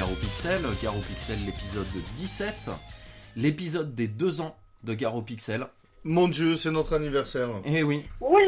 [0.00, 0.62] Garo Pixel,
[1.06, 1.86] Pixel l'épisode
[2.16, 2.70] 17,
[3.36, 5.66] l'épisode des deux ans de Garo Pixel.
[6.04, 7.50] Mon dieu, c'est notre anniversaire.
[7.66, 8.06] Eh oui.
[8.22, 8.38] Ouh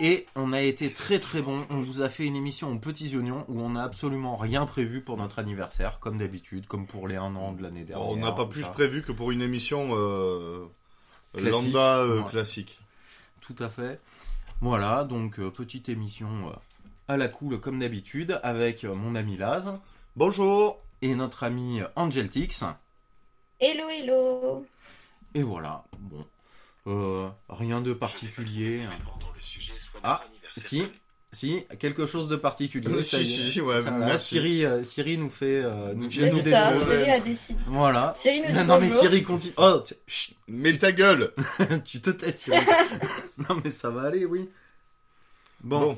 [0.00, 1.66] Et on a été très très bon.
[1.68, 5.02] On vous a fait une émission aux petits oignons où on n'a absolument rien prévu
[5.02, 8.08] pour notre anniversaire, comme d'habitude, comme pour les 1 an de l'année dernière.
[8.08, 10.64] on n'a pas plus prévu que pour une émission euh,
[11.34, 11.52] classique.
[11.52, 12.80] lambda euh, classique.
[13.42, 14.00] Tout à fait.
[14.62, 16.50] Voilà, donc euh, petite émission
[17.08, 19.70] à la cool comme d'habitude avec mon ami Laz.
[20.18, 20.80] Bonjour.
[21.00, 22.64] et notre ami Angeltix.
[23.60, 24.66] Hello hello
[25.32, 26.26] Et voilà, bon.
[26.88, 28.80] Euh, rien de particulier.
[30.02, 30.20] Ah,
[30.56, 30.82] si,
[31.30, 32.88] si, quelque chose de particulier.
[32.92, 34.30] Euh, ça si, si, ouais, merci.
[34.34, 35.62] Siri, euh, Siri nous fait.
[35.62, 36.74] euh, nous ça.
[36.74, 37.60] Siri a décidé.
[37.68, 38.12] Voilà.
[38.16, 38.88] Siri nous dit Non, non, mais.
[38.88, 39.54] Siri continue.
[39.56, 41.32] Oh, tu- chut, Mais ta gueule.
[41.84, 42.56] tu te tais, Siri.
[43.48, 44.50] non, mais ça va aller, oui.
[45.60, 45.96] Bon,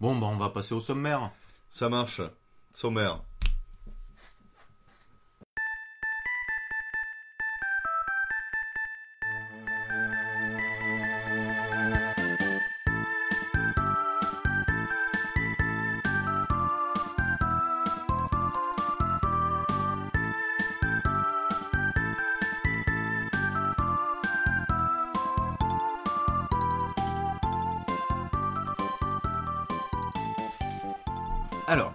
[0.00, 1.30] Bon, bon, bah, on va passer au sommaire.
[1.72, 2.20] Ça marche.
[2.74, 3.24] Sommaire.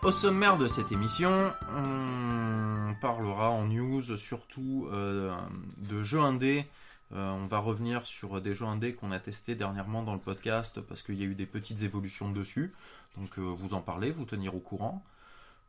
[0.08, 5.36] Au sommaire de cette émission, on parlera en news surtout euh,
[5.80, 6.66] de jeux indés.
[7.14, 10.80] Euh, on va revenir sur des jeux indés qu'on a testés dernièrement dans le podcast
[10.80, 12.74] parce qu'il y a eu des petites évolutions dessus.
[13.18, 15.04] Donc, euh, vous en parlez, vous tenir au courant.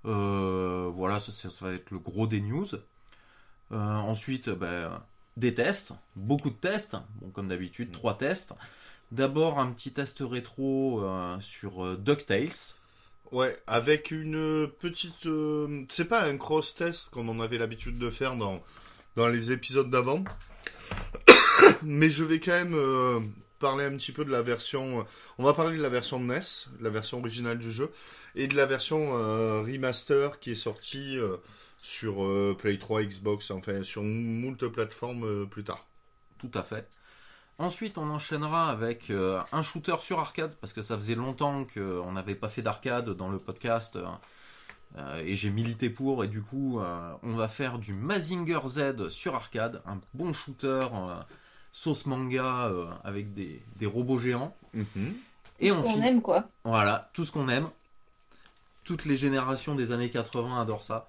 [0.04, 2.68] Voilà, ça, va être le gros des news.
[3.72, 5.02] Ensuite, ben,
[5.36, 6.96] des tests, beaucoup de tests.
[7.16, 8.54] Bon, comme d'habitude, trois tests.
[9.10, 11.02] D'abord, un petit test rétro
[11.40, 12.77] sur DuckTales.
[13.30, 15.26] Ouais, avec une petite.
[15.26, 18.62] euh, c'est pas un cross-test comme on avait l'habitude de faire dans,
[19.16, 20.24] dans les épisodes d'avant.
[21.82, 23.20] Mais je vais quand même euh,
[23.58, 25.04] parler un petit peu de la version.
[25.38, 26.40] On va parler de la version NES,
[26.80, 27.90] la version originale du jeu,
[28.34, 31.36] et de la version euh, remaster qui est sortie euh,
[31.82, 35.86] sur euh, Play 3, Xbox, enfin sur moult plateformes euh, plus tard.
[36.38, 36.88] Tout à fait.
[37.58, 42.12] Ensuite, on enchaînera avec euh, un shooter sur arcade, parce que ça faisait longtemps qu'on
[42.12, 44.06] n'avait pas fait d'arcade dans le podcast, euh,
[44.96, 49.08] euh, et j'ai milité pour, et du coup, euh, on va faire du Mazinger Z
[49.08, 51.16] sur arcade, un bon shooter euh,
[51.72, 54.56] sauce manga euh, avec des, des robots géants.
[55.60, 56.44] Et Ce on qu'on aime quoi.
[56.62, 57.68] Voilà, tout ce qu'on aime.
[58.84, 61.08] Toutes les générations des années 80 adorent ça.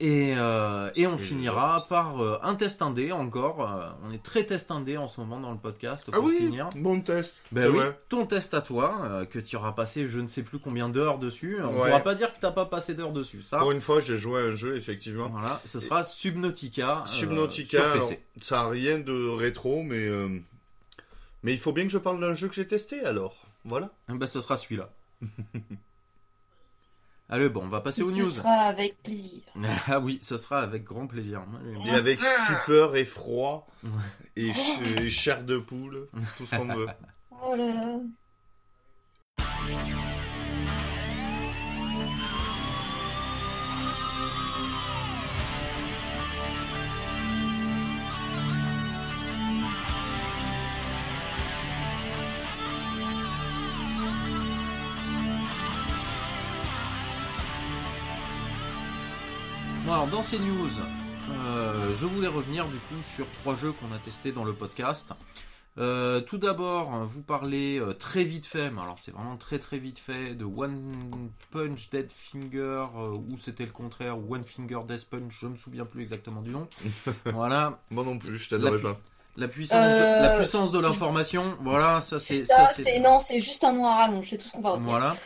[0.00, 3.70] Et, euh, et on Et finira par euh, un test indé encore.
[3.70, 6.36] Euh, on est très test indé en ce moment dans le podcast pour Ah oui,
[6.38, 6.68] finir.
[6.76, 7.40] bon test.
[7.52, 8.00] Ben c'est oui, vrai.
[8.08, 11.58] ton test à toi, que tu auras passé je ne sais plus combien d'heures dessus.
[11.62, 11.88] On Ouais.
[11.90, 13.42] pourra pas dire que t'as pas passé d'heures dessus.
[13.42, 15.28] Ça, Pour une fois, j'ai joué à un jeu, effectivement.
[15.28, 17.04] voilà, ce sera Subnautica.
[17.06, 18.24] Subnautica, sur alors, PC.
[18.42, 20.08] ça a rien de rétro, mais
[21.44, 23.36] mais il faut bien que je parle d'un jeu que j'ai testé alors.
[23.64, 23.90] Voilà.
[24.08, 24.90] Ah Ben, ce sera celui-là.
[27.30, 28.28] Allez, bon, on va passer aux Ce news.
[28.28, 29.42] sera avec plaisir.
[29.88, 31.42] Ah oui, ce sera avec grand plaisir.
[31.86, 33.66] Et avec super et froid
[34.36, 36.86] et, ch- et chair de poule, tout ce qu'on veut.
[37.42, 37.98] Oh là là.
[59.84, 60.70] Bon, alors dans ces news,
[61.30, 65.10] euh, je voulais revenir du coup sur trois jeux qu'on a testés dans le podcast.
[65.76, 69.76] Euh, tout d'abord, vous parlez euh, très vite fait, mais alors c'est vraiment très très
[69.76, 70.94] vite fait, de One
[71.50, 72.86] Punch Dead Finger,
[73.28, 76.66] ou c'était le contraire, One Finger Death Punch, je me souviens plus exactement du nom.
[77.26, 78.98] voilà, Moi non plus, je t'adorais pas.
[79.36, 82.44] La puissance, de, Euh, la puissance de l'information, voilà, ça c'est...
[82.44, 84.70] Ça, ça, c'est non, c'est juste un nom à rallonge, c'est tout ce qu'on va
[84.70, 84.88] retenir.
[84.90, 85.16] Voilà.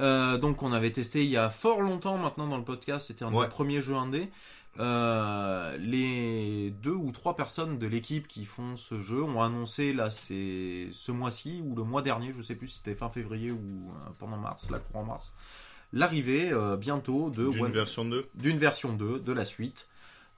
[0.00, 3.24] Euh, donc on avait testé il y a fort longtemps maintenant dans le podcast, c'était
[3.24, 3.44] un Ouais.
[3.46, 4.30] des premiers jeux indés.
[4.78, 10.10] Euh, les deux ou trois personnes de l'équipe qui font ce jeu ont annoncé là
[10.10, 13.90] c'est ce mois-ci ou le mois dernier, je sais plus si c'était fin février ou
[14.18, 15.32] pendant mars, la courant mars,
[15.94, 18.28] l'arrivée euh, bientôt de D'une One- version 2.
[18.34, 19.88] d'une version 2 de la suite.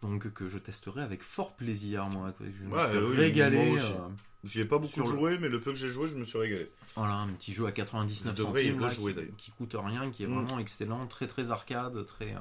[0.02, 2.32] Donc que je testerai avec fort plaisir moi.
[2.40, 3.76] Je me Ouais, suis oui, régalé.
[3.78, 4.08] euh,
[4.44, 6.38] J'y ai pas beaucoup le- joué, mais le peu que j'ai joué, je me suis
[6.38, 6.70] régalé.
[6.94, 10.22] Voilà, un petit jeu à 99 Je centimes là, rejouer, qui, qui coûte rien, qui
[10.22, 10.34] est Mm.
[10.44, 12.38] vraiment excellent, très très arcade, très euh,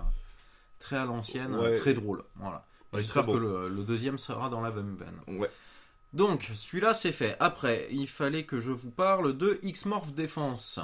[0.78, 1.80] très à l'ancienne, Ouais.
[1.80, 2.24] très drôle.
[2.36, 2.64] Voilà.
[2.94, 5.40] Ouais, J'espère que le, le deuxième sera dans la même veine.
[5.40, 5.50] Ouais.
[6.14, 7.36] Donc, celui-là c'est fait.
[7.40, 10.80] Après, il fallait que je vous parle de X-Morph Défense.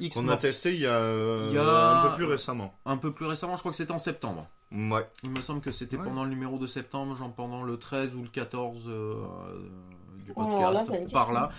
[0.00, 2.74] X On a testé il y a, euh, Il y a- un peu plus récemment.
[2.86, 4.48] un peu plus récemment, je crois que c'était en septembre.
[4.72, 5.06] Ouais.
[5.22, 6.04] Il me semble que c'était Ouais.
[6.04, 9.14] pendant le numéro de septembre, genre pendant le 13 ou le 14 euh,
[10.24, 10.42] du Oh,
[10.72, 11.50] là, podcast, par là.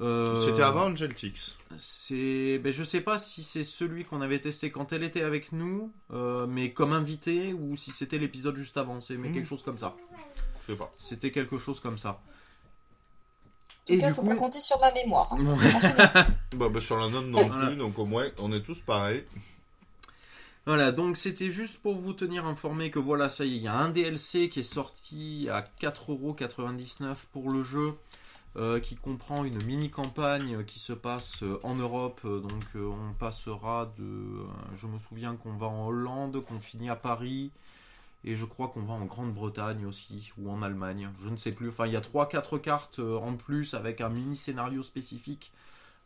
[0.00, 1.56] Euh, C'était avant Angeltix.
[1.78, 5.52] C'est, ben, je sais pas si c'est celui qu'on avait testé quand elle était avec
[5.52, 9.00] nous, euh, mais comme invité, ou si c'était l'épisode juste avant.
[9.00, 9.34] C'est mais Mhm.
[9.34, 9.94] quelque chose comme ça.
[10.66, 10.92] Je sais pas.
[10.98, 12.20] C'était quelque chose comme ça.
[13.86, 15.32] Tout Et cas, du faut coup, pas compter sur ma mémoire.
[15.32, 15.38] hein.
[16.56, 17.66] Bah, bah, sur la note non Voilà.
[17.66, 19.24] plus, donc au moins on est tous pareils.
[20.66, 23.68] Voilà, donc c'était juste pour vous tenir informé que voilà, ça y est, il y
[23.68, 27.92] a un DLC qui est sorti à 4,99€ pour le jeu,
[28.56, 32.20] euh, qui comprend une mini-campagne qui se passe euh, en Europe.
[32.24, 34.04] Euh, Donc euh, on passera de...
[34.04, 37.50] euh, Je me souviens qu'on va en Hollande, qu'on finit à Paris,
[38.24, 41.68] et je crois qu'on va en Grande-Bretagne aussi, ou en Allemagne, je ne sais plus.
[41.68, 45.52] Enfin, il y a 3-4 cartes euh, en plus avec un mini-scénario spécifique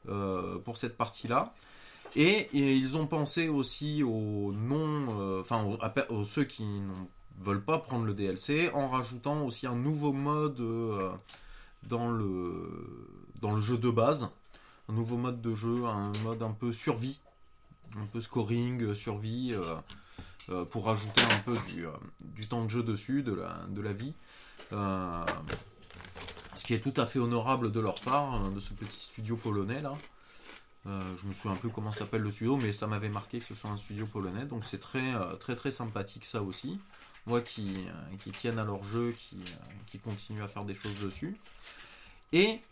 [0.09, 1.55] euh, pour cette partie-là.
[2.17, 5.65] Et, ils ont pensé aussi aux non, euh, enfin
[6.09, 6.87] aux, ceux qui ne
[7.41, 10.61] veulent pas prendre le DLC, en rajoutant aussi un nouveau mode
[11.85, 12.99] dans le
[13.41, 14.29] dans le jeu de base,
[14.89, 17.21] un nouveau mode de jeu, un mode un peu survie,
[17.97, 19.55] un peu scoring, survie,
[20.51, 21.91] euh, pour rajouter un peu du, euh,
[22.21, 23.33] du temps de jeu dessus, de
[23.81, 24.15] la vie.
[24.73, 25.25] Euh,
[26.55, 29.37] ce qui est tout à fait honorable de leur part, euh, de ce petit studio
[29.37, 29.97] polonais là.
[30.87, 33.69] Je me souviens plus comment s'appelle le studio, mais ça m'avait marqué que ce soit
[33.69, 36.81] un studio polonais, donc c'est très très très sympathique ça aussi.
[37.27, 37.75] Moi qui,
[38.33, 39.37] tiennent à leur jeu, qui,
[39.87, 41.37] qui continuent à faire des choses dessus.
[42.33, 42.63] Et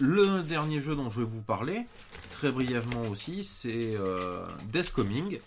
[0.00, 1.86] le dernier jeu dont je vais vous parler,
[2.30, 3.96] très brièvement aussi, c'est
[4.64, 5.40] Death Coming.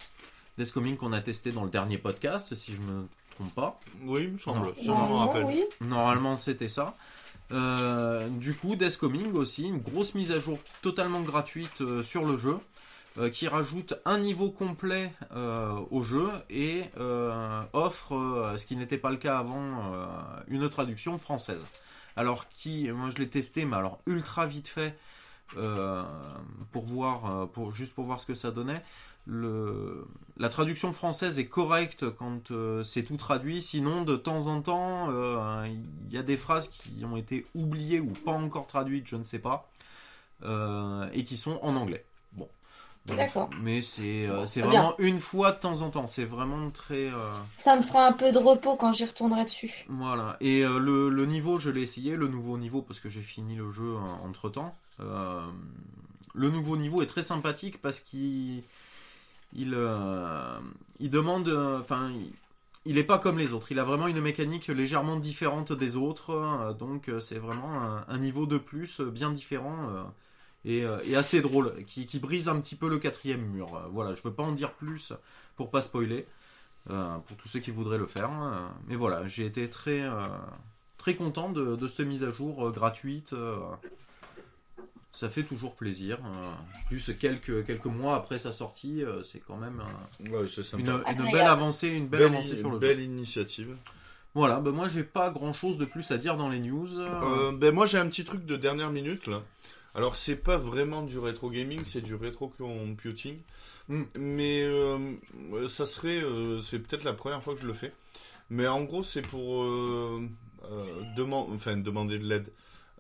[0.58, 3.80] Death Coming qu'on a testé dans le dernier podcast, si je me trompe pas.
[4.04, 4.68] Oui, il me semble.
[4.68, 4.74] Non.
[4.76, 5.44] Ça, je me Normalement, rappelle.
[5.46, 5.64] oui.
[5.82, 6.96] Normalement, c'était ça.
[7.52, 12.26] Euh, du coup, Death Coming aussi, une grosse mise à jour totalement gratuite euh, sur
[12.26, 12.58] le jeu,
[13.18, 18.76] euh, qui rajoute un niveau complet euh, au jeu et euh, offre, euh, ce qui
[18.76, 20.06] n'était pas le cas avant, euh,
[20.48, 21.64] une traduction française.
[22.18, 24.98] Alors qui, moi je l'ai testé, mais alors ultra vite fait,
[25.58, 26.02] euh,
[26.72, 28.82] pour voir, pour juste pour voir ce que ça donnait.
[29.28, 30.08] Le,
[30.38, 33.62] la traduction française est correcte quand euh, c'est tout traduit.
[33.62, 35.68] Sinon, de temps en temps, euh,
[36.08, 39.24] il y a des phrases qui ont été oubliées ou pas encore traduites, je ne
[39.24, 39.68] sais pas,
[40.44, 42.06] euh, et qui sont en anglais.
[42.34, 42.48] Bon.
[43.08, 43.50] D'accord.
[43.62, 44.28] Mais c'est
[44.58, 46.06] vraiment une fois de temps en temps.
[46.06, 47.10] C'est vraiment très.
[47.58, 49.86] Ça me fera un peu de repos quand j'y retournerai dessus.
[49.90, 50.38] voilà.
[50.40, 53.72] Et le, le niveau, je l'ai essayé, le nouveau niveau, parce que j'ai fini le
[53.72, 54.76] jeu entre temps.
[55.00, 58.64] le nouveau niveau est très sympathique parce qu'il
[59.54, 60.60] il, euh,
[61.00, 61.48] il demande.
[61.48, 62.12] euh, Enfin.
[62.86, 63.72] il- n'est pas comme les autres.
[63.72, 66.32] Il a vraiment une mécanique légèrement différente des autres.
[66.32, 69.90] euh, donc c'est vraiment un, niveau de plus bien différent
[70.66, 70.86] et,
[71.16, 73.68] assez drôle, qui, brise un petit peu le quatrième mur.
[73.92, 75.14] Voilà, je veux pas en dire plus
[75.56, 76.26] pour pas spoiler.
[76.88, 78.32] pour tous ceux qui voudraient le faire.
[78.44, 80.04] euh, mais voilà, j'ai été très,
[80.98, 83.34] très content de, cette mise à jour gratuite.
[85.16, 86.20] Ça fait toujours plaisir.
[86.24, 86.52] euh,
[86.88, 89.82] plus quelques, quelques mois après sa sortie, euh, c'est quand même
[90.28, 90.84] euh, Ouais, c'est sympa.
[90.84, 92.82] une, belle avancée, une belle, Belle, avancée sur le jeu.
[92.82, 93.76] belle initiative.
[94.34, 97.00] Voilà, bah moi j'ai pas grand chose de plus à dire dans les news.
[97.00, 99.42] Euh, ben moi j'ai un petit truc de dernière minute là.
[99.96, 103.38] Alors c'est pas vraiment du rétro gaming, c'est du rétro computing.
[103.88, 104.04] Mm.
[104.16, 104.98] Mais euh,
[105.70, 107.94] ça serait, euh, c'est peut-être la première fois que je le fais.
[108.50, 110.22] Mais en gros c'est pour euh,
[110.70, 110.84] euh,
[111.16, 112.52] deman- enfin, demander de l'aide.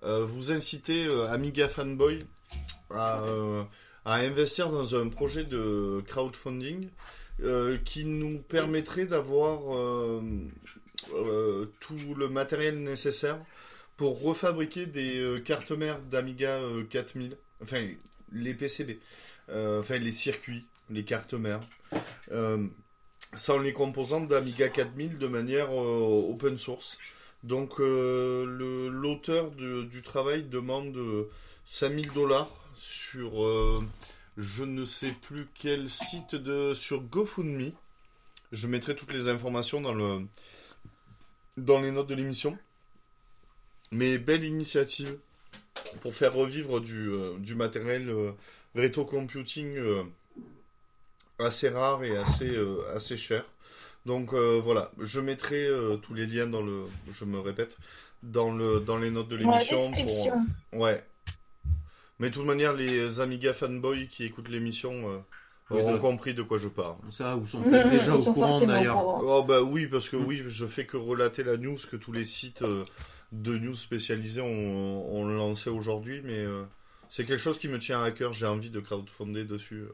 [0.03, 2.19] Euh, vous inciter euh, Amiga fanboy
[2.91, 3.63] à, euh,
[4.03, 6.89] à investir dans un projet de crowdfunding
[7.83, 9.59] qui nous permettrait d'avoir
[11.81, 13.37] tout le matériel nécessaire
[13.97, 17.85] pour refabriquer des cartes mères d'Amiga euh, 4000, enfin
[18.31, 18.99] les PCB,
[19.49, 21.59] enfin les circuits, les cartes mères,
[23.33, 26.97] sans les composantes d'Amiga 4000 de manière open source.
[27.45, 31.29] Donc euh, l'auteur du travail demande euh,
[31.65, 33.83] 5000 dollars sur euh,
[34.35, 37.71] je ne sais plus quel site de sur GoFundMe.
[38.51, 40.25] Je mettrai toutes les informations dans le
[41.55, 42.57] dans les notes de l'émission.
[43.91, 45.15] Mais belle initiative
[46.01, 48.31] pour faire revivre du, euh, matériel euh,
[48.73, 50.03] rétro computing euh,
[51.37, 53.45] assez rare et euh, assez cher.
[54.05, 57.77] Donc euh, voilà, je mettrai euh, tous les liens dans le, je me répète,
[58.21, 59.77] dans le dans les notes de Dans la l'émission.
[59.77, 60.33] pour- description.
[60.73, 61.03] Ouais.
[62.19, 65.17] Mais de toute manière, les Amiga fanboys qui écoutent l'émission euh,
[65.71, 66.95] Oui, auront de- compris de quoi je parle.
[67.11, 68.97] Ça, ou sont peut-être déjà au courant d'ailleurs.
[69.23, 70.25] Oh bah oui, parce que Mm.
[70.25, 72.85] oui, je fais que relater la news que tous les sites euh,
[73.31, 76.63] de news spécialisés ont, ont lancé aujourd'hui, mais euh,
[77.09, 78.31] c'est quelque chose qui me tient à cœur.
[78.33, 79.85] J'ai envie de crowdfunder dessus.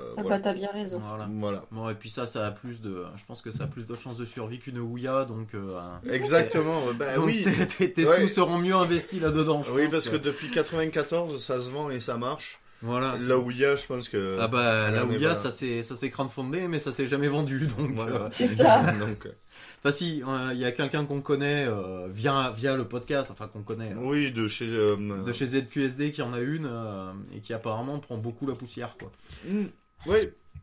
[0.00, 0.36] Euh, Ah voilà.
[0.36, 1.00] bah t'as bien raison.
[1.06, 1.28] Voilà.
[1.32, 1.64] Voilà.
[1.70, 3.04] Bon, et puis ça, ça a plus de.
[3.16, 5.54] Je pense que ça a plus de chances de survie qu'une Ouya, donc.
[5.54, 5.78] euh,
[6.10, 6.84] Exactement.
[6.86, 7.42] ouais, bah donc oui.
[7.42, 8.20] tes, tes- tes Ouais.
[8.22, 9.62] sous seront mieux investis là-dedans.
[9.72, 12.58] Oui, pense parce que depuis 94, ça se vend et ça marche.
[12.80, 13.16] Voilà.
[13.18, 14.36] Là où il y a, je pense que.
[14.40, 17.66] Ah bah, la Ouya, pas- ça s'est ça s'est crowdfundé, mais ça s'est jamais vendu,
[17.78, 17.90] donc.
[17.94, 18.14] Voilà.
[18.16, 18.82] euh, C'est ça.
[19.00, 19.32] Donc, euh,
[19.80, 23.46] Enfin, si, euh, il y a quelqu'un qu'on connaît euh, via, via le podcast, enfin
[23.48, 24.68] qu'on connaît, euh, oui, de chez.
[24.68, 28.54] euh, de chez ZQSD qui en a une euh, et qui apparemment prend beaucoup la
[28.54, 29.10] poussière, quoi.
[29.48, 29.66] Hmm.
[30.06, 30.18] Oui,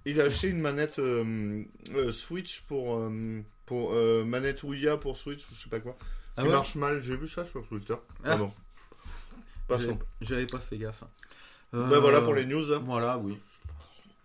[0.06, 1.64] il a acheté une manette euh,
[1.94, 2.96] euh, Switch pour.
[2.96, 5.96] euh, pour euh, manette Ouya pour Switch ou je sais pas quoi.
[6.38, 7.96] Ah qui ouais marche mal, j'ai vu ça sur Twitter.
[8.24, 8.30] Ah.
[8.34, 8.52] Ah bon.
[9.68, 9.82] Passons.
[9.84, 11.04] J'avais- J'avais pas fait gaffe.
[11.74, 12.72] Euh, Bah voilà pour les news.
[12.72, 12.82] hein.
[12.86, 13.38] Voilà, oui.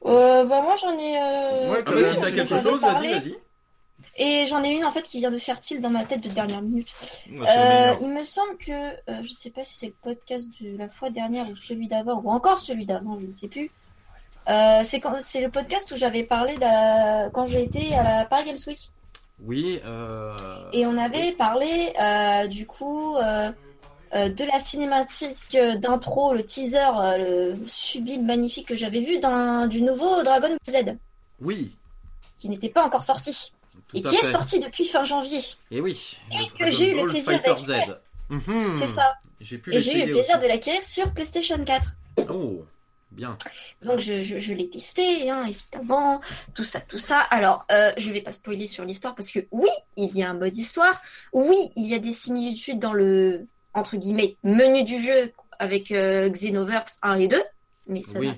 [0.04, 1.16] Euh, bah moi j'en ai.
[1.18, 3.36] Euh, Ouais, Ah bah si t'as quelque chose, vas-y, vas-y.
[4.16, 6.28] Et j'en ai une en fait qui vient de faire tilt dans ma tête de
[6.28, 6.88] dernière minute.
[6.90, 7.98] Ouais, c'est le Euh, meilleur.
[8.02, 11.08] il me semble que, euh, je sais pas si c'est le podcast de la fois
[11.10, 13.70] dernière ou celui d'avant, ou encore celui d'avant, je ne sais plus.
[14.48, 18.24] Euh, c'est quand c'est le podcast où j'avais parlé la- quand j'ai été à la
[18.24, 18.90] Paris Games Week.
[19.42, 20.34] Oui, euh...
[20.72, 23.16] Et on avait parlé euh, du coup
[24.12, 30.22] de la cinématique d'intro, le teaser, le sublime, magnifique que j'avais vu d'un du nouveau
[30.24, 30.96] Dragon Ball Z,
[31.40, 31.76] Oui,
[32.38, 33.52] qui n'était pas encore sorti
[33.88, 34.26] tout et qui fait.
[34.26, 35.38] est sorti depuis fin janvier.
[35.70, 36.16] Et oui.
[36.32, 37.98] Et que j'ai eu le plaisir d'acquérir.
[38.30, 38.74] Mhm.
[38.74, 39.14] C'est ça.
[39.40, 40.42] J'ai pu Et j'ai eu le plaisir aussi.
[40.44, 41.88] de l'acquérir sur PlayStation 4.
[42.30, 42.64] Oh,
[43.12, 43.36] bien.
[43.82, 46.20] Donc je, je, je l'ai testé, hein, évidemment,
[46.54, 47.18] tout ça, tout ça.
[47.30, 50.34] Alors, euh, je vais pas spoiler sur l'histoire parce que oui, il y a un
[50.34, 51.00] mode histoire,
[51.32, 56.28] oui, il y a des similitudes dans le entre guillemets menu du jeu avec euh,
[56.30, 57.42] Xenoverse 1 et 2,
[57.86, 58.32] mais ça Oui.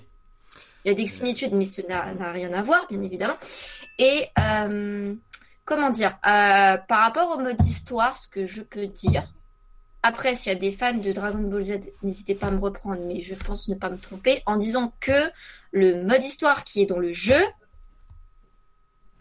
[0.85, 3.37] il y a des similitudes, mais ça n'a n'a rien à voir, bien évidemment.
[3.99, 5.15] Et euh,
[5.65, 9.33] comment dire, euh, par rapport au mode histoire, ce que je peux dire.
[10.03, 13.01] Après, s'il y a des fans de Dragon Ball Z, n'hésitez pas à me reprendre,
[13.07, 15.31] mais je pense ne pas me tromper en disant que
[15.71, 17.41] le mode histoire qui est dans le jeu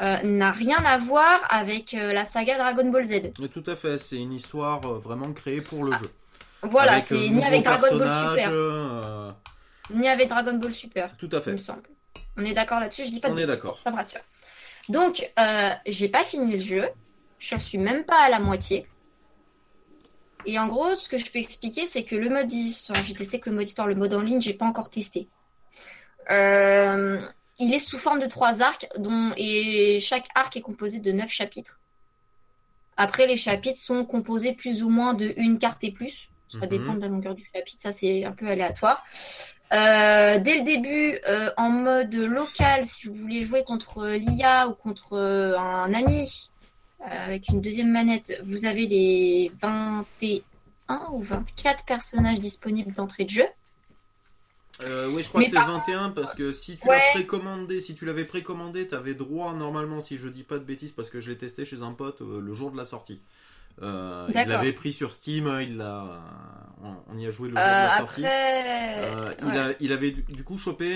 [0.02, 3.32] euh, n'a rien à voir avec euh, la saga Dragon Ball Z.
[3.40, 6.10] Mais tout à fait, c'est une histoire euh, vraiment créée pour le Ah, jeu.
[6.64, 9.36] Voilà, c'est ni avec Dragon Ball Super,
[9.94, 11.52] ni avec Dragon Ball Super, Tout à il fait.
[11.54, 11.84] me semble.
[12.38, 13.78] On est d'accord là-dessus, je dis pas de On est d'accord.
[13.78, 14.22] Ça me rassure.
[14.90, 15.32] Donc,
[15.86, 16.90] j'ai pas fini le jeu,
[17.38, 18.88] je suis même pas à la moitié.
[20.46, 23.40] Et en gros, ce que je peux expliquer, c'est que le mode histoire, j'ai testé
[23.40, 25.28] que le mode histoire, le mode en ligne, j'ai pas encore testé.
[26.30, 27.20] Euh,
[27.60, 31.30] il est sous forme de trois arcs, dont et chaque arc est composé de neuf
[31.32, 31.80] chapitres.
[32.98, 36.30] Après, les chapitres sont composés plus ou moins de une carte et plus.
[36.50, 36.68] Ça Mhm.
[36.68, 39.06] dépend de la longueur du chapitre, ça c'est un peu aléatoire.
[39.72, 44.74] Euh, dès le début, euh, en mode local, si vous voulez jouer contre l'IA ou
[44.74, 46.52] contre un ami
[47.04, 50.42] avec une deuxième manette, vous avez les 21
[51.12, 53.46] ou 24 personnages disponibles d'entrée de jeu.
[54.84, 56.98] Euh, oui, je crois Mais que c'est par 21 parce que si tu Ouais.
[56.98, 60.92] l'as précommandé, si tu l'avais précommandé, t'avais droit normalement, si je dis pas de bêtises,
[60.92, 63.22] parce que je l'ai testé chez un pote euh, le jour de la sortie.
[63.82, 66.22] Euh, il l'avait pris sur Steam, il l'a,
[66.84, 68.26] on, on y a joué le jour de la sortie.
[68.26, 69.58] après, il, ouais.
[69.58, 70.96] a- il avait du, du coup chopé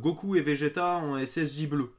[0.00, 1.92] Goku et Vegeta en SSJ bleu.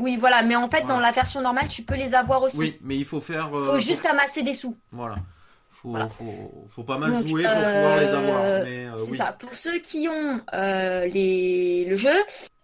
[0.00, 0.94] Oui, voilà, mais en fait, Voilà.
[0.94, 2.58] dans la version normale, tu peux les avoir aussi.
[2.58, 3.54] Oui, mais il faut faire.
[3.56, 4.76] euh, Faut juste amasser des sous.
[4.92, 5.16] Voilà.
[5.68, 6.08] Faut, Voilà.
[6.08, 8.42] faut, faut pas mal Donc, jouer pour euh, pouvoir les avoir.
[8.42, 9.16] Mais euh, C'est oui.
[9.16, 9.36] ça.
[9.38, 11.86] Pour ceux qui ont euh, les...
[11.88, 12.12] le jeu,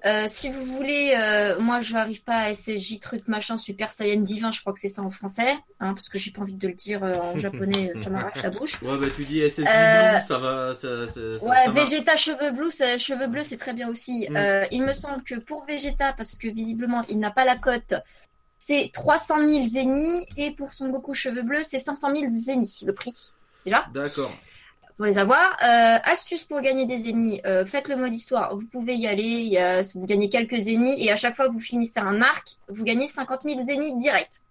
[0.07, 4.21] euh, si vous voulez, euh, moi je n'arrive pas à SSJ truc machin Super Saiyan
[4.21, 6.69] divin, je crois que c'est ça en français, hein, parce que j'ai pas envie de
[6.69, 8.81] le dire euh, en japonais, ça m'arrache la bouche.
[8.83, 10.73] Ouais, bah tu dis SSJ bleu, ça va.
[10.75, 11.71] Ça, ça, ça- Ouais, ça.
[11.71, 14.27] Vegeta cheveux bleus, c'est- cheveux bleus, c'est très bien aussi.
[14.31, 14.67] Mm.
[14.71, 17.95] Il me semble que pour Vegeta, parce que visiblement il n'a pas la cote,
[18.59, 22.93] c'est 300 000 zénith, et pour son Goku cheveux bleus, c'est 500 000 zénith, le
[22.95, 23.13] prix.
[23.65, 24.33] Déjà D'accord.
[24.97, 25.57] Pour les avoir.
[25.63, 28.55] Euh, astuce pour gagner des zéniths, euh, faites le mode histoire.
[28.57, 31.49] Vous pouvez y aller, il y a, vous gagnez quelques zéniths et à chaque fois
[31.49, 34.43] que vous finissez un arc, vous gagnez 50 000 zéniths direct.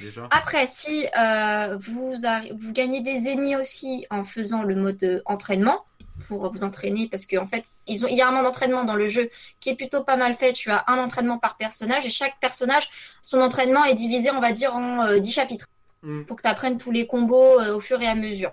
[0.00, 0.26] Déjà.
[0.30, 2.14] Après, si euh, vous,
[2.58, 5.84] vous gagnez des zéniths aussi en faisant le mode euh, entraînement
[6.28, 8.94] pour vous entraîner parce qu'en fait, ils ont, il y a un mode d'entraînement dans
[8.94, 9.28] le jeu
[9.60, 10.54] qui est plutôt pas mal fait.
[10.54, 12.88] Tu as un entraînement par personnage et chaque personnage,
[13.20, 15.68] son entraînement est divisé, on va dire, en euh, 10 chapitres
[16.02, 16.24] Mm.
[16.24, 18.52] pour que tu apprennes tous les combos euh, au fur et à mesure.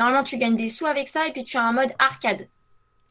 [0.00, 2.48] Normalement, tu gagnes des sous avec ça et puis tu as un mode arcade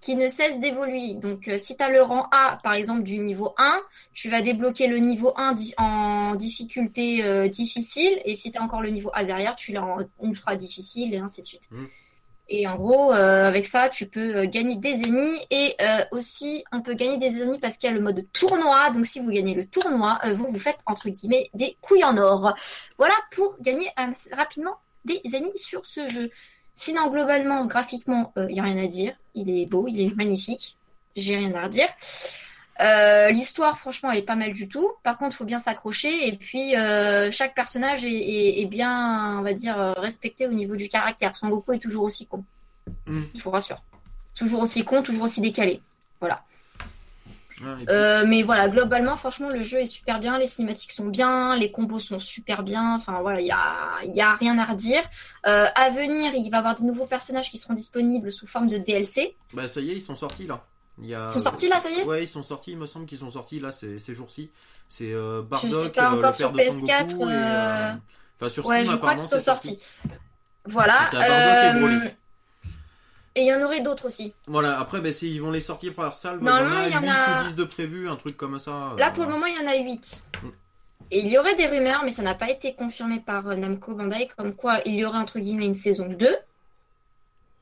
[0.01, 1.13] qui ne cesse d'évoluer.
[1.13, 3.79] Donc, euh, si tu as le rang A, par exemple, du niveau 1,
[4.13, 8.19] tu vas débloquer le niveau 1 di- en difficulté euh, difficile.
[8.25, 11.17] Et si tu as encore le niveau A derrière, tu l'as en ultra difficile et
[11.17, 11.69] ainsi de suite.
[11.69, 11.86] Mm.
[12.51, 15.46] Et en gros, euh, avec ça, tu peux gagner des zéniths.
[15.51, 15.75] Et
[16.12, 18.89] aussi, on peut gagner des zéniths parce qu'il y a le mode tournoi.
[18.89, 22.55] Donc, si vous gagnez le tournoi, vous vous faites, entre guillemets, des couilles en or.
[22.98, 23.88] Voilà pour gagner
[24.31, 26.31] rapidement des zéniths sur ce jeu.
[26.81, 29.13] Sinon, globalement, graphiquement, il n'y a rien à dire.
[29.36, 30.77] Il est beau, il est magnifique.
[31.17, 31.89] j'ai rien à redire.
[32.79, 34.89] Euh, L'histoire, franchement, elle est pas mal du tout.
[35.03, 36.29] Par contre, faut bien s'accrocher.
[36.29, 40.53] Et puis, euh, chaque personnage est, est- est bien, on va dire, euh, respecté au
[40.53, 41.36] niveau du caractère.
[41.36, 42.45] Son Goku est toujours aussi con.
[43.07, 43.24] Mm.
[43.36, 43.83] Je vous rassure.
[44.33, 45.81] Toujours aussi con, toujours aussi décalé.
[46.21, 46.43] Voilà.
[47.62, 50.38] Ouais, puis- Euh, mais voilà, globalement, franchement, le jeu est super bien.
[50.38, 52.96] Les cinématiques sont bien, les combos sont super bien.
[52.96, 55.01] Enfin, voilà, il y a, y a rien à redire.
[55.46, 58.70] Euh, à venir, il va y avoir des nouveaux personnages qui seront disponibles sous forme
[58.70, 59.36] de DLC.
[59.54, 60.63] Bah ça y est, ils sont sortis là.
[61.01, 61.28] Il y a...
[61.30, 63.20] Ils sont sortis, là, ça y est Ouais, ils sont sortis, il me semble qu'ils
[63.20, 64.51] sont sortis là ces, ces jours-ci.
[64.89, 67.34] C'est euh, sais Bardock, pas euh, encore le sur père de Son PS4, Goku et,
[67.34, 67.92] euh,
[68.42, 69.68] Enfin sur Ouais, Steam je crois qu'ils sont c'est sorti.
[69.70, 69.82] sortis.
[70.66, 71.10] Voilà.
[71.12, 72.13] Bardock et Broly.
[73.36, 74.33] Et il y en aurait d'autres aussi.
[74.48, 76.39] Voilà, après c'est- ils vont les sortir par salle.
[76.39, 78.36] Normalement, il y en a y en 8 a- ou 10 de prévus, un truc
[78.36, 78.93] comme ça.
[78.98, 80.24] Là, euh, pour le moment, il y en a 8.
[80.43, 80.48] Mm.
[81.12, 83.93] Et il y aurait des rumeurs, mais ça n'a pas été confirmé par euh, Namco
[83.93, 86.36] Bandai, comme quoi il y aurait entre guillemets une saison 2.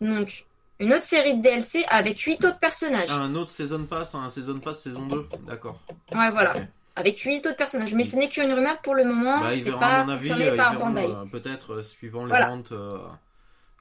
[0.02, 0.46] Donc,
[0.80, 3.10] une autre série de DLC avec 8 autres personnages.
[3.10, 5.80] Un autre Season Pass, un Season Pass saison 2, d'accord.
[6.14, 6.54] Ouais, voilà.
[6.96, 7.94] Avec 8 autres personnages.
[7.94, 9.40] Mais ce n'est qu'une rumeur pour le moment.
[9.40, 11.06] Bah, c'est pas à mon avis, confirmé euh, par Bandai.
[11.08, 12.48] euh, peut-être euh, suivant les Voilà.
[12.50, 12.98] ventes euh,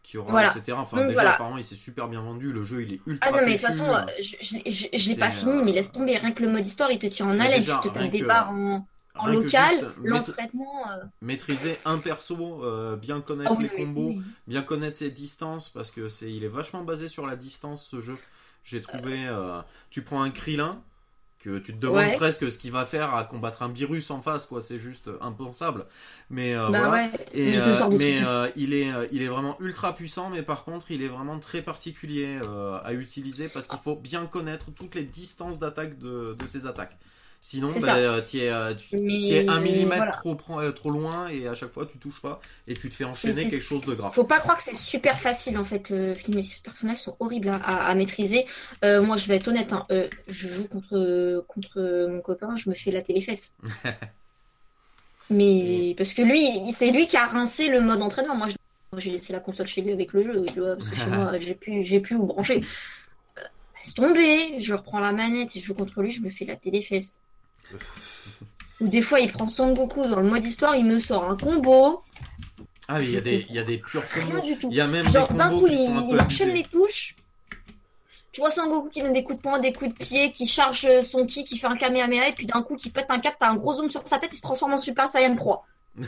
[0.06, 0.56] qu'il y aura, Voilà.
[0.56, 0.76] etc.
[0.80, 1.34] Enfin, Donc, déjà, voilà.
[1.34, 2.52] apparemment, il s'est super bien vendu.
[2.52, 4.86] Le jeu, il est ultra Ah non, mais de toute façon, euh, je, je, je-
[4.96, 6.16] je l'ai pas fini, euh, mais laisse tomber.
[6.16, 7.62] Rien que le mode histoire, il te tient en haleine.
[7.62, 8.86] tu te que- barres en,
[9.16, 10.90] en local, l'entraînement.
[10.92, 14.22] euh, maîtriser un perso, euh, bien connaître oui, les oui, combos, oui.
[14.46, 18.00] bien connaître ses distances, parce que c'est, il est vachement basé sur la distance ce
[18.00, 18.16] jeu.
[18.62, 20.82] J'ai trouvé, euh, tu prends un Krillin,
[21.38, 22.14] que tu te demandes Ouais.
[22.16, 24.60] presque ce qu'il va faire à combattre un virus en face, quoi.
[24.60, 25.86] C'est juste impensable.
[26.30, 26.92] Mais euh, Bah voilà.
[26.92, 27.10] ouais.
[27.34, 30.64] Et, Il euh, mais euh, il est euh, il est vraiment ultra puissant mais par
[30.64, 34.94] contre il est vraiment très particulier euh, à utiliser parce qu'il faut bien connaître toutes
[34.94, 36.96] les distances d'attaque de, de ses attaques
[37.40, 37.96] sinon bah, ça.
[37.96, 40.12] euh, tu es euh, tu es un millimètre voilà.
[40.12, 43.04] trop euh, trop loin et à chaque fois tu touches pas et tu te fais
[43.04, 45.90] enchaîner quelque chose de grave Faut pas croire que c'est super facile en fait.
[45.90, 48.46] Euh, filmer ces personnages sont horribles à, à- à maîtriser.
[48.84, 49.72] Euh, moi, je vais être honnête.
[49.72, 53.52] hein, euh, je joue contre contre mon copain, je me fais la téléfesse.
[55.30, 58.36] Mais parce que lui, c'est lui qui a rincé le mode entraînement.
[58.36, 58.48] Moi,
[58.98, 61.82] j'ai laissé la console chez lui avec le jeu, parce que chez moi, j'ai plus
[61.82, 62.60] j'ai plus où brancher.
[63.76, 64.60] Laisse tomber.
[64.60, 67.20] Je reprends la manette et je joue contre lui, je me fais la téléfesse.
[68.80, 71.36] Ou des fois, il prend Son Goku dans le mode histoire, il me sort un
[71.36, 72.02] combo.
[72.88, 74.68] ah oui il y a des il y a des purs Rien combos du tout.
[74.70, 77.16] il y a même Genre d'un coup, qui il, il enchaîne les touches.
[78.32, 80.46] Tu vois Son Goku qui donne des coups de poing, des coups de pied, qui
[80.46, 83.18] charge euh, son ki, qui fait un Kamehameha, et puis d'un coup qui pète un
[83.18, 85.66] cap, t'as un gros zoom sur sa tête, il se transforme en Super Saiyan 3.
[86.02, 86.04] et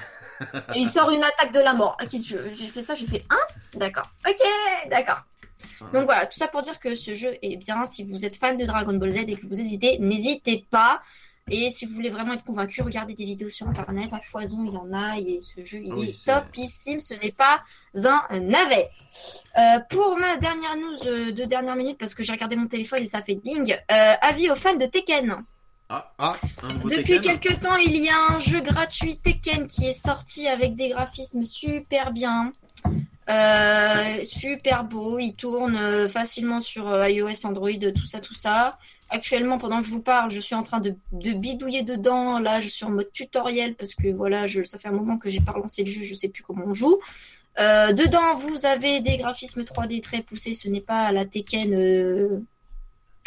[0.76, 1.96] il sort une attaque de la mort.
[1.98, 3.78] Ah, qui- J'ai fait ça, j'ai fait un?
[3.78, 4.10] D'accord.
[4.28, 4.36] Ok,
[4.90, 5.22] d'accord.
[5.94, 7.84] Donc voilà, tout ça pour dire que ce jeu est bien.
[7.86, 11.00] Si vous êtes fan de Dragon Ball Z et que vous hésitez, n'hésitez pas.
[11.50, 14.12] Et si vous voulez vraiment être convaincu, regardez des vidéos sur internet.
[14.12, 15.18] À foison, il y en a.
[15.18, 17.00] Et ce jeu, il Ah oui, est topissime.
[17.00, 17.62] Ce n'est pas
[18.30, 18.88] un navet.
[19.58, 23.02] Euh, pour ma dernière news euh, de dernière minute, parce que j'ai regardé mon téléphone
[23.02, 23.76] et ça fait ding.
[23.90, 25.36] euh, avis aux fans de Tekken.
[25.88, 26.36] ah, Ah.
[26.62, 27.38] un Depuis Tekken.
[27.38, 31.44] quelques temps, il y a un jeu gratuit Tekken qui est sorti avec des graphismes
[31.44, 32.52] super bien.
[33.28, 38.78] Euh, super beau, il tourne euh, facilement sur euh, iOS, Android, tout ça, tout ça.
[39.10, 42.38] Actuellement, pendant que je vous parle, je suis en train de, bidouiller dedans.
[42.38, 45.30] Là, je suis en mode tutoriel parce que voilà, je, ça fait un moment que
[45.30, 46.98] j'ai pas relancé le jeu, je sais plus comment on joue.
[47.58, 50.54] Euh, dedans, vous avez des graphismes 3D très poussés.
[50.54, 52.44] Ce n'est pas la Tekken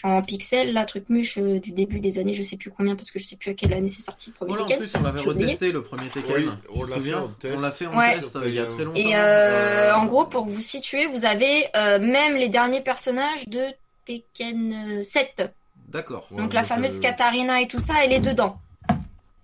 [0.03, 3.11] en pixels, la truc muche euh, du début des années, je sais plus combien parce
[3.11, 4.83] que je sais plus à quelle année c'est sorti le premier Voilà, en Tekken.
[4.87, 7.55] plus on l'avait retesté le premier Tekken Oui, on l'a fait en test.
[7.57, 8.15] on l'a fait en Ouais.
[8.19, 11.25] test euh, il y a très longtemps Et euh, en gros, pour vous situer, vous
[11.25, 13.61] avez euh, même les derniers personnages de
[14.05, 15.51] Tekken euh, 7.
[15.89, 18.57] d'accord Ouais, donc la fameuse Katarina et tout ça, elle est dedans.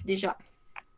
[0.06, 0.38] Déjà.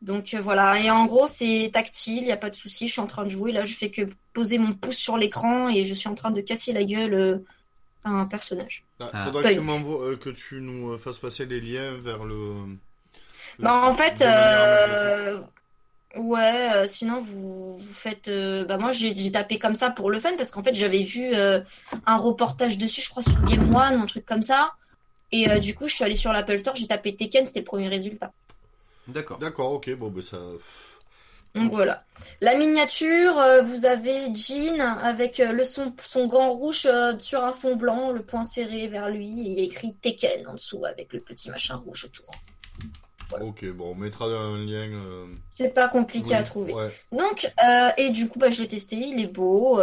[0.02, 2.93] Donc euh, voilà, et en gros c'est tactile, il n'y a pas de souci, je
[2.93, 5.84] suis en train de jouer, là je fais que poser mon pouce sur l'écran et
[5.84, 7.38] je suis en train de casser la gueule euh,
[8.03, 8.83] à un personnage.
[8.99, 9.25] Ah, Ah.
[9.25, 12.35] faudra que tu, m'envoies- euh, que tu nous euh, fasses passer les liens vers le.
[13.59, 15.41] le- Bah en fait, euh,
[16.17, 20.12] ouais, euh, sinon vous, vous faites, euh, bah moi j'ai j'ai tapé comme ça pour
[20.12, 21.62] le fun parce qu'en fait j'avais vu euh,
[22.05, 24.73] un reportage dessus, je crois sur Game One ou un truc comme ça,
[25.31, 27.65] et euh, du coup je suis allée sur l'Apple Store, j'ai tapé Tekken, c'était le
[27.65, 28.33] premier résultat.
[29.07, 30.38] d'accord D'accord, ok, bon, ben ça.
[31.55, 32.03] Donc voilà.
[32.41, 37.43] La miniature, euh, vous avez Jean avec euh, le son, son gant rouge euh, sur
[37.43, 40.53] un fond blanc, le poing serré vers lui, et il y a écrit Tekken en
[40.53, 42.33] dessous avec le petit machin rouge autour.
[43.41, 44.89] Ok, bon, on mettra un lien.
[45.51, 46.73] C'est pas compliqué oui, à trouver.
[46.73, 46.89] Ouais.
[47.12, 47.51] Donc,
[47.97, 49.79] et du coup, bah, je l'ai testé, il est beau,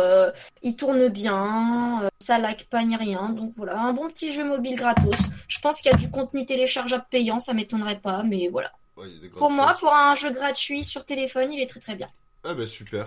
[0.63, 3.29] il tourne bien, ça lag pas ni rien.
[3.29, 5.15] Donc voilà, un bon petit jeu mobile gratos.
[5.47, 8.73] Je pense qu'il y a du contenu téléchargeable payant, ça m'étonnerait pas, mais voilà.
[8.97, 9.81] Ouais, il y a des Pour moi, choses.
[9.81, 12.09] pour un jeu gratuit sur téléphone, il est très très bien.
[12.45, 13.07] Ah, ben super.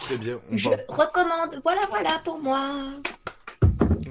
[0.00, 0.40] Très bien.
[0.50, 2.84] On Je va- recommande, voilà, voilà pour moi.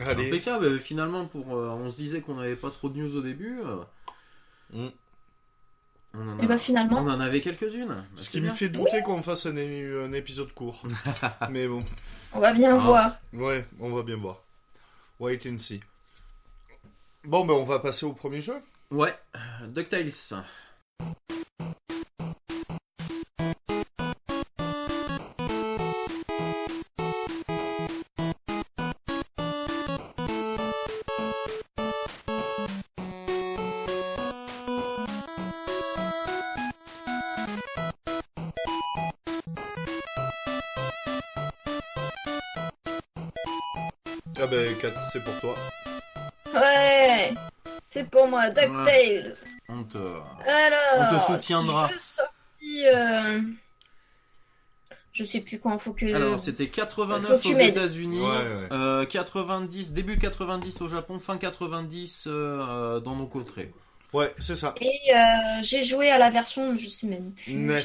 [0.05, 0.27] Allez.
[0.27, 0.79] Impeccable.
[0.79, 3.59] Finalement, pour, euh, on se disait qu'on n'avait pas trop de news au début.
[3.61, 3.77] euh,
[4.71, 4.87] Mm.
[6.13, 7.87] On en, a- Et bah finalement, on en avait quelques-unes.
[7.87, 10.83] Bah, Ce qui me fait douter qu'on fasse un, un épisode court.
[11.49, 11.83] Mais bon,
[12.33, 12.77] on va bien Ah.
[12.77, 13.17] voir.
[13.33, 14.43] ouais, on va bien voir.
[15.19, 15.79] Wait and see.
[17.23, 18.59] Bon, ben on va passer au premier jeu.
[18.91, 19.13] Ouais,
[19.67, 20.43] DuckTales.
[48.29, 49.33] Moi, DuckTales.
[49.67, 49.97] On te...
[49.97, 50.79] Alors,
[51.11, 51.87] On te soutiendra.
[51.89, 53.41] si je sortis, euh,
[55.11, 56.05] Je sais plus quand, faut que.
[56.13, 57.67] Alors, c'était 89 Faut que tu aux.
[57.67, 58.67] États-Unis, Ouais, ouais.
[58.71, 63.73] euh, 90, début 90 au Japon, fin 90 euh, euh, dans nos contrées.
[64.11, 64.73] Ouais, c'est ça.
[64.81, 65.17] Et euh,
[65.61, 67.53] j'ai joué à la version, je sais même plus.
[67.53, 67.75] NES.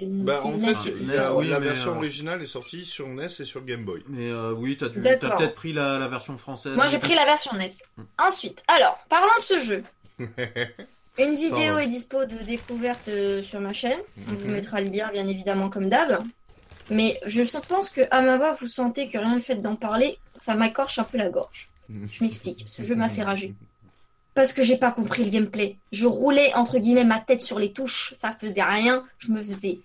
[0.00, 1.20] l'ai Bah, en NES, fait, NES, ça.
[1.24, 4.02] la, oui, la mais, version euh, originale est sortie sur NES et sur Game Boy.
[4.08, 6.72] Mais euh, oui, t'as dû- t'as peut-être pris la, la version française.
[6.74, 7.70] Moi, j'ai pris la version NES.
[8.18, 9.82] Ensuite, alors, parlant de ce jeu,
[11.18, 11.78] une vidéo Pardon.
[11.78, 13.10] est dispo de découverte
[13.42, 14.00] sur ma chaîne.
[14.30, 14.54] On vous Mhm.
[14.54, 16.22] mettra le lien, bien évidemment, comme d'hab.
[16.90, 20.18] Mais je pense que à ma voix, vous sentez que rien le fait d'en parler,
[20.36, 21.68] ça m'accorche un peu la gorge.
[21.90, 22.64] Je m'explique.
[22.66, 23.54] Ce jeu m'a fait rager.
[24.38, 25.78] Parce que j'ai pas compris le gameplay.
[25.90, 29.04] Je roulais entre guillemets ma tête sur les touches, ça faisait rien.
[29.18, 29.80] Je me faisais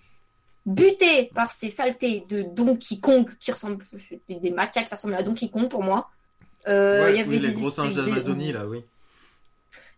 [0.64, 3.82] buter par ces saletés de Donkey Kong qui ressemblent
[4.28, 6.08] des macaques, ça ressemble à Donkey Kong pour moi.
[6.68, 8.84] Euh, Ouais, il y avait Oui, les des gros singes d'Amazonie, là, oui.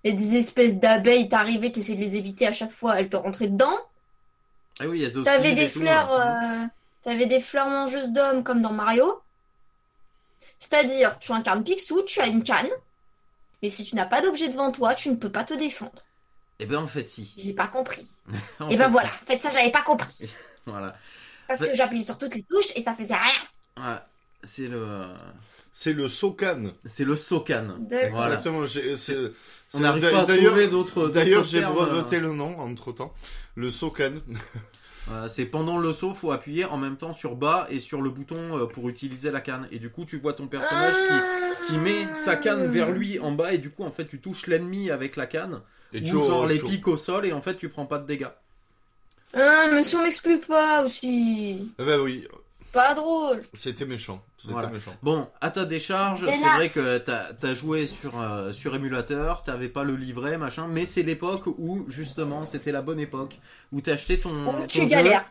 [0.02, 3.10] Il y a des espèces d'abeilles, t'arrivais, t'essayais de les éviter à chaque fois, elles
[3.10, 3.76] te rentraient dedans.
[4.80, 6.62] Ah oui, T'avais et des tout, fleurs, là.
[6.62, 6.66] euh,
[7.02, 9.20] t'avais des fleurs mangeuses d'hommes comme dans Mario.
[10.58, 12.70] C'est-à-dire, tu incarnes Picsou, tu as une canne,
[13.62, 16.02] mais si tu n'as pas d'objet devant toi, tu ne peux pas te défendre.
[16.58, 17.34] Eh ben, en fait, si.
[17.36, 18.06] J'ai pas compris.
[18.70, 18.90] Et fait, ben si.
[18.92, 20.34] voilà, en fait ça j'avais pas compris.
[20.66, 20.96] Voilà.
[21.46, 23.32] Parce que j'appuyais sur toutes les touches et ça faisait rien.
[23.78, 23.98] Ouais,
[24.42, 25.06] c'est le...
[25.70, 26.72] C'est le Sokan.
[26.86, 27.76] C'est le Sokan.
[27.80, 28.16] D'accord.
[28.16, 28.42] Voilà.
[28.42, 29.32] Exactement.
[29.74, 32.92] On n'arrive pas à d'ailleurs- trouver d'autres D'ailleurs, j'ai termes, breveté euh, le nom entre
[32.92, 33.14] temps.
[33.54, 34.14] Le Sokan.
[35.06, 38.10] Voilà, c'est pendant le saut, faut appuyer en même temps sur bas et sur le
[38.10, 39.68] bouton euh, pour utiliser la canne.
[39.70, 43.30] Et du coup, tu vois ton personnage qui, qui met sa canne vers lui en
[43.32, 45.60] bas et du coup, en fait, tu touches l'ennemi avec la canne.
[45.92, 48.06] Et ou tu genre les piques au sol et en fait, tu prends pas de
[48.06, 48.26] dégâts.
[49.34, 51.72] Ah, mais si on m'explique pas aussi.
[51.78, 52.26] Eh ben oui,
[52.72, 53.42] Pas drôle.
[53.54, 54.22] c'était méchant.
[54.38, 54.68] C'était Voilà.
[54.68, 54.94] méchant.
[55.02, 59.68] Bon, à ta décharge, c'est vrai que t'as as joué sur, euh, sur émulateur, t'avais
[59.68, 63.38] pas le livret, machin, mais c'est l'époque où, justement, c'était la bonne époque,
[63.72, 65.24] où t'achetais ton, tu jeu, galères.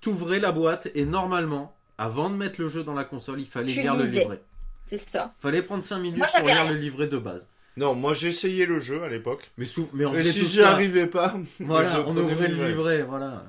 [0.00, 3.72] t'ouvrais la boîte, et normalement, avant de mettre le jeu dans la console, il fallait
[3.72, 4.42] Tu lire le livret.
[4.86, 5.32] C'est ça.
[5.38, 6.72] Fallait prendre 5 minutes Moi, pour lire rien.
[6.72, 7.48] le livret de base.
[7.76, 9.52] Non, moi j'ai essayé le jeu à l'époque.
[9.56, 13.02] Mais, sous, mais on Et si j'y arrivais pas, Voilà, je on ouvrait le livret,
[13.02, 13.44] voilà.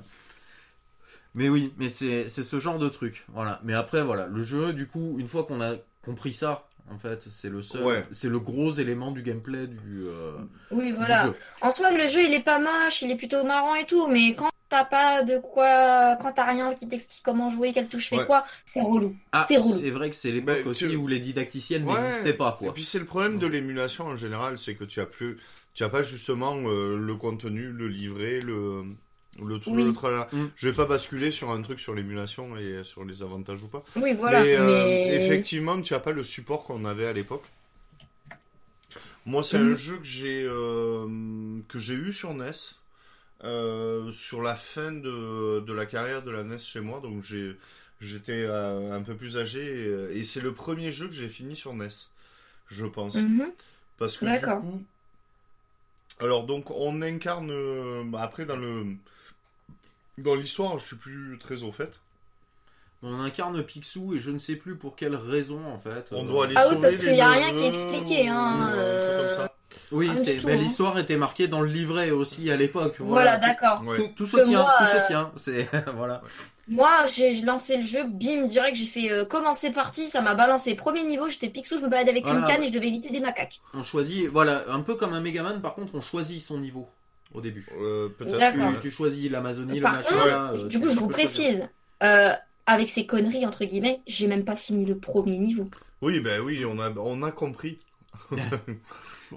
[1.34, 3.60] Mais oui, mais c'est c'est ce genre de truc, voilà.
[3.64, 7.26] Mais après, voilà, le jeu, du coup, une fois qu'on a compris ça, en fait,
[7.30, 8.06] c'est le seul, Ouais.
[8.10, 10.32] c'est le gros élément du gameplay du, euh,
[10.70, 11.26] Oui, du voilà.
[11.26, 11.34] jeu.
[11.62, 14.34] En soi, le jeu, il est pas moche, il est plutôt marrant et tout, mais
[14.34, 18.18] quand t'as pas de quoi, quand t'as rien qui t'explique comment jouer, quelle touche fait
[18.18, 18.26] Ouais.
[18.26, 19.16] quoi, c'est relou.
[19.30, 19.78] Ah, c'est relou.
[19.78, 21.94] c'est vrai que c'est l'époque Bah, aussi tu- où les didacticiennes Ouais.
[22.00, 22.74] n'existaient pas, Et quoi.
[22.74, 25.38] puis c'est le problème de l'émulation en général, c'est que tu as plus,
[25.72, 28.84] tu as pas justement euh, le contenu, le livret, le
[29.40, 29.84] le tout Oui.
[29.84, 30.28] le tralala.
[30.32, 30.46] Mm.
[30.56, 33.82] Je vais pas basculer sur un truc sur l'émulation et sur les avantages ou pas.
[33.96, 34.42] Oui, voilà.
[34.42, 37.44] mais, euh, mais- effectivement, tu as pas le support qu'on avait à l'époque.
[39.24, 41.06] Moi, c'est un jeu que j'ai euh,
[41.68, 42.50] que j'ai eu sur NES
[43.44, 48.32] euh, sur la fin de, de la carrière de la NES chez moi, donc j'étais
[48.48, 49.64] euh, un peu plus âgé
[50.12, 51.88] et, et c'est le premier jeu que j'ai fini sur NES,
[52.68, 53.14] je pense.
[53.16, 53.50] Mhm.
[53.98, 54.60] Parce que du D'accord.
[54.60, 54.82] coup.
[56.20, 57.52] Alors, donc, on incarne.
[58.10, 58.86] bah, après, dans le.
[60.18, 62.00] Dans l'histoire, je suis plus très au fait.
[63.02, 66.06] On incarne Picsou et je ne sais plus pour quelle raison, en fait.
[66.12, 68.28] On doit aller Ah oui, sauver parce qu'il les y a rien qui est expliqué,
[68.28, 69.52] hein, ou un truc euh, comme ça.
[69.90, 70.56] Oui, Ah, c'est bah, hein.
[70.56, 72.96] l'histoire était marquée dans le livret aussi à l'époque.
[73.00, 73.82] Voilà, d'accord.
[73.84, 73.96] Ouais.
[73.96, 75.32] Tout, tout se tient, moi, tout se euh, tient.
[75.36, 76.22] C'est voilà.
[76.68, 80.76] Moi, j'ai lancé le jeu, bim, direct, j'ai fait euh, commencer parti, ça m'a balancé.
[80.76, 82.38] Premier niveau, j'étais Picsou, je me baladais avec Voilà.
[82.40, 83.60] une canne et je devais éviter des macaques.
[83.74, 85.60] On choisit, voilà, un peu comme un Megaman.
[85.60, 86.88] Par contre, on choisit son niveau
[87.34, 87.66] au début.
[87.80, 88.54] Euh, Peut-être.
[88.74, 90.08] Tu, tu choisis l'Amazonie, le Par machin.
[90.10, 91.68] contre, là, euh, du coup, je vous précise,
[92.02, 92.32] euh,
[92.66, 95.68] avec ces conneries, entre guillemets, j'ai même pas fini le premier niveau.
[96.00, 97.78] Oui, ben oui, on a, on a compris.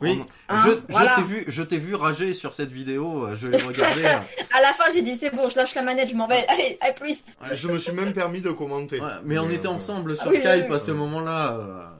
[0.01, 1.15] Oui, Hein, je, je voilà.
[1.15, 3.33] t'ai vu, je t'ai vu rager sur cette vidéo.
[3.33, 4.03] Je l'ai regardé.
[4.03, 4.19] euh,
[4.53, 6.45] À la fin, j'ai dit c'est bon, je lâche la manette, je m'en vais.
[6.49, 7.19] Allez, à plus.
[7.53, 8.99] Je me suis même permis de commenter.
[8.99, 11.97] Ouais, mais on était ensemble sur Ah oui, Skype oui, à ce moment-là.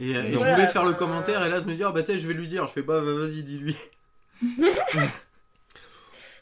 [0.00, 1.92] Et, et Voilà, je voulais faire le bah, commentaire et là je me dis ah
[1.92, 3.76] bah sais, je vais lui dire, je fais bah vas-y dis-lui.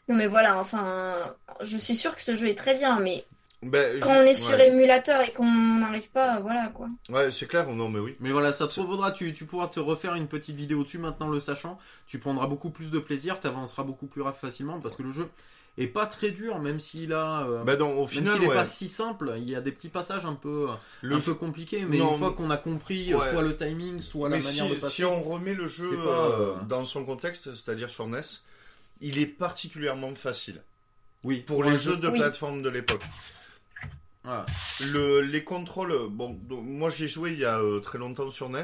[0.09, 3.25] Non mais voilà, enfin, je suis sûre que ce jeu est très bien, mais
[3.63, 4.69] Ben, quand je- on est sur ouais.
[4.69, 6.89] émulateur et qu'on n'arrive pas, voilà quoi.
[7.09, 8.17] Ouais, c'est clair, non, mais oui.
[8.21, 11.29] Mais voilà, ça te vaudra, tu, tu pourras te refaire une petite vidéo dessus maintenant
[11.29, 11.79] le sachant.
[12.07, 15.31] Tu prendras beaucoup plus de plaisir, tu avanceras beaucoup plus facilement parce que le jeu
[15.77, 17.43] est pas très dur, même s'il a.
[17.47, 19.61] euh, Ben, donc, au même final, s'il est ouais, pas si simple, il y a
[19.61, 20.69] des petits passages un peu,
[21.03, 23.31] le un jeu- peu compliqués, mais Non, une fois qu'on a compris euh, ouais.
[23.31, 24.89] soit le timing, soit la manière si, de passer.
[24.91, 28.21] si on remet le jeu pas, euh, euh, dans son contexte, c'est-à-dire sur NES,
[29.01, 30.63] il est particulièrement facile.
[31.25, 32.19] Oui, Pour les jeu- jeux de Oui.
[32.19, 33.03] plateforme de l'époque.
[34.93, 38.49] Le, les contrôles, bon, donc, moi j'ai joué il y a euh, très longtemps sur
[38.49, 38.63] NES.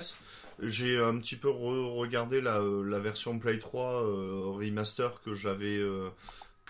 [0.62, 5.76] J'ai un petit peu re- regardé la, la version Play 3 euh, remaster que j'avais
[5.78, 6.08] euh,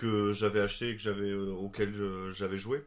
[0.00, 1.92] que j'avais acheté et que j'avais euh, auquel
[2.30, 2.82] j'avais joué.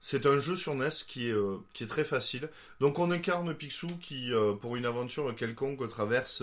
[0.00, 2.50] C'est un jeu sur NES qui est, euh, qui est très facile.
[2.80, 6.42] Donc on incarne Picsou qui, euh, pour une aventure quelconque, traverse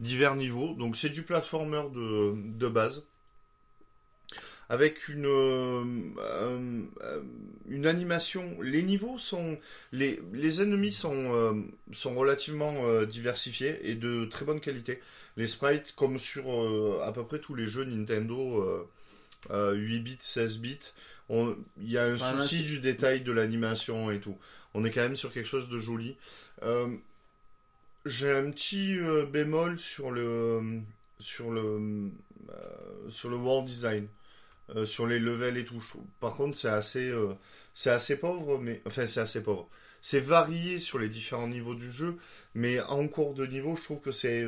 [0.00, 0.74] divers niveaux.
[0.74, 3.06] Donc c'est du platformer de, base.
[4.68, 5.26] Avec une,
[7.84, 8.56] animation.
[8.62, 9.58] Les niveaux sont.
[9.92, 15.00] Les, ennemis sont, sont relativement diversifiés et de très bonne qualité.
[15.36, 16.44] Les sprites, comme sur
[17.02, 18.88] à peu près tous les jeux Nintendo
[19.50, 20.92] euh, euh, 8 bits, 16 bits,
[21.28, 24.38] on- il y a un Enfin, souci du détail de l'animation et tout.
[24.74, 26.16] On est quand même sur quelque chose de joli.
[26.62, 26.88] Euh,
[28.04, 30.80] J'ai un petit euh, bémol sur le
[31.20, 32.10] sur le
[33.10, 34.08] sur le world design,
[34.86, 35.82] sur les levels et tout.
[36.20, 37.12] Par contre, c'est assez
[37.74, 39.68] c'est assez pauvre, mais enfin c'est assez pauvre.
[40.00, 42.16] C'est varié sur les différents niveaux du jeu,
[42.54, 44.44] mais en cours de niveau, je trouve que c'est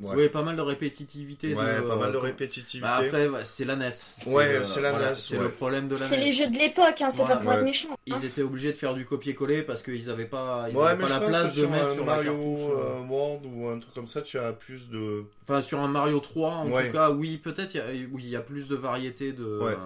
[0.00, 1.54] ouais, Ouais, pas mal de répétitivité.
[1.54, 2.80] Ouais, de, pas mal de euh, répétitivité.
[2.80, 3.90] Bah après, c'est la NES.
[4.26, 5.44] Ouais, c'est la voilà, NES, C'est ouais.
[5.44, 6.24] le problème de la C'est NES.
[6.24, 7.56] les jeux de l'époque, hein, c'est Voilà, pas pour ouais.
[7.58, 7.88] être méchant.
[7.92, 7.96] hein.
[8.06, 11.08] Ils étaient obligés de faire du copier-coller parce qu'ils avaient pas, ils ouais, avaient mais
[11.08, 13.00] pas la place de sur mettre sur la Mario euh.
[13.00, 16.20] euh, World ou un truc comme ça, tu as plus de Enfin, sur un Mario
[16.20, 16.86] 3, en Ouais.
[16.86, 19.58] tout cas, oui, peut-être, il y a- oui, il y a plus de variété de.
[19.60, 19.72] Ouais.
[19.72, 19.76] euh,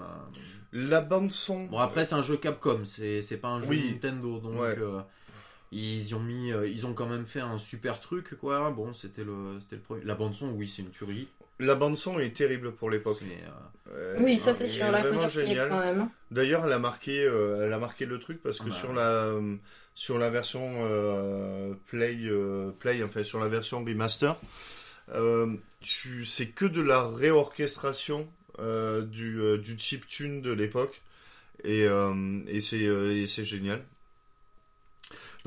[0.73, 1.65] la bande son.
[1.65, 3.91] Bon, après, c'est un jeu Capcom, c'est c'est pas un jeu Oui.
[3.93, 4.77] Nintendo, donc Ouais.
[4.79, 5.01] euh,
[5.79, 8.71] ils y ont mis, euh, ils ont quand même fait un super truc, quoi.
[8.71, 10.05] Bon, c'était le, c'était le premier.
[10.05, 11.29] La bande son, oui, c'est une tuerie.
[11.59, 13.19] La bande son est terrible pour l'époque.
[13.23, 15.69] Euh, Euh, Oui, ça c'est est sûr, faut vraiment génial.
[15.69, 16.01] quand même.
[16.01, 16.11] hein.
[16.31, 18.75] D'ailleurs, elle a marqué, euh, elle a marqué le truc parce que Ah bah.
[18.75, 19.35] sur la
[19.95, 24.37] sur la version euh, Play euh, Play, enfin sur la version remaster,
[25.15, 31.01] euh, tu c'est que de la réorchestration euh, du euh, du chip tune de l'époque
[31.65, 33.83] et euh, et c'est euh, et c'est génial.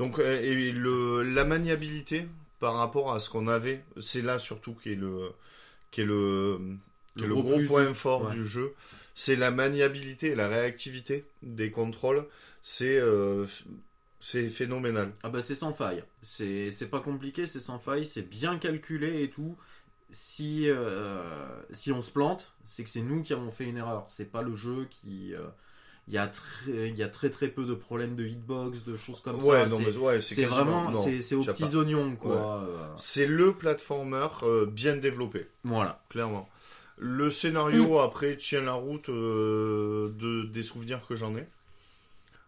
[0.00, 2.26] Donc euh, et le la maniabilité
[2.58, 5.30] par rapport à ce qu'on avait, c'est là surtout qui est le
[5.90, 6.58] qui est le
[7.18, 8.32] qui est le gros point fort ouais.
[8.32, 8.72] du jeu,
[9.14, 12.24] c'est la maniabilité et la réactivité des contrôles.
[12.62, 13.44] C'est euh,
[14.20, 15.12] c'est phénoménal.
[15.22, 16.02] Ah bah c'est sans faille.
[16.22, 19.58] C'est c'est pas compliqué, c'est sans faille, c'est bien calculé et tout.
[20.08, 24.06] Si euh, si on se plante, c'est que c'est nous qui avons fait une erreur.
[24.08, 25.34] C'est pas le jeu qui.
[25.34, 25.46] euh,
[26.10, 28.96] Il y a très il y a très très peu de problèmes de hitbox, de
[28.96, 29.68] choses comme ouais, ça.
[29.68, 31.76] C'est- ouais, vraiment c'est c'est aux petits pas.
[31.76, 32.68] oignons quoi.
[32.98, 36.02] C'est le platformer euh, bien développé, voilà.
[36.08, 36.48] clairement.
[36.98, 38.04] Le scénario Mm.
[38.04, 41.46] après tient la route euh, de, des souvenirs que j'en ai.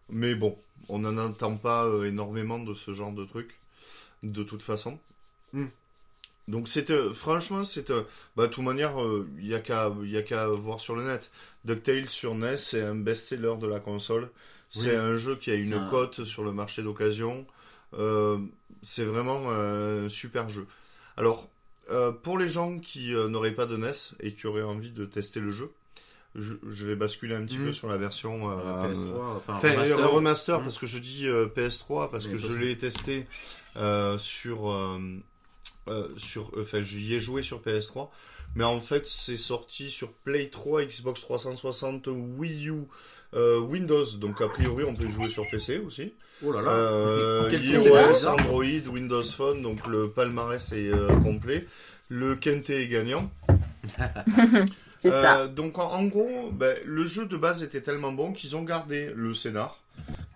[0.08, 3.58] Mais bon, on n'en entend pas euh, énormément de ce genre de truc,
[4.24, 4.98] de toute façon.
[5.52, 5.66] Mm.
[6.48, 8.02] Donc c'est euh, franchement c'est euh,
[8.36, 8.94] bah de toute manière
[9.38, 11.30] il y a qu'à y a qu'à voir sur le net.
[11.64, 14.28] DuckTales sur NES c'est un best-seller de la console.
[14.68, 14.96] C'est Oui.
[14.96, 17.46] un jeu qui a une un- cote sur le marché d'occasion.
[17.94, 18.38] Euh,
[18.82, 20.66] c'est vraiment un super jeu.
[21.16, 21.48] Alors
[21.90, 25.04] euh, pour les gens qui euh, n'auraient pas de NES et qui auraient envie de
[25.04, 25.70] tester le jeu,
[26.34, 27.66] je, je vais basculer un petit Mm.
[27.66, 29.76] peu sur la version euh, Euh, PS3, enfin, remaster.
[29.98, 30.64] remaster, remaster Mm.
[30.64, 33.26] parce que je dis euh, PS3 parce que je l'ai testé
[33.76, 34.70] euh, sur
[35.88, 38.08] euh, euh, sur enfin j'y ai joué sur PS3
[38.54, 42.74] mais en fait c'est sorti sur Play 3 Xbox 360 Wii U
[43.34, 44.04] euh, Windows.
[44.18, 46.12] Donc a priori on peut y jouer sur PC aussi.
[46.44, 46.70] Oh là là.
[46.70, 51.66] euh, iOS, Android Windows Phone donc le palmarès est euh, complet.
[52.08, 53.30] Le quintet est gagnant.
[54.98, 55.40] C'est ça.
[55.40, 58.62] euh, donc en, en gros, ben, le jeu de base était tellement bon qu'ils ont
[58.62, 59.81] gardé le scénar,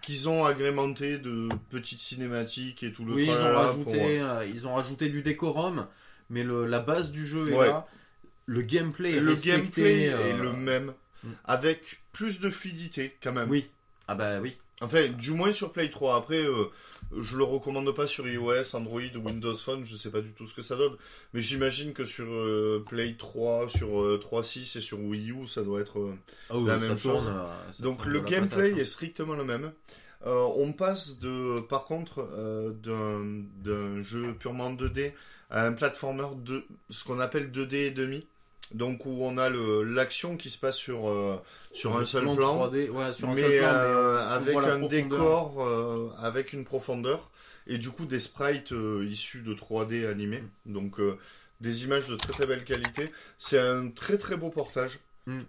[0.07, 4.07] qu'ils ont agrémenté de petites cinématiques et tout le Oui, ils ont tralala rajouté, pour-
[4.07, 5.89] euh, ils ont rajouté du décorum,
[6.31, 7.67] mais le, la base du jeu est Ouais.
[7.67, 7.89] là.
[8.47, 10.93] Le gameplay est Le respecté, gameplay euh, est le même,
[11.25, 11.29] Mm.
[11.47, 13.51] avec plus de fluidité quand même.
[13.51, 13.67] Oui.
[14.07, 14.57] Ah bah oui.
[14.83, 16.17] Enfin, du moins sur Play 3.
[16.17, 16.67] Après, euh,
[17.19, 20.47] je le recommande pas sur iOS, Android ou Windows Phone, je sais pas du tout
[20.47, 20.93] ce que ça donne.
[21.33, 25.63] Mais j'imagine que sur euh, Play 3, sur euh, 3.6 et sur Wii U, ça
[25.63, 25.99] doit être...
[26.01, 26.15] euh,
[26.51, 27.25] Ah La même chose.
[27.27, 27.47] euh,
[27.81, 29.73] Donc le gameplay patate, est strictement le même,
[30.27, 35.13] euh, on passe de, par contre, euh, d'un d'un jeu purement 2D
[35.51, 38.27] à un platformer de ce qu'on appelle 2D et demi.
[38.75, 41.37] Donc où on a l'action qui se passe sur euh,
[41.73, 44.87] sur un seul plan, 3D, ouais, sur un mais seul plan, euh, on avec un
[44.87, 47.31] décor euh, avec une profondeur
[47.69, 50.43] et du coup des sprites euh, issus de 3D animés.
[50.65, 51.19] Donc euh,
[51.61, 53.13] des images de très très belle qualité.
[53.39, 54.99] C'est un très très beau portage.
[55.27, 55.41] Mm.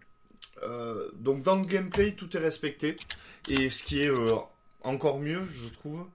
[0.64, 2.98] Euh, donc dans le gameplay tout est respecté
[3.48, 4.36] et ce qui est euh,
[4.84, 6.08] encore mieux je trouve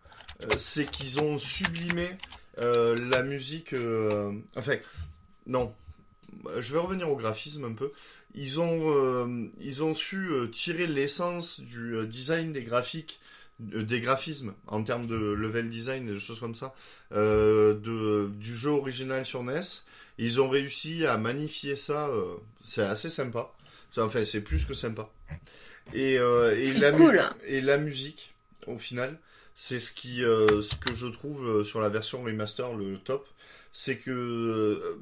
[0.43, 2.09] euh, c'est qu'ils ont sublimé
[2.59, 4.77] euh, la musique euh, enfin
[5.47, 5.73] non
[6.59, 7.92] je vais revenir au graphisme un peu.
[8.35, 13.20] Ils ont euh, ils ont su euh, tirer l'essence du euh, design des graphiques
[13.59, 16.74] des graphismes en termes de level design et des choses comme ça
[17.12, 19.61] de, du jeu original sur NES
[20.18, 22.11] ils ont réussi à magnifier ça
[22.64, 23.52] c'est assez sympa.
[23.96, 25.09] Enfin c'est plus que sympa.
[25.92, 27.22] Et, la, cool.
[27.46, 28.35] et la musique
[28.66, 29.16] au final
[29.55, 33.28] c'est ce qui ce que je trouve sur la version remaster le top.
[33.70, 34.98] C'est que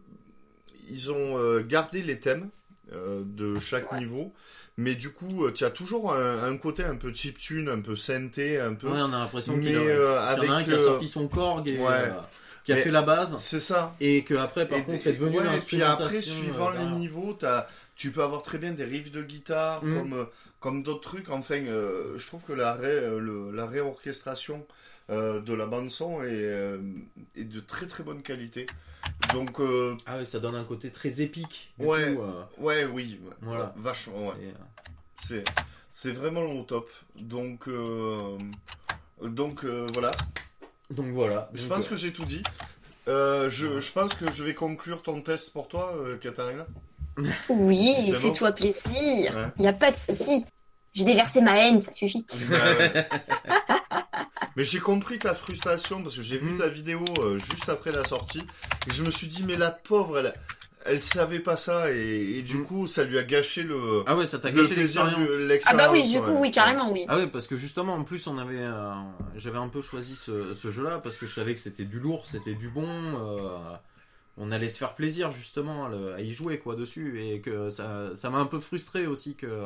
[0.90, 2.50] ils ont euh, gardé les thèmes
[2.92, 4.00] euh, de chaque Ouais.
[4.00, 4.33] niveau
[4.76, 8.59] mais du coup tu as toujours un, un côté un peu chiptune un peu synthé
[8.59, 10.87] un peu Ouais, on a l'impression qu'il y en euh, a un qui a euh,
[10.87, 11.87] sorti son Korg et ouais.
[11.88, 12.11] euh,
[12.64, 15.12] qui a Mais- fait la base c'est ça et que après par et, contre est
[15.12, 17.37] devenu ouais, et puis après, suivant euh, les niveaux,
[17.96, 19.98] tu peux avoir très bien des riffs de guitare, Mm.
[19.98, 20.24] comme, euh,
[20.59, 21.29] comme d'autres trucs.
[21.31, 24.66] Enfin, euh, je trouve que la, ré, euh, le- la réorchestration
[25.11, 26.79] euh, de la bande-son est, euh,
[27.37, 28.66] est de très très bonne qualité.
[29.33, 31.73] Donc, euh, Ah ouais, ça donne un côté très épique.
[31.79, 32.14] Du Ouais.
[32.14, 33.75] coup, euh, ouais, oui, ouais, Voilà.
[33.77, 34.55] vachement, ouais.
[35.27, 35.44] C'est,
[35.90, 36.90] c'est vraiment au top.
[37.20, 38.38] Donc, euh,
[39.23, 40.12] donc euh, voilà.
[40.90, 41.51] Donc voilà.
[41.55, 42.42] Je Donc, pense euh, que j'ai tout dit.
[43.09, 46.66] Euh, je, je pense que je vais conclure ton test pour toi, euh, Katharina.
[47.49, 49.35] Oui, fais-toi plaisir.
[49.37, 49.46] Ouais.
[49.59, 50.44] Il n'y a pas de souci.
[50.92, 52.25] J'ai déversé ma haine, ça suffit.
[52.49, 53.09] Bah ouais.
[54.61, 56.59] mais j'ai compris ta frustration parce que j'ai vu Mm.
[56.59, 58.42] ta vidéo euh, juste après la sortie
[58.87, 60.35] et je me suis dit mais la pauvre elle
[60.85, 62.64] elle savait pas ça et, et du Mm.
[62.66, 65.33] coup ça lui a gâché le, Ah ouais, ça t'a le gâché plaisir l'expérience.
[65.40, 65.87] Ah l'expérience.
[65.87, 67.05] bah oui, du coup, oui, carrément, oui.
[67.09, 68.92] Ah ouais, parce que justement, en plus, on avait, euh,
[69.37, 72.27] j'avais un peu choisi ce, ce jeu-là parce que je savais que c'était du lourd,
[72.27, 72.87] c'était du bon.
[72.87, 73.59] euh,
[74.38, 77.68] on allait se faire plaisir justement à, le- à y jouer quoi dessus et que
[77.68, 79.64] ça, ça m'a un peu frustré aussi que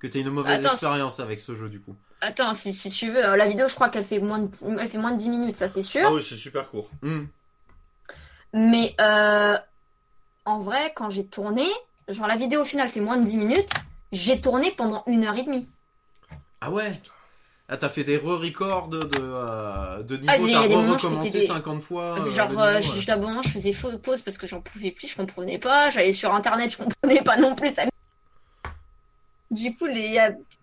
[0.00, 1.94] que t'aies une mauvaise Attends, expérience avec ce jeu du coup.
[2.22, 4.88] Attends, si, si tu veux, euh, la vidéo, je crois qu'elle fait, moins de, elle
[4.88, 6.02] fait moins de 10 minutes, ça c'est sûr.
[6.06, 6.90] Ah oui c'est super court.
[7.02, 7.24] Hmm.
[8.52, 9.56] Mais euh,
[10.44, 11.66] en vrai, quand j'ai tourné,
[12.08, 13.70] genre la vidéo finale fait moins de 10 minutes,
[14.12, 15.68] j'ai tourné pendant une heure et demie.
[16.60, 16.92] Ah ouais?
[17.68, 20.74] Ah t'as fait des re-records de euh, de niveau, Ah, il y a t'as des
[20.74, 22.18] moments, je recommencé des- 50 fois.
[22.18, 23.00] euh, Genre, euh, niveau, je, ouais.
[23.00, 25.88] je, d'abord, je faisais faux- pause parce que j'en pouvais plus, je comprenais pas.
[25.90, 27.68] J'allais sur internet, je comprenais pas non plus.
[27.72, 27.82] Ça...
[29.50, 30.18] Du coup, les,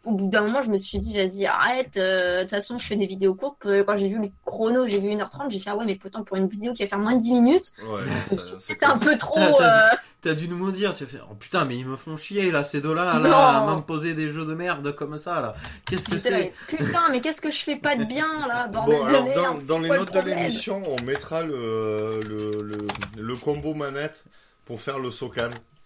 [0.05, 1.97] au bout d'un moment, je me suis dit, vas-y, arrête.
[1.97, 3.57] euh, De toute façon, je fais des vidéos courtes.
[3.85, 6.37] Quand j'ai vu le chrono, j'ai vu 1h30, j'ai fait, ah ouais, mais pourtant, pour
[6.37, 9.35] une vidéo qui va faire moins de 10 minutes, Ouais, dit, un peu trop.
[9.57, 12.17] T'as- euh, T'as dû nous maudire, tu as fait oh putain mais ils me font
[12.17, 15.53] chier là ces deux-là là, à m'imposer des jeux de merde comme ça là.
[15.85, 19.03] Qu'est-ce que c'est Putain, mais qu'est-ce que je fais pas de bien là, bordel Bon,
[19.03, 22.77] de alors merde, dans, les le notes de l'émission, on mettra le, le, le,
[23.21, 24.25] le combo manette
[24.65, 25.11] pour faire le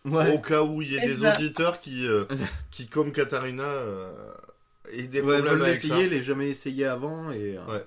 [0.05, 1.33] Au cas où il y ait C'est des ça.
[1.33, 2.25] auditeurs qui, euh,
[2.71, 4.11] qui comme Katharina, euh,
[4.91, 5.95] aient des Ouais, problèmes veulent avec ça.
[6.01, 7.57] les jamais essayé avant et.
[7.57, 7.85] euh, Ouais.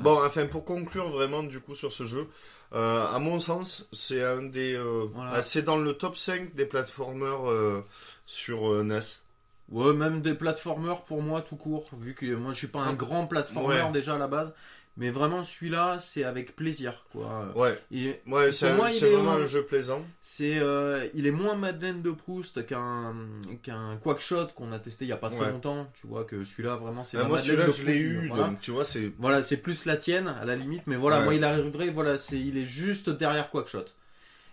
[0.00, 2.28] Bon, enfin, pour conclure vraiment du coup sur ce jeu,
[2.72, 4.74] euh, à mon sens, c'est un des.
[4.74, 5.32] euh, Voilà.
[5.34, 7.84] ah, c'est dans le top 5 des platformers euh,
[8.24, 9.20] sur euh, NES.
[9.68, 12.92] Ouais, même des platformers pour moi tout court, vu que moi je suis pas un
[12.94, 13.90] grand platformer Ouais.
[13.92, 14.52] déjà à la base,
[14.96, 17.52] mais vraiment celui-là c'est avec plaisir quoi.
[17.56, 18.20] Ouais, est-
[18.90, 20.04] c'est est, vraiment euh, un jeu plaisant.
[20.20, 23.14] C'est, euh, il est moins Madeleine de Proust qu'un
[23.62, 25.50] qu'un Quackshot qu'on a testé il y a pas très Ouais.
[25.52, 25.90] longtemps.
[26.00, 28.44] Tu vois que celui-là vraiment c'est Ah, la moi, celui-là, de je l'ai eu, voilà.
[28.48, 29.12] donc tu vois, c'est.
[29.18, 31.24] Voilà, c'est plus la tienne à la limite, mais voilà, Ouais.
[31.24, 33.84] moi il arriverait, voilà, c'est, il est juste derrière Quackshot.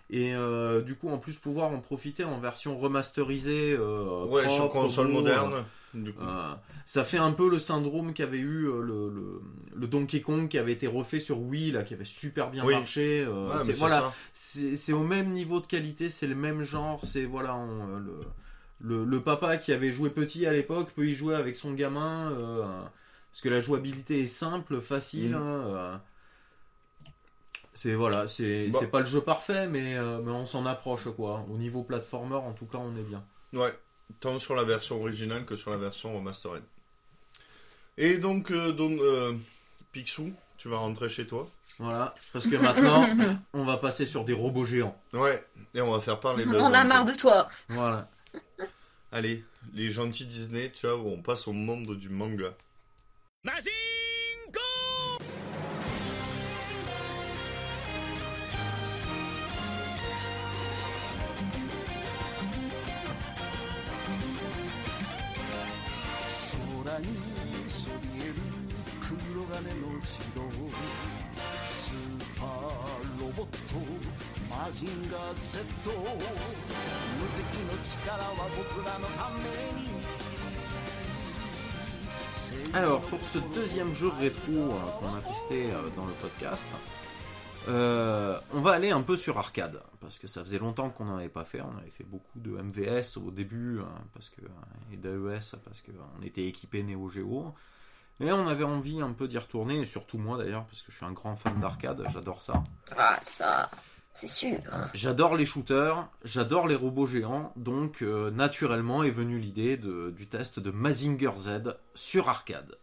[0.09, 4.69] Et euh, du coup, en plus, pouvoir en profiter en version remasterisée, euh, Ouais, sur
[4.69, 5.51] console moderne.
[5.93, 6.21] Du coup.
[6.21, 6.53] euh,
[6.85, 9.41] ça fait un peu le syndrome qu'avait eu euh, le, le,
[9.75, 12.73] le Donkey Kong qui avait été refait sur Wii, là, qui avait super bien Oui.
[12.73, 13.23] marché.
[13.27, 17.25] euh, Ouais, c'est, voilà, c'est au même niveau de qualité, c'est le même genre, c'est
[17.25, 18.19] voilà on, le,
[18.79, 22.31] le, le papa qui avait joué petit à l'époque peut y jouer avec son gamin
[22.31, 22.63] euh,
[23.31, 25.31] parce que la jouabilité est simple, facile.
[25.31, 25.35] Mm.
[25.35, 25.97] hein, euh.
[27.73, 28.79] c'est voilà, c'est Bon.
[28.79, 31.45] c'est pas le jeu parfait, mais, euh, mais on s'en approche quoi.
[31.49, 33.23] Au niveau platformer, en tout cas, on est bien.
[33.53, 33.77] Ouais,
[34.19, 36.63] tant sur la version originale que sur la version remastered.
[37.97, 39.33] Et donc, euh, donc euh,
[39.91, 41.49] Picsou, tu vas rentrer chez toi.
[41.79, 43.07] Voilà, parce que maintenant,
[43.53, 44.99] on va passer sur des robots géants.
[45.13, 46.87] Ouais, et on va faire parler On Buzz a un peu.
[46.87, 47.49] marre de toi.
[47.69, 48.09] Voilà.
[49.11, 49.43] Allez,
[49.73, 52.53] les gentils Disney, ciao, on passe au monde du manga.
[53.43, 53.53] 空
[70.06, 70.22] 金の城
[71.66, 73.56] スーパーロボット
[74.48, 75.96] マジンガー Z 無
[77.34, 79.92] 敵の力は僕らのために
[82.74, 84.68] Alors, pour ce deuxième jeu rétro euh,
[85.00, 86.68] qu'on a testé euh, dans le podcast,
[87.68, 91.16] euh, on va aller un peu sur arcade, parce que ça faisait longtemps qu'on n'en
[91.16, 91.62] avait pas fait.
[91.62, 94.42] On avait fait beaucoup de MVS au début, hein, parce que,
[94.92, 97.54] et d'AES, parce qu'on était équipé Neo Geo.
[98.19, 100.97] Et on avait envie un peu d'y retourner, et surtout moi d'ailleurs, parce que je
[100.97, 102.63] suis un grand fan d'arcade, j'adore ça.
[102.97, 103.69] Ah, ça,
[104.19, 104.57] c'est sûr.
[104.95, 110.59] J'adore les shooters, j'adore les robots géants, donc euh, naturellement est venue l'idée du test
[110.59, 112.79] de Mazinger Z sur arcade.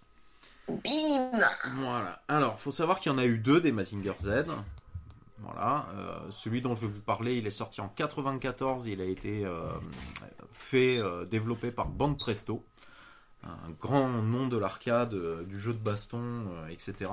[0.68, 1.32] Bim
[1.74, 2.22] Voilà.
[2.28, 4.44] Alors, faut savoir qu'il y en a eu deux des Mazinger Z.
[5.38, 5.88] Voilà.
[5.96, 8.86] Euh, celui dont je vais vous parler, il est sorti en 94.
[8.86, 9.72] Il a été euh,
[10.52, 12.64] fait, développé par Banque Presto,
[13.44, 16.18] un grand nom de l'arcade, euh, du jeu de baston,
[16.50, 17.10] euh, etc.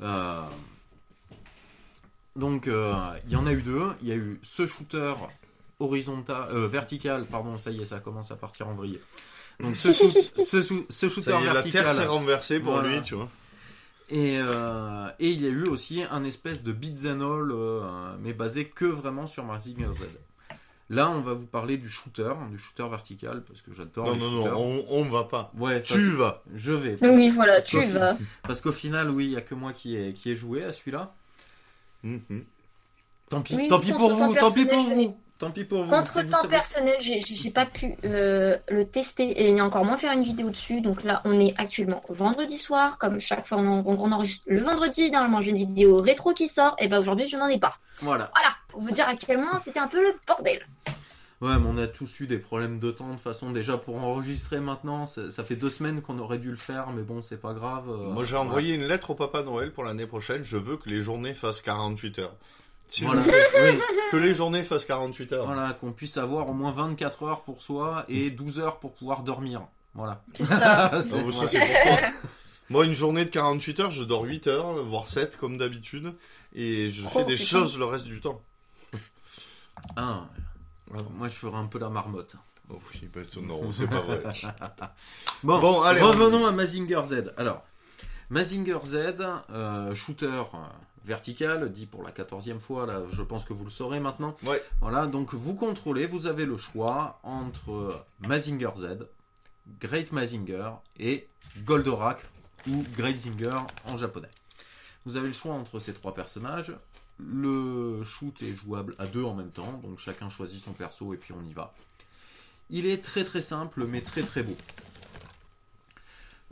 [0.00, 0.42] Euh,
[2.36, 2.94] donc, euh,
[3.26, 3.88] il y en a eu deux.
[4.02, 5.14] Il y a eu ce shooter
[5.80, 9.00] horizontal, euh, vertical, pardon, ça y est, ça commence à partir en vrille.
[9.60, 11.84] Donc, ce, shoot- ce, shoo- ce shooter Ça y est, la vertical.
[11.84, 12.88] terre s'est renversée pour Voilà.
[12.88, 13.28] lui, tu vois.
[14.08, 18.16] Et, euh, et il y a eu aussi un espèce de beats and all, euh,
[18.20, 20.00] mais basé que vraiment sur Mazinger Z.
[20.92, 24.18] Là, on va vous parler du shooter, du shooter vertical, parce que j'adore Non, les
[24.18, 25.50] non, non, on, on va pas.
[25.56, 26.42] Ouais, Tu vas.
[26.54, 26.96] Je vais.
[27.00, 28.16] Oui, voilà, Parce tu fi- vas.
[28.42, 30.70] Parce qu'au final, oui, il y a que moi qui ai, qui ai joué à
[30.70, 31.14] celui-là.
[32.02, 32.44] Mhm.
[33.30, 35.16] Tant pis, Oui, tant pis pour vous, tant pis pour personnel, je vous.
[35.38, 35.90] Tant pis pour vous.
[35.90, 40.12] Contre Si temps savez- personnel, j'ai- pas pu euh, le tester et encore moins faire
[40.12, 40.82] une vidéo dessus.
[40.82, 44.60] Donc là, on est actuellement vendredi soir, comme chaque fois on, en- on enregistre le
[44.60, 45.10] vendredi.
[45.10, 46.76] Normalement, j'ai une vidéo rétro qui sort.
[46.78, 47.74] Et ben aujourd'hui, je n'en ai pas.
[48.02, 48.30] Voilà.
[48.34, 50.66] Voilà, pour vous dire à quel moment c'était un peu le bordel.
[51.40, 53.08] Ouais, mais on a tous eu des problèmes de temps.
[53.08, 56.56] De toute façon, déjà pour enregistrer maintenant, ça, fait deux semaines qu'on aurait dû le
[56.56, 57.88] faire, mais bon, c'est pas grave.
[57.90, 60.44] euh, Moi, j'ai envoyé une lettre au Papa Noël pour l'année prochaine.
[60.44, 62.34] Je veux que les journées fassent 48 heures.
[63.00, 63.22] Voilà.
[63.24, 63.80] Oui.
[64.12, 65.46] que les journées fassent 48 heures.
[65.46, 69.22] Voilà, qu'on puisse avoir au moins 24 heures pour soi et 12 heures pour pouvoir
[69.22, 69.62] dormir.
[69.94, 70.22] Voilà.
[70.34, 70.90] C'est ça.
[71.10, 71.68] Bon, ça, c'est pour
[71.98, 72.08] toi.
[72.70, 76.12] Moi, une journée de 48 heures, je dors 8 heures, voire 7 comme d'habitude.
[76.54, 77.44] Et je Oh, fais des putain.
[77.46, 78.40] choses le reste du temps.
[79.96, 80.26] Ah,
[81.14, 82.36] moi je ferai un peu la marmotte.
[82.70, 84.22] Oh oui, bah, non, c'est pas vrai.
[85.42, 87.34] Bon, Bon, allez, revenons à Mazinger Z.
[87.36, 87.64] Alors,
[88.30, 89.20] Mazinger Z,
[89.50, 90.58] euh, shooter euh,
[91.04, 94.36] vertical, dit pour la quatorzième fois, là, je pense que vous le saurez maintenant.
[94.44, 94.62] Ouais.
[94.80, 98.98] Voilà, donc vous contrôlez, vous avez le choix entre Mazinger Z,
[99.80, 101.28] Great Mazinger et
[101.64, 102.24] Goldorak
[102.68, 103.56] ou Great Zinger
[103.86, 104.30] en japonais.
[105.04, 106.72] Vous avez le choix entre ces trois personnages.
[107.30, 111.16] Le shoot est jouable à deux en même temps, donc chacun choisit son perso et
[111.16, 111.74] puis on y va.
[112.70, 114.56] Il est très très simple mais très très beau.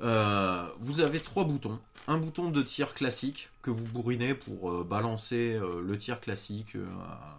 [0.03, 1.79] Euh, vous avez trois boutons.
[2.09, 6.77] Un bouton de tir classique que vous bourrinez pour euh, balancer euh, le tir classique.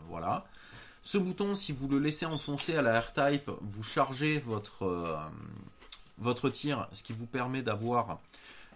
[0.07, 0.45] voilà.
[1.03, 5.19] Ce bouton, si vous le laissez enfoncer à la R-Type, vous chargez votre,
[6.19, 8.19] votre tir, ce qui vous permet d'avoir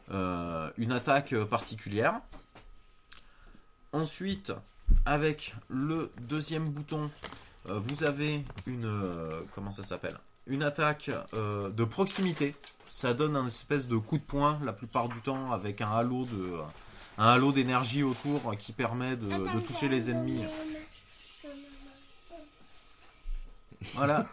[0.09, 2.21] une attaque particulière.
[3.95, 4.51] Ensuite,
[5.05, 7.09] avec le deuxième bouton,
[7.69, 10.17] euh, vous avez une euh, comment ça s'appelle?
[10.47, 12.57] Une attaque euh, de proximité.
[12.89, 16.25] Ça donne un espèce de coup de poing la plupart du temps avec un halo
[16.25, 16.57] de
[17.17, 20.43] un halo d'énergie autour qui permet de, de toucher les ennemis.
[23.93, 24.25] Voilà,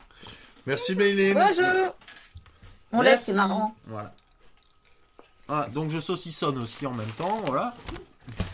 [0.66, 1.34] Merci, Mayline.
[1.34, 1.94] Bonjour
[2.90, 3.76] On laisse, c'est marrant.
[3.84, 4.14] voilà.
[5.46, 7.74] Ah, donc je saucissonne aussi en même temps, voilà.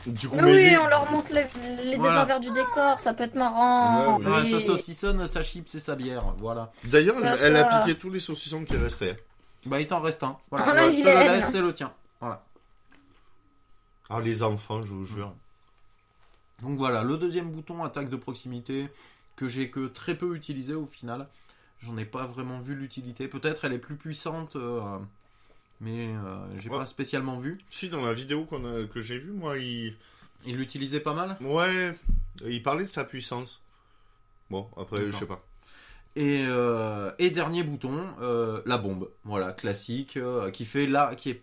[0.07, 1.45] Du coup, Mais oui, on leur montre les,
[1.85, 2.15] les Voilà.
[2.15, 4.19] désenvers du décor, ça peut être marrant.
[4.19, 4.51] Ouais, Oui.
[4.51, 6.73] ça saucissonne, ça chips et sa bière, voilà.
[6.85, 9.23] D'ailleurs, elle, Ça, a piqué tous les saucissons qui restaient.
[9.67, 10.37] Bah il t'en reste un.
[10.51, 11.93] Voilà, là, je te le laisse, c'est le tien.
[12.21, 12.43] Voilà.
[14.09, 15.33] Ah, les enfants, je vous jure.
[16.63, 18.89] Donc voilà, le deuxième bouton, attaque de proximité,
[19.37, 21.29] que j'ai que très peu utilisé au final.
[21.79, 23.29] J'en ai pas vraiment vu l'utilité.
[23.29, 24.99] Peut-être elle est plus puissante, euh,
[25.81, 26.79] mais euh, j'ai Ouais.
[26.79, 27.61] pas spécialement vu.
[27.69, 29.97] Si, dans la vidéo a- que j'ai vue, moi, il...
[30.47, 31.37] Il l'utilisait pas mal.
[31.43, 31.95] Ouais,
[32.47, 33.61] il parlait de sa puissance.
[34.49, 35.45] Bon, après, je sais pas.
[36.17, 39.11] Et, euh, et dernier bouton, euh, la bombe.
[39.25, 41.43] Voilà, classique, euh, qui fait là, qui est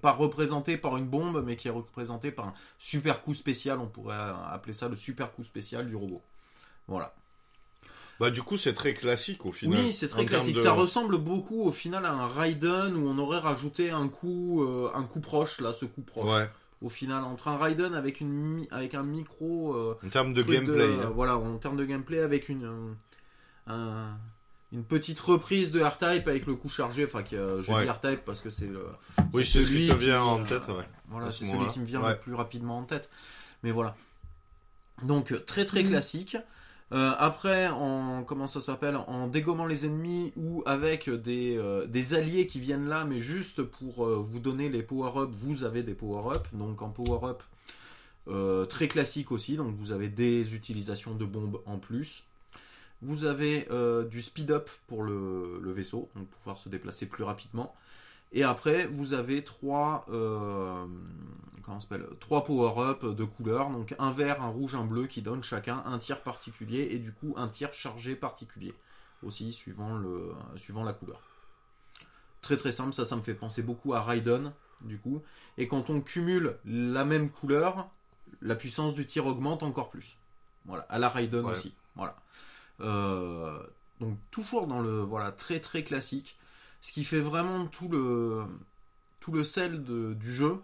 [0.00, 3.78] pas représenté par une bombe, mais qui est représenté par un super coup spécial.
[3.78, 4.16] On pourrait
[4.50, 6.22] appeler ça le super coup spécial du robot.
[6.88, 7.14] Voilà.
[8.22, 9.80] Bah, du coup, c'est très classique au final.
[9.80, 10.54] Oui, c'est très classique.
[10.54, 14.62] de- Ça ressemble beaucoup au final à un Raiden où on aurait rajouté un coup,
[14.62, 16.30] euh, un coup proche, là, ce coup proche.
[16.30, 16.48] Ouais,
[16.82, 19.74] Au final, entre un Raiden avec, une, mi- avec un micro.
[19.74, 20.82] euh, en termes de gameplay.
[20.84, 22.92] euh, voilà, en termes de gameplay, avec une, euh,
[23.66, 24.16] un-
[24.72, 27.04] une petite reprise de R-Type avec le coup chargé.
[27.04, 27.82] Enfin, qui, euh, je Ouais.
[27.84, 28.86] dis R-Type parce que c'est le.
[29.32, 30.86] oui, c'est ce qui celui te vient qui, en tête, ouais.
[31.08, 32.12] Voilà, c'est ce celui qui me vient Ouais.
[32.12, 33.10] le plus rapidement en tête.
[33.64, 33.96] Mais voilà.
[35.02, 35.88] Donc très très Mhm.
[35.90, 36.36] classique.
[36.92, 42.60] Euh, après, en ça s'appelle, en dégommant les ennemis ou avec des, euh, alliés qui
[42.60, 46.46] viennent là, mais juste pour euh, vous donner les power-up, vous avez des power-up.
[46.52, 47.42] Donc en power-up,
[48.68, 49.56] très classique aussi.
[49.56, 52.24] Donc vous avez des utilisations de bombes en plus.
[53.00, 53.66] Vous avez
[54.10, 57.74] du speed-up pour le, le vaisseau, donc pouvoir se déplacer plus rapidement.
[58.32, 60.86] Et après, vous avez trois, euh,
[61.62, 65.20] comment ça s'appelle, trois power-up de couleurs, donc un vert, un rouge, un bleu, qui
[65.22, 68.74] donnent chacun un tir particulier et du coup un tir chargé particulier
[69.22, 71.20] aussi suivant le, suivant la couleur.
[72.40, 75.22] Très très simple, ça, ça me fait penser beaucoup à Raiden du coup.
[75.58, 77.88] Et quand on cumule la même couleur,
[78.40, 80.16] la puissance du tir augmente encore plus.
[80.64, 81.52] Voilà, à la Raiden Ouais.
[81.52, 81.72] aussi.
[81.94, 82.16] Voilà.
[82.80, 83.62] Euh,
[84.00, 86.36] donc toujours dans le voilà très très classique.
[86.82, 90.60] Ce qui fait vraiment tout le sel du jeu,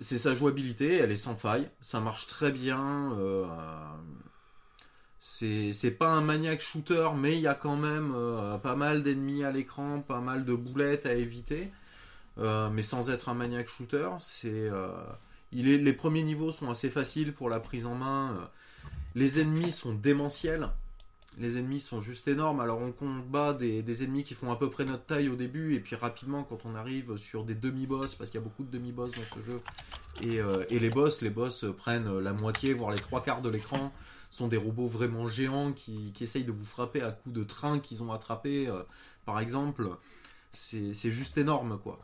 [0.00, 0.96] c'est sa jouabilité.
[0.96, 3.12] Elle est sans faille, ça marche très bien.
[3.18, 3.44] euh,
[5.18, 9.44] c'est pas un maniaque shooter, mais il y a quand même euh, pas mal d'ennemis
[9.44, 11.70] à l'écran, pas mal de boulettes à éviter.
[12.38, 14.08] Euh, mais sans être un maniaque shooter,
[15.52, 18.50] les premiers niveaux sont assez faciles pour la prise en main.
[19.14, 20.70] Les ennemis sont démentiels.
[21.38, 22.60] Les ennemis sont juste énormes.
[22.60, 25.74] Alors on combat des, des ennemis qui font à peu près notre taille au début,
[25.74, 28.70] et puis rapidement quand on arrive sur des demi-boss, parce qu'il y a beaucoup de
[28.70, 29.60] demi-boss dans ce jeu,
[30.22, 33.50] et, euh, et les boss, les boss prennent la moitié, voire les trois quarts de
[33.50, 33.92] l'écran,
[34.30, 37.78] sont des robots vraiment géants qui, qui essayent de vous frapper à coups de train
[37.80, 38.82] qu'ils ont attrapé, euh,
[39.24, 39.88] par exemple.
[40.52, 41.98] C'est c'est juste énorme, quoi.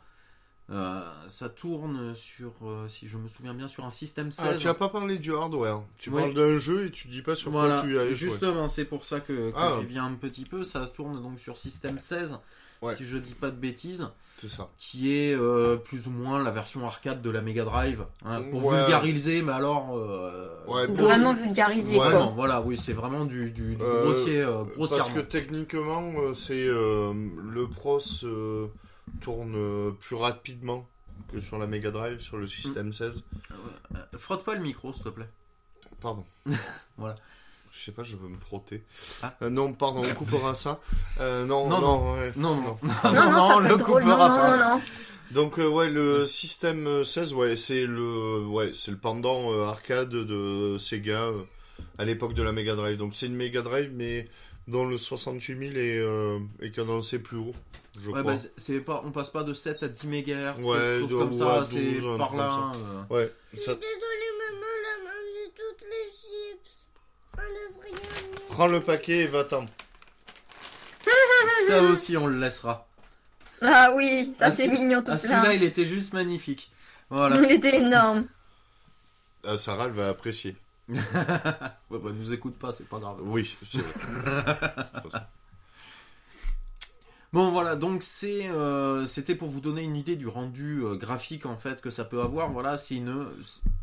[0.73, 4.45] Euh, ça tourne sur, euh, si je me souviens bien, sur un système 16.
[4.49, 5.81] Ah, tu as pas parlé du hardware.
[5.99, 6.19] Tu Oui.
[6.21, 8.15] parles d'un jeu et tu dis pas sur Voilà, quoi tu as joué.
[8.15, 9.73] justement, c'est pour ça que, que Ah.
[9.79, 10.63] j'y viens un petit peu.
[10.63, 12.39] Ça tourne donc sur système 16,
[12.81, 12.95] Ouais.
[12.95, 14.07] si je dis pas de bêtises,
[14.37, 14.67] C'est ça.
[14.79, 18.05] qui est euh, plus ou moins la version arcade de la Mega Drive.
[18.25, 18.79] hein, pour Ouais.
[18.79, 19.95] vulgariser, mais alors.
[19.95, 22.09] euh, Ouais, pour- Vraiment vulgarisé, Ouais, quoi.
[22.09, 27.13] Vraiment, voilà, oui, c'est vraiment du, du, du grossier, euh, Parce que techniquement, c'est euh,
[27.43, 28.67] le Pros euh,
[29.23, 30.87] tourne euh, plus rapidement
[31.31, 33.23] que sur la Mega Drive, sur le système 16.
[33.95, 35.29] Euh, frotte pas le micro, s'il te plaît.
[36.01, 36.25] Pardon.
[36.97, 37.15] Voilà.
[37.71, 38.83] Je sais pas, je veux me frotter.
[39.23, 39.35] Ah.
[39.41, 40.79] Euh, non, pardon, on coupera ça.
[41.19, 42.31] Euh, non, Non, non, ouais.
[42.35, 44.57] Non, non, non, Non, non, le coupera non, pas.
[44.57, 44.81] non, non.
[45.31, 50.09] Donc euh, ouais, le système 16, ouais, c'est le, ouais, c'est le pendant euh, arcade
[50.09, 51.41] de Sega euh,
[51.97, 52.97] à l'époque de la Mega Drive.
[52.97, 54.29] Donc c'est une Mega Drive, mais
[54.67, 57.55] dont le 68 000 est, euh, est cadencé plus haut,
[58.01, 58.33] je Ouais, crois.
[58.33, 61.15] bah, c'est pas, on passe pas de 7 à 10 MHz, Ouais, quelque chose de-
[61.15, 62.71] comme ouais, ça, 12, c'est un par là.
[62.75, 63.75] euh, Ouais, ça...
[63.75, 66.69] Désolée, maman, a mangé toutes les chips.
[67.37, 68.47] Rien.
[68.49, 69.65] prends le paquet et va-t'en.
[71.67, 72.87] Ça aussi, on le laissera.
[73.61, 75.17] Ah oui, ça Ah, c'est ce- mignon tout Ah, plein.
[75.17, 76.69] celui-là, il était juste magnifique.
[77.09, 77.37] Voilà.
[77.41, 78.27] Il était énorme.
[79.45, 80.55] Ah, Sarah, elle va apprécier.
[80.89, 80.99] ouais,
[81.89, 83.17] bah, nous écoute pas, c'est pas grave.
[83.21, 84.55] Oui, c'est vrai.
[87.33, 91.47] Bon, voilà, donc c'est, euh, c'était pour vous donner une idée du rendu euh, graphique
[91.47, 92.51] en fait que ça peut avoir.
[92.51, 93.25] Voilà, c'est une,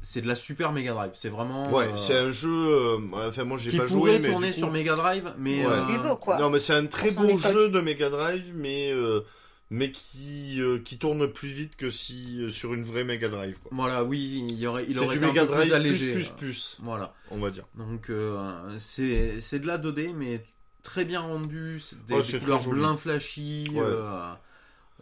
[0.02, 1.10] c'est de la Super Mega Drive.
[1.14, 1.68] C'est vraiment.
[1.72, 2.48] Ouais, euh, c'est un jeu.
[2.54, 5.32] euh, Enfin, moi, j'ai qui pas pourrait joué, mais tourner du coup- sur Mega Drive,
[5.36, 5.66] mais.
[5.66, 5.72] Ouais.
[5.72, 6.38] euh, beau quoi.
[6.38, 7.40] Non, mais c'est un très époque.
[7.42, 9.22] jeu de Mega Drive, mais euh,
[9.68, 13.56] mais qui euh, qui tourne plus vite que si euh, sur une vraie Mega Drive.
[13.62, 13.72] quoi.
[13.74, 16.12] Voilà, oui, il y aurait, il C'est aurait du Mega un peu Drive plus allégé.
[16.12, 17.14] plus plus plus, Voilà.
[17.32, 17.64] on va dire.
[17.76, 20.40] Donc euh, c'est c'est de la 2D mais
[20.82, 23.68] très bien rendu, c'est des, Ouais, des couleurs blanc flashy.
[23.72, 23.80] Ouais.
[23.82, 24.32] euh,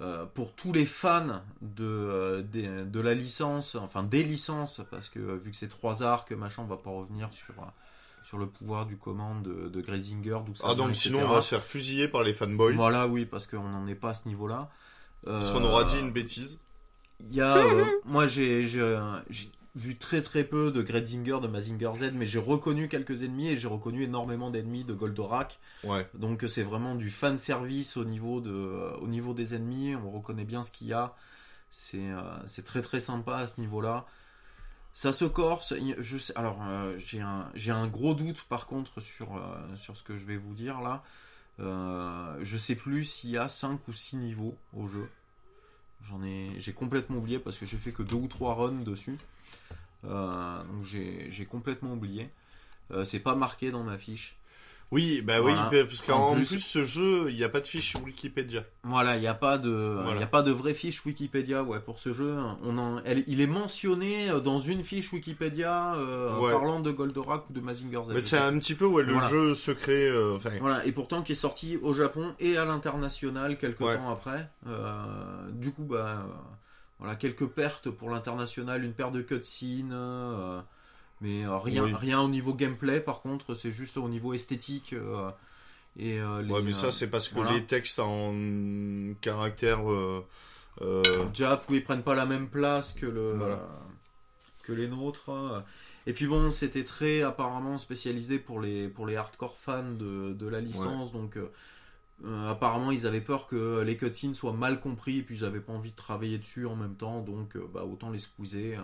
[0.00, 5.18] euh, pour tous les fans de, euh, de la licence, enfin des licences, parce que
[5.18, 7.54] vu que c'est trois arcs, machin, on va pas revenir sur,
[8.22, 11.42] sur le pouvoir du commande de, de Grazinger, d'où ça Ah donc sinon on va
[11.42, 14.28] se faire fusiller par les fanboys Voilà, oui, parce qu'on n'en est pas à ce
[14.28, 14.70] niveau-là.
[15.24, 16.60] parce Euh, qu'on aura dit une bêtise.
[17.18, 17.56] il y a,
[18.04, 18.64] moi j'ai
[19.76, 23.56] vu très très peu de Gretzinger, de Mazinger Z, mais j'ai reconnu quelques ennemis et
[23.56, 25.58] j'ai reconnu énormément d'ennemis de Goldorak.
[25.84, 26.08] Ouais.
[26.14, 29.94] Donc c'est vraiment du fan service au niveau de, euh, au niveau des ennemis.
[29.94, 31.14] On reconnaît bien ce qu'il y a.
[31.70, 34.06] C'est euh, c'est très très sympa à ce niveau-là.
[34.94, 35.74] Ça se corse.
[35.98, 39.96] Je sais, alors euh, j'ai un j'ai un gros doute par contre sur euh, sur
[39.96, 41.02] ce que je vais vous dire là.
[41.58, 45.08] Je sais plus s'il y a 5 ou 6 niveaux au jeu.
[46.02, 49.18] J'en ai j'ai complètement oublié parce que j'ai fait que deux ou trois runs dessus.
[50.05, 52.30] Euh, donc j'ai complètement oublié.
[52.90, 54.34] Euh, c'est pas marqué dans ma fiche.
[54.90, 57.66] Oui, bah oui, parce qu'en En plus, plus- ce jeu, il n'y a pas de
[57.66, 58.64] fiche Wikipédia.
[58.84, 61.78] Voilà, il n'y a pas de, il y a pas de vraie fiche Wikipédia, ouais,
[61.80, 62.34] pour ce jeu.
[62.62, 66.53] On en, elle- il est mentionné euh, dans une fiche Wikipédia euh, Ouais.
[66.53, 68.18] parlant de Goldorak ou de Mazinger Z.
[68.20, 69.28] C'est un petit peu ouais, le Voilà.
[69.28, 70.09] jeu secret.
[70.09, 73.94] euh, Voilà, et pourtant qui est sorti au Japon et à l'international quelques Ouais.
[73.94, 74.49] temps après.
[74.66, 76.24] Euh, du coup, bah,
[76.99, 80.61] voilà, quelques pertes pour l'international, une paire de cutscenes, euh,
[81.20, 81.94] mais euh, rien, Oui.
[81.94, 83.01] rien au niveau gameplay.
[83.01, 84.92] Par contre, c'est juste au niveau esthétique.
[84.92, 85.30] euh,
[85.96, 87.53] et les, ouais, mais ça, c'est parce que voilà.
[87.53, 88.32] les textes en
[89.20, 89.80] caractère.
[91.34, 93.66] Jap, où ils prennent pas la même place que le Voilà.
[94.62, 95.30] que les nôtres.
[96.07, 100.46] Et puis bon, c'était très apparemment spécialisé pour les pour les hardcore fans de, de
[100.46, 101.36] la licence, donc
[102.24, 105.44] euh, euh, apparemment ils avaient peur que les cutscenes soient mal compris, et puis ils
[105.44, 108.74] avaient pas envie de travailler dessus en même temps, donc euh, bah autant les squeezer.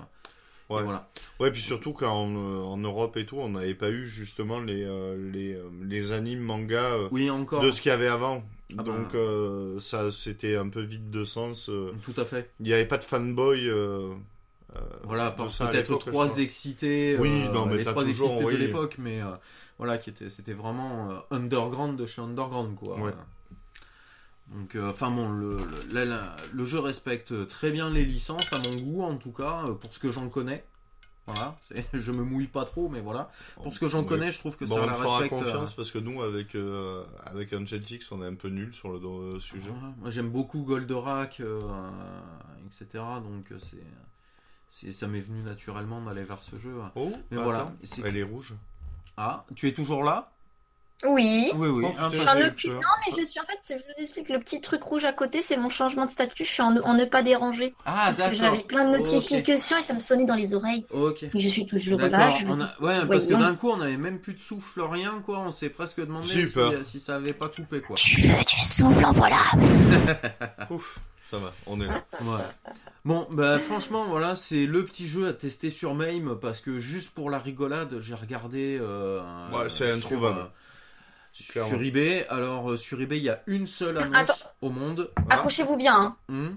[0.70, 0.82] Et Ouais.
[0.82, 1.11] voilà.
[1.41, 4.82] Ouais, puis surtout qu'en euh, en Europe et tout, on n'avait pas eu justement les,
[4.82, 7.62] euh, les, euh, les animes mangas euh, Oui, encore.
[7.62, 8.43] de ce qu'il y avait avant.
[8.70, 8.85] Ah bah.
[8.85, 11.68] Donc, euh, ça, c'était un peu vide de sens.
[11.68, 11.93] euh.
[12.03, 12.51] Tout à fait.
[12.61, 13.68] Il n'y avait pas de fanboy.
[13.68, 14.14] euh,
[14.74, 17.18] euh, Voilà, peut-être trois excités.
[17.18, 18.53] Oui, euh, non, mais les trois toujours, excités oui.
[18.55, 19.26] de l'époque, mais euh,
[19.79, 22.99] voilà, qui était, c'était vraiment euh, underground de chez underground, quoi.
[23.01, 23.12] Ouais.
[24.49, 25.57] Donc, euh, enfin bon, le,
[25.93, 26.16] le,
[26.53, 29.93] le jeu respecte très bien les licences, à mon goût, en tout cas, euh, pour
[29.95, 30.64] ce que j'en connais.
[31.27, 33.31] Voilà, c'est- je me mouille pas trop, mais voilà.
[33.62, 35.43] Pour ce que j'en connais, je trouve que Bon, ça on la fera respecte.
[35.43, 39.41] confiance parce que nous, avec, euh, avec Angeltix, on est un peu nuls sur le
[39.41, 39.70] sujet.
[39.70, 39.95] Voilà.
[39.97, 41.59] Moi j'aime beaucoup Goldorak, euh,
[42.66, 43.03] etc.
[43.22, 43.83] Donc c'est,
[44.68, 46.75] c'est, ça m'est venu naturellement d'aller vers ce jeu.
[46.95, 48.55] Oh, Mais attends, voilà, c'est- elle est rouge.
[49.17, 50.31] Ah, tu es toujours là?
[51.07, 51.51] Oui.
[51.57, 51.85] Oui, oui.
[51.87, 52.71] Oh, eu occupe.
[52.73, 52.81] peur.
[52.81, 55.43] Non, mais je suis en fait, je vous explique, le petit truc rouge à côté,
[55.43, 56.45] c'est mon changement de statut.
[56.45, 57.75] Je suis en, en ne pas déranger.
[57.85, 58.37] Ah, parce que d'accord.
[58.39, 60.85] j'avais plein de notifications et ça me sonnait dans les oreiles.
[60.91, 61.27] Ok.
[61.35, 62.31] Mais je suis toujours là.
[62.31, 65.21] Je vous a- Ouais, parce que d'un coup, on avait même plus de souffle, rien,
[65.25, 65.41] quoi.
[65.41, 66.47] On s'est presque demandé
[66.83, 67.97] si ça avait pas coupé, quoi.
[67.97, 69.37] Tu veux du souffle, en voilà.
[70.71, 70.99] Ouf,
[71.35, 72.05] ça va, on est là.
[72.22, 72.45] Ouais.
[73.05, 77.14] Bon, bah franchement, voilà, c'est le petit jeu à tester sur MAME parce que juste
[77.14, 78.78] pour la rigolade, j'ai regardé.
[78.80, 79.20] euh,
[79.53, 80.39] Ouais, c'est sur, introuvable.
[80.41, 81.70] euh, Clairement.
[81.70, 82.26] sur eBay.
[82.30, 84.49] Alors, euh, sur eBay, il y a une seule annonce Attends.
[84.62, 85.11] au monde.
[85.28, 85.95] Accrochez-vous bien.
[85.95, 86.16] Hein.
[86.28, 86.49] Hmm.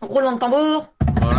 [0.00, 0.92] Roulement de tambour.
[1.20, 1.37] Voilà.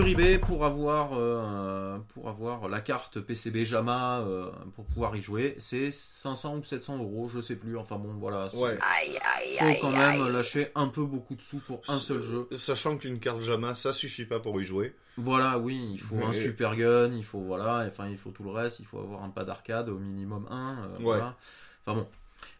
[0.00, 5.20] Sur eBay pour avoir euh, pour avoir la carte PCB JAMA euh, pour pouvoir y
[5.20, 7.76] jouer, c'est 500 ou 700 euros, je sais plus.
[7.76, 8.48] Enfin bon, voilà.
[8.50, 8.78] c'est- Ouais.
[8.80, 9.78] Aïe, aïe, Faut aïe.
[9.80, 10.32] quand même aïe.
[10.32, 12.48] lâcher un peu beaucoup de sous pour un seul jeu.
[12.52, 14.94] Sachant qu'une carte Jama, ça suffit pas pour y jouer.
[15.18, 18.50] Voilà, oui, il faut un super gun, il faut voilà, enfin il faut tout le
[18.50, 20.78] reste, il faut avoir un pas d'arcade au minimum un.
[20.84, 21.36] euh, voilà.
[21.86, 22.08] Enfin bon,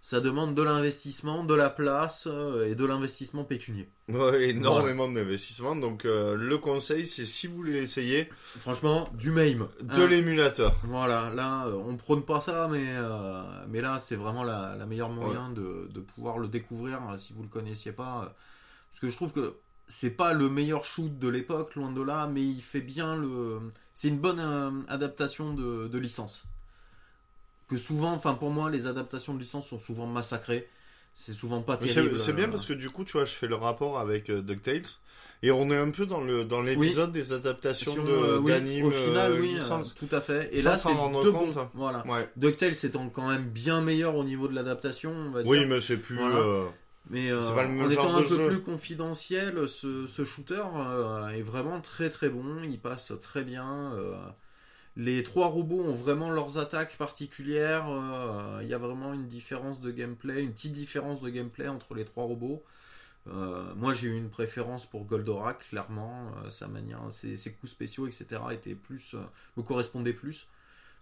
[0.01, 3.89] ça demande de l'investissement, de la place euh, et de l'investissement pécunier.
[4.09, 5.77] Ouais, énormément d'investissement.
[5.77, 8.29] Donc, euh, le conseil, c'est si vous voulez essayer,
[8.59, 9.69] Franchement, du MAME.
[9.83, 10.07] de hein.
[10.09, 10.77] l'émulateur.
[10.85, 14.87] Voilà, là, euh, on prône pas ça, mais, euh, mais là, c'est vraiment la, la
[14.87, 18.35] meilleure moyen de, de pouvoir le découvrir euh, si vous le connaissiez pas.
[18.91, 19.55] Parce que je trouve que
[19.87, 23.59] c'est pas le meilleur shoot de l'époque, loin de là, mais il fait bien le.
[23.95, 26.45] C'est une bonne adaptation de, de licence.
[27.71, 30.69] Que souvent, enfin pour moi, les adaptations de licence sont souvent massacrées.
[31.15, 32.19] C'est souvent pas terrible.
[32.19, 34.43] C'est bien euh, parce que du coup, tu vois, je fais le rapport avec euh,
[34.43, 34.83] DuckTales.
[35.43, 38.51] Et on est un peu dans le dans l'épisode des adaptations sur, de- euh, oui,
[38.53, 40.51] d'animes au final, euh, oui, euh, tout à fait.
[40.53, 41.55] Et là, c'est deux compte.
[41.55, 41.69] bons.
[41.75, 42.07] Voilà.
[42.07, 42.29] Ouais.
[42.37, 45.51] DuckTales étant quand même bien meilleur au niveau de l'adaptation, on va dire.
[45.51, 46.17] Oui, mais c'est plus.
[46.17, 46.37] Voilà.
[46.37, 46.67] euh,
[47.09, 48.49] Mais euh, pas le même en genre étant un de peu jeu.
[48.49, 52.45] plus confidentiel, ce, ce shooter euh, est vraiment très très bon.
[52.63, 53.93] Il passe très bien.
[55.03, 57.87] Les trois robots ont vraiment leurs attaques particulières.
[57.89, 61.95] euh, Il y a vraiment une différence de gameplay, une petite différence de gameplay entre
[61.95, 62.63] les trois robots.
[63.29, 66.33] Euh, moi, j'ai eu une préférence pour Goldorak, clairement.
[66.45, 69.19] euh, sa manière, ses, ses coups spéciaux, etc., étaient plus, euh,
[69.57, 70.49] me correspondaient plus.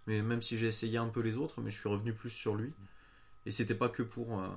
[0.07, 2.55] Mais même si j'ai essayé un peu les autres, mais je suis revenu plus sur
[2.55, 2.71] lui.
[3.45, 4.47] Et c'était pas que pour euh,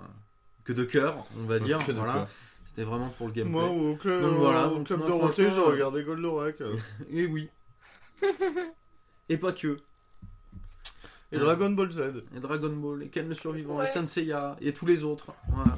[0.64, 1.78] que de cœur, on va dire.
[1.84, 2.28] que voilà.
[2.64, 3.52] C'était vraiment pour le gameplay.
[3.52, 6.56] Moi, au club, Donc voilà, au donc club moi, Dorothée, j'ai regardé Goldorak.
[7.10, 7.48] Et oui.
[9.28, 9.80] et pas que.
[11.30, 12.00] Et Dragon Ball Z.
[12.36, 13.84] Et Dragon Ball, et Ken le survivant, Ouais.
[13.84, 15.32] et Senseiya, et tous les autres.
[15.48, 15.76] Voilà.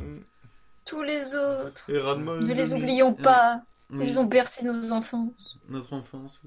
[0.84, 1.88] Tous les autres.
[1.88, 2.36] Et Ranma.
[2.40, 3.62] Ne les oublions pas.
[3.90, 5.32] Oui, Ils ont bercé nos enfants.
[5.68, 6.40] Notre enfance.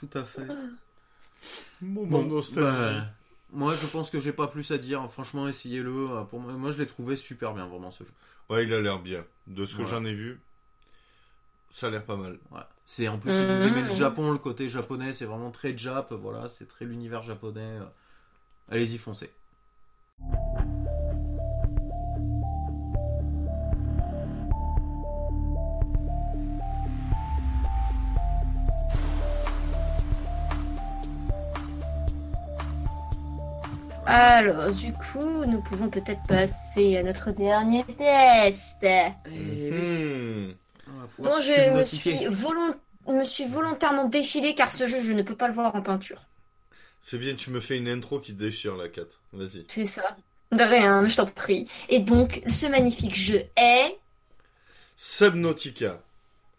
[0.00, 0.46] Tout à fait.
[1.82, 2.76] Moment Bon, nostalgie.
[2.98, 3.04] bah,
[3.52, 5.08] moi, je pense que j'ai pas plus à dire.
[5.10, 6.10] Franchement, essayez-le.
[6.10, 8.10] Euh, Pour moi, moi, je l'ai trouvé super bien, vraiment, ce jeu.
[8.48, 9.24] Ouais, il a l'air bien.
[9.46, 10.40] De ce que j'en ai vu,
[11.70, 12.38] ça a l'air pas mal.
[12.50, 12.68] Voilà.
[12.90, 13.96] C'est en plus si vous aimez le Mhm.
[13.96, 16.10] Japon, le côté japonais, c'est vraiment très Jap.
[16.14, 17.76] Voilà, c'est très l'univers japonais.
[18.70, 19.30] Allez-y, foncez.
[34.06, 38.82] Alors, du coup, nous pouvons peut-être passer à notre dernier test.
[39.26, 40.52] Hmm.
[41.16, 42.74] Pouvoir dont je me suis, volon-
[43.08, 46.22] me suis volontairement défilé car ce jeu, je ne peux pas le voir en peinture.
[47.00, 49.20] C'est bien, tu me fais une intro qui déchire la 4.
[49.32, 49.64] Vas-y.
[49.68, 50.16] C'est ça.
[50.50, 51.68] De rien, je t'en prie.
[51.88, 53.98] Et donc, ce magnifique jeu est...
[54.96, 56.02] Subnautica.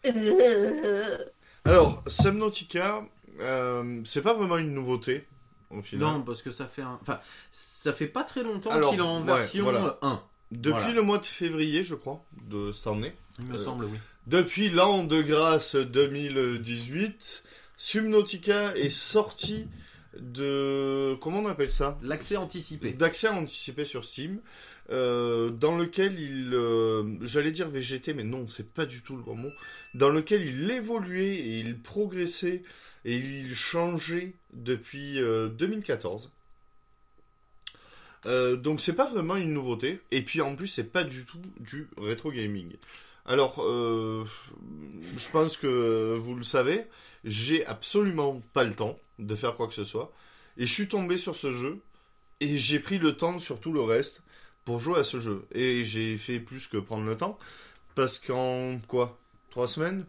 [0.06, 1.18] Euh,
[1.64, 3.04] Alors, Subnautica,
[3.40, 5.26] euh, c'est pas vraiment une nouveauté,
[5.70, 6.08] au final.
[6.08, 6.98] Non, parce que ça fait un...
[7.02, 7.20] Enfin,
[7.50, 9.98] ça fait pas très longtemps qu'il est en ouais, version voilà.
[10.02, 10.22] euh, 1.
[10.52, 10.92] Depuis Voilà.
[10.94, 13.12] le mois de février, je crois, de cette année.
[13.38, 13.98] Il me Euh, semble, oui.
[14.30, 17.42] Depuis l'an de grâce 2018,
[17.76, 19.66] Subnautica est sorti
[20.16, 21.16] de...
[21.20, 21.98] Comment on appelle ça?
[22.00, 22.92] L'accès anticipé.
[22.92, 24.38] D'accès anticipé sur Steam,
[24.90, 26.54] euh, dans lequel il...
[26.54, 29.50] euh, J'allais dire VGT, mais non, c'est pas du tout le bon mot.
[29.94, 32.62] Dans lequel il évoluait et il progressait
[33.04, 36.30] et il changeait depuis euh, 2014.
[38.26, 39.98] Euh, donc c'est pas vraiment une nouveauté.
[40.12, 42.76] Et puis en plus, c'est pas du tout du rétro gaming.
[43.30, 44.24] Alors, euh,
[45.16, 46.84] je pense que vous le savez,
[47.24, 50.12] j'ai absolument pas le temps de faire quoi que ce soit.
[50.56, 51.80] Et je suis tombé sur ce jeu
[52.40, 54.22] et j'ai pris le temps sur tout le reste
[54.64, 55.46] pour jouer à ce jeu.
[55.52, 57.38] Et j'ai fait plus que prendre le temps
[57.94, 59.16] parce qu'en quoi?
[59.50, 60.06] Trois semaines?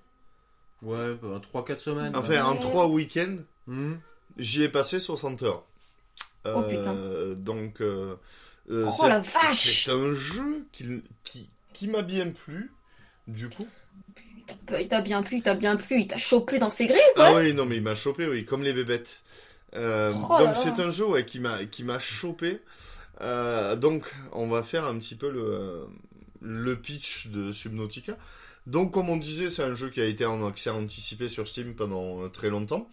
[0.81, 2.15] Ouais, bah, 3-4 semaines.
[2.15, 2.59] Enfin, en Ouais.
[2.59, 3.97] trois week-ends, Hmm.
[4.37, 5.63] j'y ai passé 60 heures.
[6.45, 6.95] Oh, putain.
[7.35, 8.15] Donc, euh,
[8.71, 8.91] euh, Oh
[9.53, 12.71] c'est un jeu qui, qui, qui m'a bien plu,
[13.27, 13.67] du coup.
[14.79, 17.33] Il t'a bien plu, il t'a bien plu, il t'a chopé dans ses griffes, Ah
[17.35, 19.21] oui, non, mais il m'a chopé, oui, comme les bébêtes.
[19.75, 22.59] Euh, Oh donc c'est un jeu ouais, qui m'a qui m'a chopé.
[23.21, 25.87] Euh, donc on va faire un petit peu le
[26.41, 28.17] le pitch de Subnautica.
[28.67, 31.73] Donc comme on disait, c'est un jeu qui a été en accès anticipé sur Steam
[31.73, 32.89] pendant euh, très longtemps,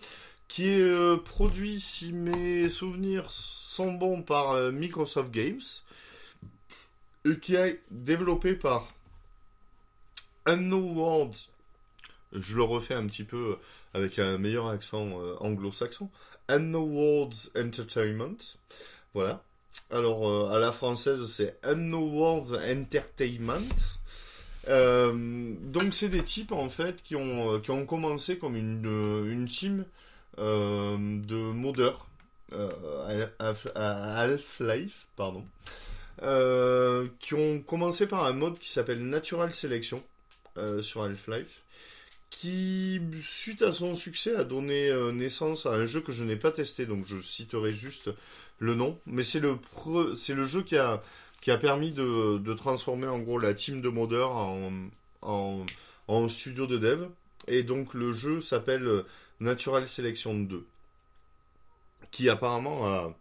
[0.49, 5.61] qui est euh, produit, si mes souvenirs sont bons, par Microsoft Games,
[7.24, 8.93] et qui est développé par
[10.49, 11.34] Unknown World.
[12.32, 13.57] Je le refais un petit peu
[13.94, 16.09] avec un meilleur accent euh, anglo-saxon.
[16.49, 18.36] Unknown Worlds Entertainment.
[19.14, 19.42] Voilà.
[19.90, 23.76] Alors, euh, à la française, c'est Unknown Worlds Entertainment.
[24.68, 28.86] Euh, donc, c'est des types, en fait, qui ont, euh, qui ont commencé comme une,
[28.86, 29.84] euh, une team
[30.38, 32.07] euh, de modeurs
[32.53, 35.44] euh, à, à- Half-Life, pardon.
[36.22, 40.18] Euh, qui ont commencé par un mode qui s'appelle Natural Selection euh,
[40.82, 41.62] sur Half-Life
[42.30, 46.36] qui, suite à son succès, a donné euh, naissance à un jeu que je n'ai
[46.36, 48.11] pas testé, donc je citerai juste
[48.59, 48.98] le nom.
[49.06, 51.00] Mais c'est le, pre- c'est le jeu qui a,
[51.40, 54.70] qui a permis de, de transformer en gros la team de modeurs en,
[55.22, 55.64] en,
[56.06, 57.06] en studio de dev.
[57.46, 59.06] Et donc le jeu s'appelle euh,
[59.40, 60.66] Natural Selection 2,
[62.11, 63.14] qui apparemment a,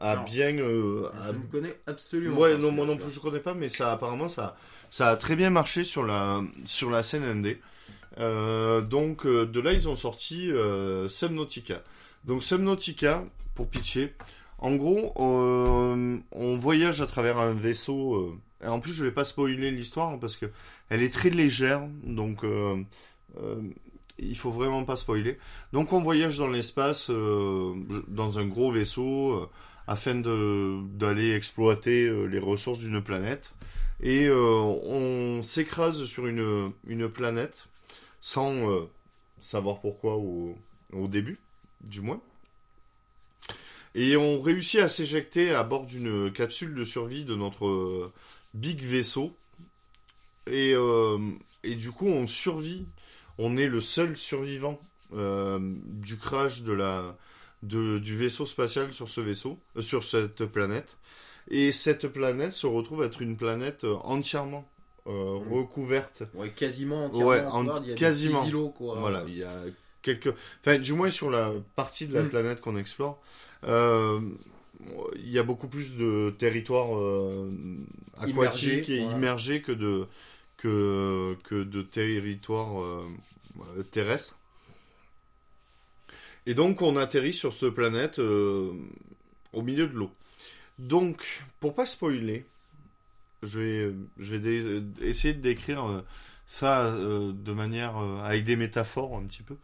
[0.00, 0.56] a bien...
[0.58, 2.58] euh, a Je ne connais absolument Ouais, pas.
[2.58, 4.56] non, moi non plus, je connais pas, mais ça, apparemment, ça,
[4.92, 7.58] ça a très bien marché sur la, sur la scène indé.
[8.18, 11.82] Euh, donc, euh, de là, ils ont sorti euh, Subnautica.
[12.26, 13.24] Donc, Subnautica,
[13.54, 14.12] pour pitcher,
[14.58, 18.38] en gros, euh, on voyage à travers un vaisseau.
[18.62, 20.44] en plus, je vais pas spoiler l'histoire hein, parce que
[20.90, 22.44] elle est très légère, donc
[24.18, 25.38] il faut vraiment pas spoiler.
[25.72, 29.48] Donc, on voyage dans l'espace, dans un gros vaisseau.
[29.86, 33.54] afin d'aller exploiter les ressources d'une planète.
[34.00, 37.68] Et euh, on s'écrase sur une, une planète
[38.20, 38.88] sans euh,
[39.40, 40.58] savoir pourquoi au,
[40.92, 41.38] au début,
[41.82, 42.20] du moins.
[43.94, 48.12] Et on réussit à s'éjecter à bord d'une capsule de survie de notre euh,
[48.54, 49.36] big vaisseau.
[50.46, 50.74] Et,
[51.62, 52.86] et du coup, on survit.
[53.38, 54.80] On est le seul survivant
[55.12, 57.16] du crash de la,
[57.62, 60.96] de, du vaisseau spatial sur ce vaisseau, sur cette planète.
[61.48, 64.68] Et cette planète se retrouve être une planète euh, entièrement
[65.08, 65.52] euh, Mm.
[65.52, 66.22] recouverte.
[66.34, 67.26] Ouais, quasiment entièrement.
[67.28, 68.38] Ouais, en- il y a des quasiment.
[68.40, 68.98] petits îlots, quoi.
[69.00, 69.52] Voilà, il y a
[70.00, 70.32] quelques.
[70.60, 72.28] Enfin, du moins sur la partie de la Mm.
[72.28, 73.20] planète qu'on explore,
[73.64, 74.20] euh,
[75.16, 77.50] il y a beaucoup plus de territoire euh,
[78.18, 79.16] aquatique Immergé, et voilà.
[79.18, 80.06] immergé que de
[80.56, 83.04] que que de territoire euh,
[83.76, 84.38] euh, terrestre.
[86.46, 90.10] Et donc on atterrit sur cette planète au milieu de l'eau.
[90.78, 92.44] Donc, pour pas spoiler,
[93.42, 96.04] je vais, je vais dé- essayer de décrire euh,
[96.46, 99.56] ça euh, de manière euh, avec des métaphores un petit peu.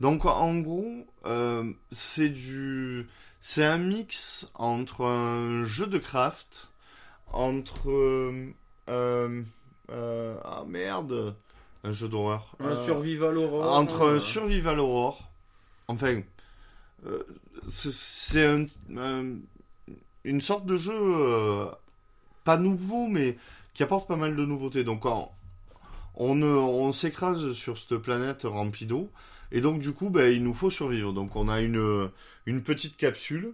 [0.00, 3.06] Donc, en gros, euh, c'est du,
[3.42, 6.68] c'est un mix entre un jeu de craft,
[7.32, 7.90] entre
[8.88, 11.34] ah merde,
[11.84, 13.72] un jeu d'horreur, Un survival horror.
[13.76, 15.30] entre un survival horror,
[15.88, 16.22] enfin,
[17.68, 19.36] c'est- c'est un, un-
[20.24, 21.66] une sorte de jeu euh,
[22.44, 23.36] pas nouveau, mais
[23.74, 24.84] qui apporte pas mal de nouveautés.
[24.84, 25.28] Donc on,
[26.16, 29.10] on, s'écrase sur cette planète remplie d'eau,
[29.52, 31.12] et donc du coup, ben, il nous faut survivre.
[31.12, 32.10] Donc on a une,
[32.64, 33.52] petite capsule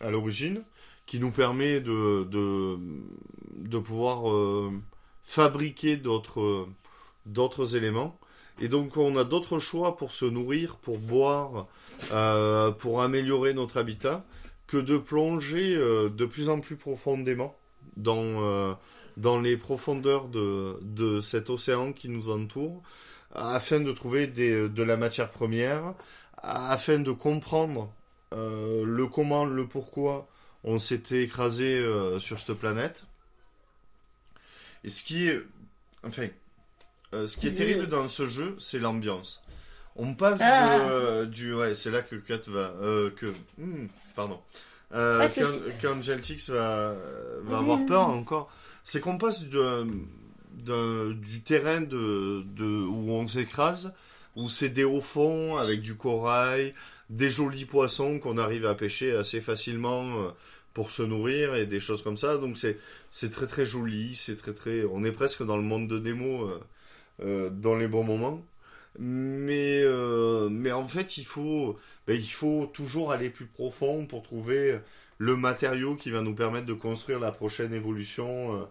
[0.00, 0.62] à l'origine
[1.06, 2.78] qui nous permet de,
[3.82, 4.70] pouvoir euh,
[5.24, 6.68] fabriquer d'autres
[7.26, 8.18] d'autres éléments.
[8.60, 11.66] Et donc on a d'autres choix pour se nourrir, pour boire,
[12.12, 14.24] euh, pour améliorer notre habitat,
[14.68, 17.56] que de plonger euh, de plus en plus profondément
[17.96, 18.74] dans, euh,
[19.16, 22.80] dans les profondeurs de, de cet océan qui nous entoure,
[23.34, 25.94] afin de trouver des, de la matière première,
[26.36, 27.90] afin de comprendre
[28.34, 30.28] euh, le comment, le pourquoi
[30.64, 31.82] on s'était écrasé
[32.18, 33.04] sur cette planète.
[34.84, 35.40] Et ce qui est,
[36.04, 36.26] enfin,
[37.12, 39.42] ce qui est terrible dans ce jeu, c'est l'ambiance.
[39.96, 40.78] On passe Ah.
[40.78, 42.72] de, du, ouais, c'est là que Kat va,
[43.16, 43.86] que, hmm,
[44.18, 44.40] pardon,
[44.94, 45.58] euh, souci.
[45.80, 46.94] qu'Angeltix va,
[47.52, 48.50] avoir peur encore.
[48.84, 49.86] C'est qu'on passe de,
[50.64, 53.92] de- du terrain de, de où on s'écrase,
[54.34, 56.74] où c'est des hauts fonds avec du corail,
[57.10, 60.28] des jolis poissons qu'on arrive à pêcher assez facilement euh,
[60.74, 62.36] pour se nourrir et des choses comme ça.
[62.38, 62.78] Donc c'est
[63.10, 64.84] c'est très très joli, c'est très très.
[64.84, 66.60] On est presque dans le monde de Nemo euh,
[67.22, 68.42] euh, dans les bons moments.
[68.98, 74.22] Mais euh, mais en fait il faut ben, il faut toujours aller plus profond pour
[74.22, 74.78] trouver
[75.18, 78.54] le matériau qui va nous permettre de construire la prochaine évolution.
[78.56, 78.64] euh,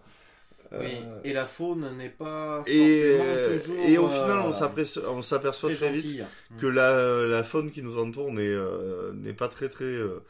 [0.80, 3.84] Oui, euh, et la faune n'est pas et, forcément euh, toujours.
[3.86, 6.22] et au euh, final, on s'aperçoit- on s'aperçoit très très vite
[6.58, 10.20] que la, la faune qui nous entoure n'est euh, n'est pas très très euh,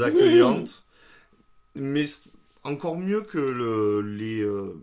[0.00, 0.82] accueillante.
[1.74, 2.04] Mais
[2.64, 4.74] encore mieux que le, les, euh,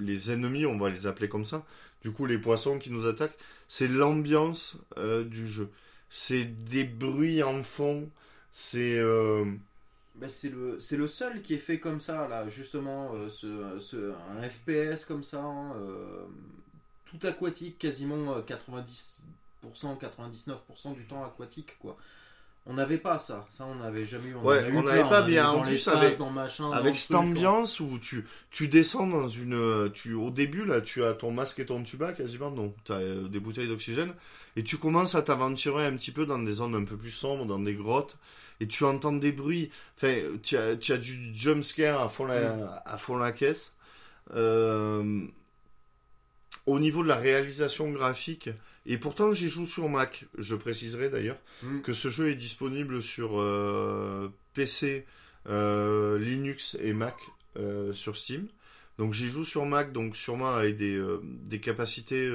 [0.00, 1.64] les ennemis, on va les appeler comme ça,
[2.04, 3.36] du coup les poissons qui nous attaquent,
[3.68, 5.70] c'est l'ambiance euh, du jeu.
[6.10, 8.10] C'est des bruits en fond,
[8.52, 8.98] c'est...
[8.98, 9.46] euh,
[10.16, 15.40] Bah, c'est le seul qui est fait comme ça justement euh, un FPS comme ça
[15.42, 15.74] hein,
[17.04, 21.96] tout aquatique quasiment euh, 90% 99% du temps aquatique quoi.
[22.66, 24.34] On n'avait pas ça, ça on n'avait jamais eu.
[24.36, 25.50] On Ouais, on n'avait pas en bien.
[25.50, 29.28] En plus, avec- dans machin, dans avec cette truc, ambiance où tu, tu descends dans
[29.28, 29.90] une...
[29.92, 32.96] Tu, au début, là, tu as ton masque et ton tuba quasiment, non, tu as
[32.96, 34.14] euh, des bouteilles d'oxygène,
[34.56, 37.44] et tu commences à t'aventurer un petit peu dans des zones un peu plus sombres,
[37.44, 38.16] dans des grottes,
[38.60, 42.24] et tu entends des bruits, enfin, tu as, tu as du jump scare à fond
[42.24, 43.74] la, à fond la caisse.
[44.34, 45.20] Euh,
[46.66, 48.48] au niveau de la réalisation graphique,
[48.86, 51.80] et pourtant j'y joue sur Mac, je préciserai d'ailleurs, Mm.
[51.82, 55.04] que ce jeu est disponible sur euh, PC,
[55.48, 57.16] euh, Linux et Mac
[57.58, 58.46] euh, sur Steam.
[58.98, 62.30] Donc j'y joue sur Mac, donc sûrement avec des, des capacités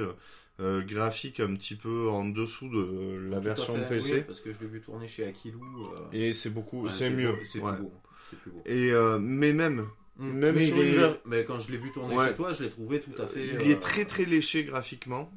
[0.58, 4.14] graphiques un petit peu en dessous de la Tout version fait, PC.
[4.14, 5.88] oui, parce que je l'ai vu tourner chez Akilou.
[6.12, 7.34] Et c'est beaucoup, ouais, c'est mieux.
[7.44, 7.72] C'est ouais.
[7.72, 7.92] plus beau.
[8.28, 8.62] C'est plus beau.
[8.66, 9.88] Et mais même,
[10.20, 10.32] Mm.
[10.32, 12.28] Même mais, sur il est- une ver- mais quand je l'ai vu tourner Ouais.
[12.28, 13.44] chez toi, je l'ai trouvé tout à fait.
[13.46, 15.32] il euh, est très très léché graphiquement.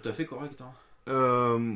[0.00, 0.60] Tout à fait correct.
[0.60, 0.70] hein.
[1.08, 1.74] Euh,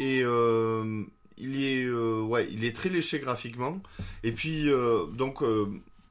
[0.00, 1.02] et euh,
[1.38, 3.80] il est euh, ouais, il est très léché graphiquement.
[4.24, 5.66] Et puis euh, donc euh,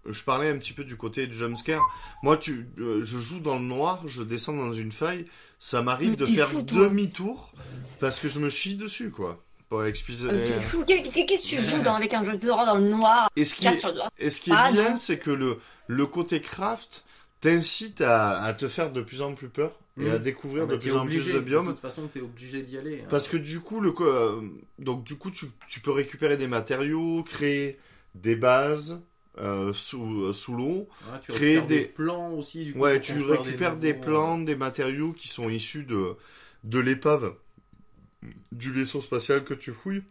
[0.10, 1.82] je parlais un petit peu du côté de jumpscare.
[2.24, 5.26] Moi, tu, euh, je joue dans le noir, je descends dans une faille,
[5.60, 7.54] ça m'arrive de faire demi-tour
[8.00, 9.40] parce que je me chie dessus, quoi.
[9.72, 10.28] Pour excuser.
[10.30, 13.30] Euh, Qu'est-ce que tu joues dans, avec un jeu de d'horreur dans le noir?
[13.38, 14.10] Et ce qui est, sur le doigt.
[14.20, 17.06] et ce qui est Ah, bien, c'est que le, le côté craft
[17.40, 20.12] t'incite à, à te faire de plus en plus peur et Mm.
[20.12, 21.68] à découvrir Ah, de t'es plus en plus de biomes.
[21.68, 23.00] toute façon, t'es obligé d'y aller.
[23.02, 23.08] hein.
[23.10, 24.42] Parce que du coup, le, euh,
[24.78, 27.80] donc du coup, tu, tu peux récupérer des matériaux, créer
[28.14, 29.02] des bases
[29.38, 30.90] euh, sous, euh, sous l'eau.
[31.10, 31.80] Ouais, tu créer récupères des...
[31.80, 32.66] des- plans aussi.
[32.66, 36.16] Du coup, Ouais, tu récupères des, nouveaux, plans, des matériaux qui sont issus de,
[36.66, 37.34] de l'épave
[38.52, 40.04] du vaisseau spatial que tu fouilles.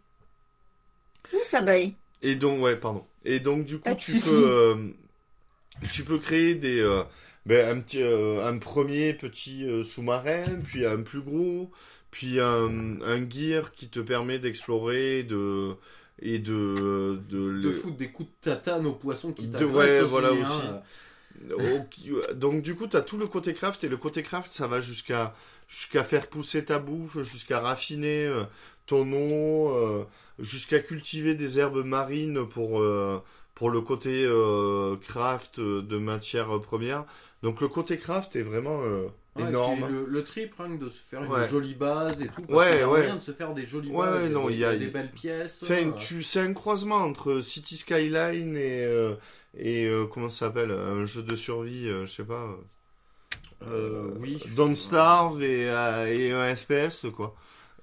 [1.33, 1.95] Ouh, ça baille.
[2.21, 3.05] Et donc, ouais, pardon.
[3.25, 4.75] Et donc, du coup, de tu peux, euh,
[5.91, 7.03] tu peux créer des, euh,
[7.45, 11.71] ben, un petit, euh, un premier petit euh, sous-marin, puis un plus gros,
[12.11, 15.75] puis un, un gear qui te permet d'explorer, de,
[16.21, 20.01] et de, de, De le- foutre des coups de tatane aux poissons qui t'agressent ouais,
[20.01, 20.41] aussi, voilà hein.
[20.41, 22.35] aussi.
[22.35, 24.81] donc, du coup, tu as tout le côté craft, et le côté craft, ça va
[24.81, 25.35] jusqu'à,
[25.71, 28.43] jusqu'à faire pousser ta bouffe, jusqu'à raffiner euh,
[28.85, 30.03] ton eau, euh,
[30.37, 33.23] jusqu'à cultiver des herbes marines pour, euh,
[33.55, 34.27] pour le côté
[35.07, 37.05] craft de matières premières.
[37.41, 38.81] Donc le côté craft est vraiment
[39.37, 39.87] Ouais, énorme.
[39.89, 41.45] le, le trip, rien que de se faire Ouais.
[41.45, 42.41] une jolie base et tout.
[42.41, 42.99] Parce Ouais, qu'il y a ouais.
[42.99, 44.29] moyen de se faire des jolies bases.
[44.29, 45.63] non, des, il y a- des belles pièces.
[45.63, 49.15] Enfin, euh, tu, c'est un croisement entre City Skyline et, euh,
[49.57, 52.57] et euh, comment ça s'appelle Un jeu de survie, je sais pas.
[53.67, 54.41] Euh, oui.
[54.55, 57.35] Don't Starve et, euh, et un FPS, quoi.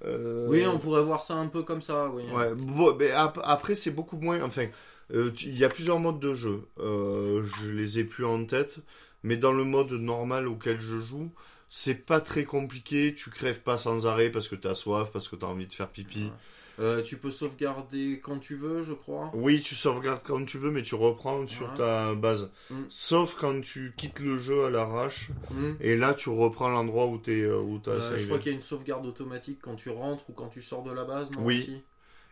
[0.05, 2.09] Euh, Oui, on pourrait voir ça un peu comme ça.
[2.09, 2.23] Oui.
[2.33, 4.41] Ouais, bon, mais ap- après, c'est beaucoup moins.
[4.41, 4.67] Enfin,
[5.11, 6.67] Euh, Il y a plusieurs modes de jeu.
[6.79, 8.79] Euh, je les ai plus en tête.
[9.23, 11.31] Mais dans le mode normal auquel je joue,
[11.69, 13.13] c'est pas très compliqué.
[13.15, 15.89] Tu crèves pas sans arrêt parce que t'as soif, parce que t'as envie de faire
[15.89, 16.31] pipi.
[16.79, 19.31] Euh, tu peux sauvegarder quand tu veux, je crois.
[19.33, 21.77] Oui, tu sauvegardes quand tu veux, mais tu reprends sur Ouais.
[21.77, 22.51] ta base.
[22.69, 22.75] Mm.
[22.87, 25.29] Sauf quand tu quittes le jeu à l'arrache.
[25.51, 25.73] Hmm.
[25.81, 28.55] Et là, tu reprends l'endroit où t'es, euh, où t'as Euh, je crois qu'il y
[28.55, 31.39] a une sauvegarde automatique quand tu rentres ou quand tu sors de la base, non
[31.43, 31.57] Oui.
[31.59, 31.81] aussi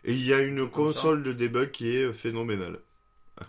[0.06, 2.80] Et il y a une Comme console de debug qui est phénoménale.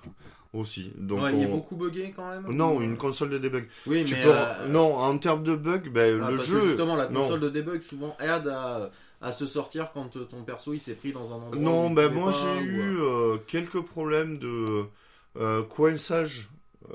[0.55, 0.91] Aussi.
[0.97, 3.69] Donc ouais, il est on- beaucoup buggé quand même Non, une console de debug.
[3.87, 4.23] Oui, Tu mais.
[4.23, 6.59] peux- euh, Non, en termes de bugs, ben, ah, le parce jeu.
[6.61, 7.21] que justement, la non.
[7.21, 8.91] console de debug souvent aide à,
[9.21, 11.57] à se sortir quand euh, ton perso il s'est pris dans un endroit.
[11.57, 14.85] Non, ben pouvait moi j'ai eu euh, euh, quelques problèmes de
[15.37, 16.49] euh, coinçage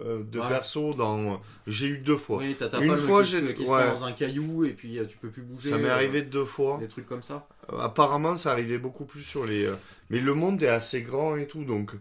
[0.05, 0.47] euh, de Ouais.
[0.47, 1.39] perso dans.
[1.67, 2.38] J'ai eu deux fois.
[2.39, 3.89] Oui, Une fois, j'ai- ouais.
[3.91, 5.69] dans un caillou et puis tu peux plus bouger.
[5.69, 6.78] Ça m'est arrivé deux fois.
[6.80, 7.47] Des trucs comme ça.
[7.78, 9.69] Apparemment, ça arrivait beaucoup plus sur les.
[10.09, 11.91] Mais le monde est assez grand et tout, donc.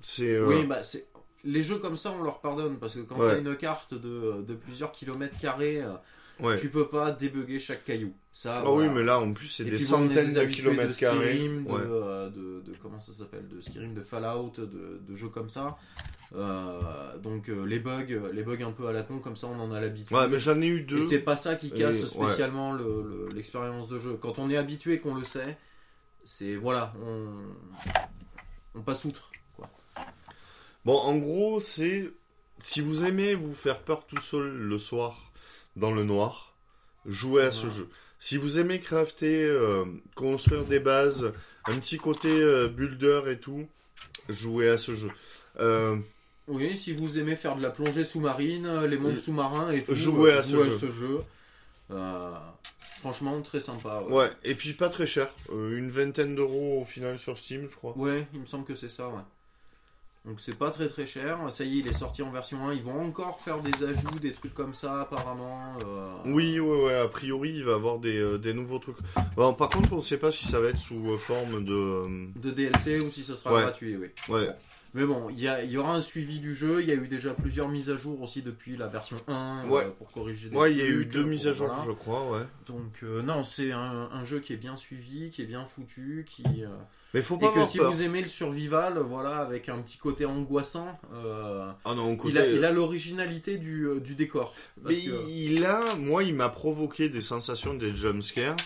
[0.00, 0.38] C'est.
[0.40, 1.06] Oui, bah c'est.
[1.44, 3.32] Les jeux comme ça, on leur pardonne parce que quand Ouais.
[3.34, 5.82] t'as une carte de, de plusieurs kilomètres carrés,
[6.40, 6.58] ouais.
[6.60, 8.12] tu peux pas débugger chaque caillou.
[8.32, 10.52] Ça, Ah oui, mais là, en plus, c'est Et des puis bon, centaines des de
[10.52, 11.38] kilomètres de carrés.
[11.38, 15.48] De, euh, de, de- comment ça s'appelle, de Skyrim, de Fallout, de, de jeux comme
[15.48, 15.76] ça.
[16.34, 19.60] Euh, donc euh, les bugs, les bugs un peu à la con, comme ça on
[19.60, 20.16] en a l'habitude.
[20.16, 21.00] Ouais, mais j'en ai eu Et deux.
[21.00, 24.14] c'est pas ça qui casse Et- spécialement le- le- l'expérience de jeu.
[24.20, 25.56] Quand on est habitué et qu'on le sait,
[26.24, 27.28] c'est voilà, on,
[28.74, 29.30] on passe outre.
[29.56, 29.70] Quoi.
[30.84, 32.10] Bon, en gros, c'est.
[32.58, 35.30] Si vous aimez vous faire peur tout seul le soir
[35.76, 36.54] dans le noir,
[37.06, 37.88] jouez à ce jeu.
[38.18, 41.32] Si vous aimez crafter, euh, construire des bases,
[41.66, 43.66] un petit côté euh, builder et tout,
[44.28, 45.10] jouez à ce jeu.
[45.60, 45.96] Euh,
[46.48, 50.32] Oui, si vous aimez faire de la plongée sous-marine, les mondes sous-marins et tout, jouez
[50.32, 50.70] à ce jeu.
[50.70, 51.18] ce jeu.
[53.00, 54.00] Franchement, très sympa.
[54.00, 54.14] Ouais.
[54.14, 55.28] ouais, et puis pas très cher.
[55.52, 57.92] Une vingtaine d'euros au final sur Steam, je crois.
[57.98, 59.20] Ouais, il me semble que c'est ça, ouais.
[60.24, 61.38] Donc c'est pas très très cher.
[61.50, 62.74] Ça y est, il est sorti en version 1.
[62.74, 65.76] Ils vont encore faire des ajouts, des trucs comme ça apparemment.
[65.86, 68.96] euh, Oui, ouais, ouais, a priori, il va avoir des, euh, des nouveaux trucs.
[69.36, 71.74] Bon, par contre, on ne sait pas si ça va être sous euh, forme de.
[71.74, 73.60] euh, De DLC ou si ce sera Ouais.
[73.62, 74.08] gratuit, oui.
[74.30, 74.48] Ouais,
[74.94, 76.80] Mais bon, il y, y aura un suivi du jeu.
[76.80, 79.68] Il y a eu déjà plusieurs mises à jour aussi depuis la version 1 euh,
[79.68, 79.90] Ouais.
[79.98, 81.84] pour corriger des ouais, il y a eu deux mises à jour, voilà.
[81.84, 82.46] je crois, ouais.
[82.66, 86.24] Donc euh, non, c'est un, un jeu qui est bien suivi, qui est bien foutu,
[86.26, 86.68] qui euh,
[87.14, 87.90] Mais faut et pas que avoir si peur.
[87.92, 92.32] vous aimez le survival, voilà, avec un petit côté angoissant, euh, Ah non, côté...
[92.34, 94.52] il a il a l'originalité du, euh, du décor.
[94.82, 98.56] Parce Mais que- il a, moi, il m'a provoqué des sensations des jumpscares,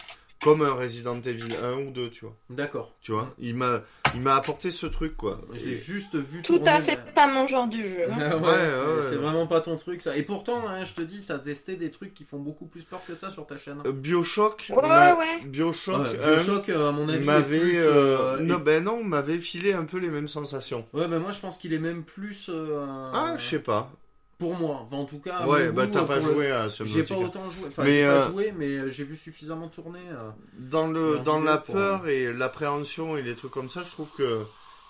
[0.43, 2.37] comme un Resident Evil 1 ou 2, tu vois.
[2.49, 2.95] D'accord.
[3.01, 3.83] Tu vois, il m'a,
[4.15, 5.41] il m'a apporté ce truc, quoi.
[5.55, 8.05] Je l'ai juste vu Tout tourner, à fait pas mon genre de jeu.
[8.11, 8.17] hein.
[8.19, 9.17] ouais, Ouais, c'est- ouais, c'est ouais.
[9.17, 10.17] vraiment pas ton truc ça.
[10.17, 13.01] Et pourtant, hein, je te dis, t'as testé des trucs qui font beaucoup plus peur
[13.07, 13.83] que ça sur ta chaîne.
[13.85, 15.45] Euh, Bioshock, Ouais, ouais.
[15.45, 19.03] Bioshock, Ouais, un, Bioshock, euh, à mon avis, m'avait, plus, euh, euh, non, ben non,
[19.03, 20.87] m'avait filé un peu les mêmes sensations.
[20.93, 22.49] Ouais, ben moi je pense qu'il est même plus.
[22.49, 23.91] euh, Ah, je sais pas.
[24.39, 25.47] Pour moi, enfin, en tout cas.
[25.49, 27.15] ouais, bah goût, t'as euh, pas le- joué à J'ai Subnautica.
[27.17, 27.65] pas autant joué.
[27.69, 29.99] Enfin, Mais, j'ai euh, pas joué, mais euh, j'ai vu suffisamment tourner.
[30.13, 30.31] euh.
[30.59, 34.09] Dans le, dans la pour- peur et l'appréhension et les trucs comme ça, je trouve
[34.17, 34.45] que,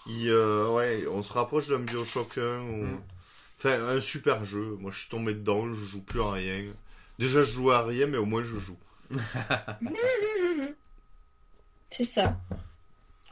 [0.07, 3.01] il, euh, ouais, on se rapproche d'un Bioshock 1 ou, Mm.
[3.59, 4.77] enfin, un super jeu.
[4.81, 6.65] Moi, je suis tombé dedans, je joue plus à rien.
[7.19, 8.77] Déjà, je joue à rien, mais au moins, je joue.
[11.91, 12.37] C'est ça.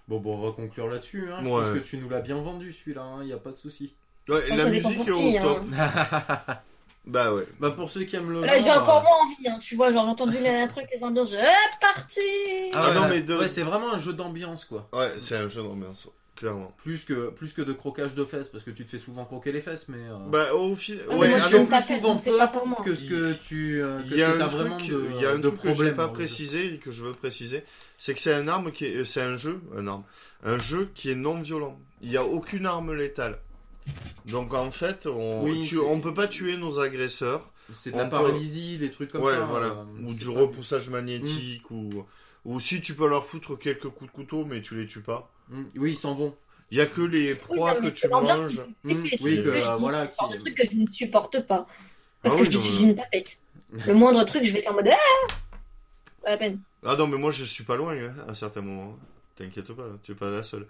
[0.08, 1.30] Bon, bon, on va conclure là-dessus.
[1.30, 1.38] Hein.
[1.42, 1.62] Je Ouais.
[1.62, 3.94] pense que tu nous l'as bien vendu celui-là, il n'y a pas de souci.
[4.28, 5.62] Ouais, la musique est pour qui, au top.
[5.72, 6.56] hein.
[7.06, 7.46] Bah ouais.
[7.60, 9.92] Bah, pour ceux qui aiment le Là, j'ai encore euh, moins envie, hein, tu vois,
[9.92, 11.36] genre j'ai entendu les trucs, les ambiances, je...
[11.36, 12.18] hop, parti
[12.74, 14.88] Ah, Ah non, ouais, mais de- ouais, c'est vraiment un jeu d'ambiance, quoi.
[14.92, 16.72] Ouais, c'est un jeu d'ambiance, clairement.
[16.78, 19.52] Plus que, plus que de croquage de fesses, parce que tu te fais souvent croquer
[19.52, 19.98] les fesses, mais.
[19.98, 22.78] euh, Bah, au final, Ah, ouais, moi, je pas plus souvent pas peur pour moi.
[22.84, 25.26] que ce que tu euh, que il y a un vraiment truc, de, il y
[25.26, 27.62] a un de truc que j'ai pas précisé et que je veux préciser,
[27.98, 30.02] c'est que c'est un arme qui est, c'est un jeu, un arme,
[30.44, 31.78] un jeu qui est non violent.
[32.02, 33.38] Il y a aucune arme létale.
[34.26, 37.51] Donc en fait, on, Oui, on peut pas tuer nos agresseurs.
[37.74, 39.41] C'est de la on peut- paralysie, des trucs comme ouais, ça.
[39.41, 39.66] voilà.
[39.68, 42.05] euh, ou du repoussage magnétique, ou,
[42.45, 45.30] ou si tu peux leur foutre quelques coups de couteau, mais tu les tues pas.
[45.49, 46.34] Mm, Oui, ils s'en vont.
[46.70, 48.61] Il y a que les Oui, proies non, que tu manges.
[48.84, 51.66] Mm, flipper, oui, que, euh, voilà, qui- de truc que je ne supporte pas.
[52.22, 53.39] Parce Ah que oui, je non, suis une tapette.
[53.87, 54.97] Le moindre truc, je vais être en mode Ah
[56.22, 56.61] Pas la peine.
[56.84, 58.97] Ah non, mais moi je suis pas loin hein, à certains moments.
[59.37, 60.66] T'inquiète pas, tu es pas la seule.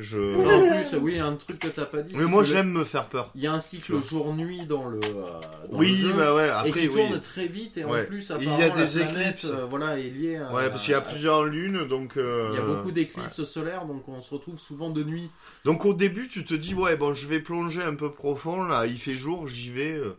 [0.00, 0.16] Je...
[0.18, 2.12] Non, en plus, oui, un truc que t'as pas dit.
[2.16, 3.32] Mais moi le- j'aime me faire peur.
[3.34, 5.00] Il y a un cycle jour-nuit dans le.
[5.04, 5.40] euh,
[5.72, 6.94] dans Oui, le jeu, bah ouais, et après qui oui.
[6.94, 8.02] tourne très vite et Ouais.
[8.02, 9.44] en plus Et il y apparemment a la des planète, éclipses.
[9.52, 12.16] euh, voilà est liée à- Ouais, parce qu'il y a plusieurs lunes, donc...
[12.16, 15.30] euh, il y a beaucoup d'éclipses solaires donc on se retrouve souvent de nuit
[15.64, 18.86] Donc au début, tu te dis, ouais, bon, je vais plonger un peu profond, là,
[18.86, 19.90] il fait jour, j'y vais.
[19.96, 20.16] euh,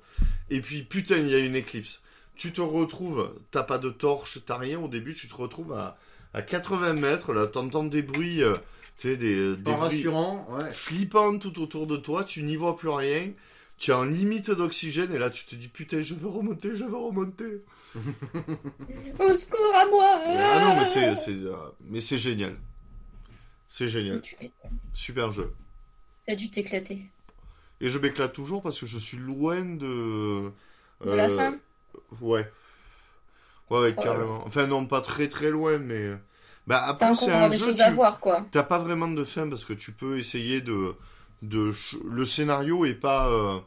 [0.50, 2.02] Et puis, putain, il y a une éclipse.
[2.36, 5.98] Tu te retrouves, t'as pas de torche, t'as rien, au début, tu te retrouves à,
[6.34, 8.56] à 80 mètres, là, t'entends des bruits, euh,
[9.00, 10.74] Tu sais, des, des Pas bruits rassurant, ouais.
[10.74, 13.32] flippants tout autour de toi, tu n'y vois plus rien,
[13.78, 16.84] tu es en limite d'oxygène, et là tu te dis putain, je veux remonter, je
[16.84, 17.64] veux remonter.
[17.96, 22.58] Au secours à moi Ah non, mais c'est, c'est, euh, mais c'est génial.
[23.68, 24.22] C'est génial.
[24.94, 25.54] Super jeu.
[26.28, 27.10] as dû t'éclater.
[27.80, 30.52] Et je m'éclate toujours parce que je suis loin de.
[31.06, 31.58] De la euh, fin?
[32.20, 32.52] Ouais.
[33.70, 34.44] Ouais, ouais, Oh carrément.
[34.46, 36.12] Enfin, non, pas très très loin, mais.
[36.70, 37.74] Bah, T'as après, c'est un jeu.
[37.74, 38.46] tu- à voir, quoi.
[38.52, 40.94] T'as pas vraiment de fin parce que tu peux essayer de.
[41.42, 43.58] de ch- Le scénario est pas, euh,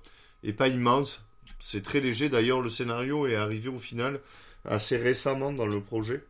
[0.45, 1.21] est pas immense.
[1.59, 2.29] C'est très léger.
[2.29, 4.21] D'ailleurs, le scénario est arrivé au final
[4.65, 6.25] assez récemment dans le projet.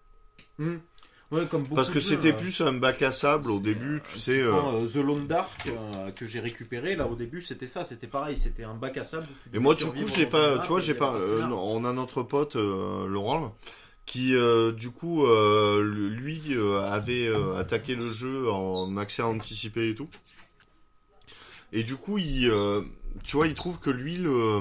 [0.58, 0.76] Hmm.
[1.30, 4.18] Ouais, comme beaucoup Parce que c'était euh, plus un bac à sable au début, tu
[4.18, 4.32] sais.
[4.34, 7.66] Tu euh, prends, euh, The Lone Dark euh, que j'ai récupéré là au début c'était
[7.66, 10.68] ça c'était pareil c'était un bac à sable Et moi, du coup, j'ai pas, tu
[10.68, 11.14] vois, j'ai pas.
[11.14, 13.56] euh, non, on a notre pote euh, Laurent
[14.04, 19.90] qui, euh, du coup, euh, lui euh, avait euh, attaqué le jeu en accès anticipé
[19.90, 20.08] et tout.
[21.72, 22.82] Et du coup, il, euh,
[23.24, 24.60] tu vois, il trouve que lui, le,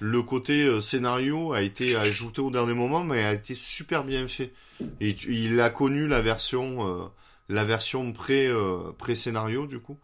[0.00, 4.28] le côté euh, scénario a été ajouté au dernier moment, mais a été super bien
[4.28, 4.52] fait.
[5.00, 7.10] Et il a connu la version,
[7.48, 9.98] la version pré, euh, pré-scénario, du coup.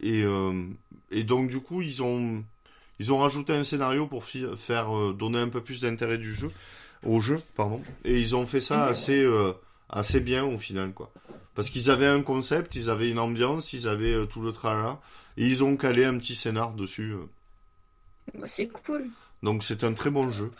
[0.00, 0.24] Et,
[1.10, 2.44] et donc, du coup, ils ont,
[2.98, 6.50] ils ont rajouté un scénario pour faire donner un peu plus d'intérêt du jeu,
[7.04, 7.82] au jeu, pardon.
[8.04, 9.52] Et ils ont fait ça assez, euh,
[9.88, 11.10] assez bien au final, quoi.
[11.54, 15.00] Parce qu'ils avaient un concept, ils avaient une ambiance, ils avaient euh, tout le tralala,
[15.36, 17.12] et ils ont calé un petit scénar dessus.
[17.12, 17.28] euh.
[18.34, 19.08] Bah, c'est cool.
[19.42, 20.50] Donc c'est un très bon jeu.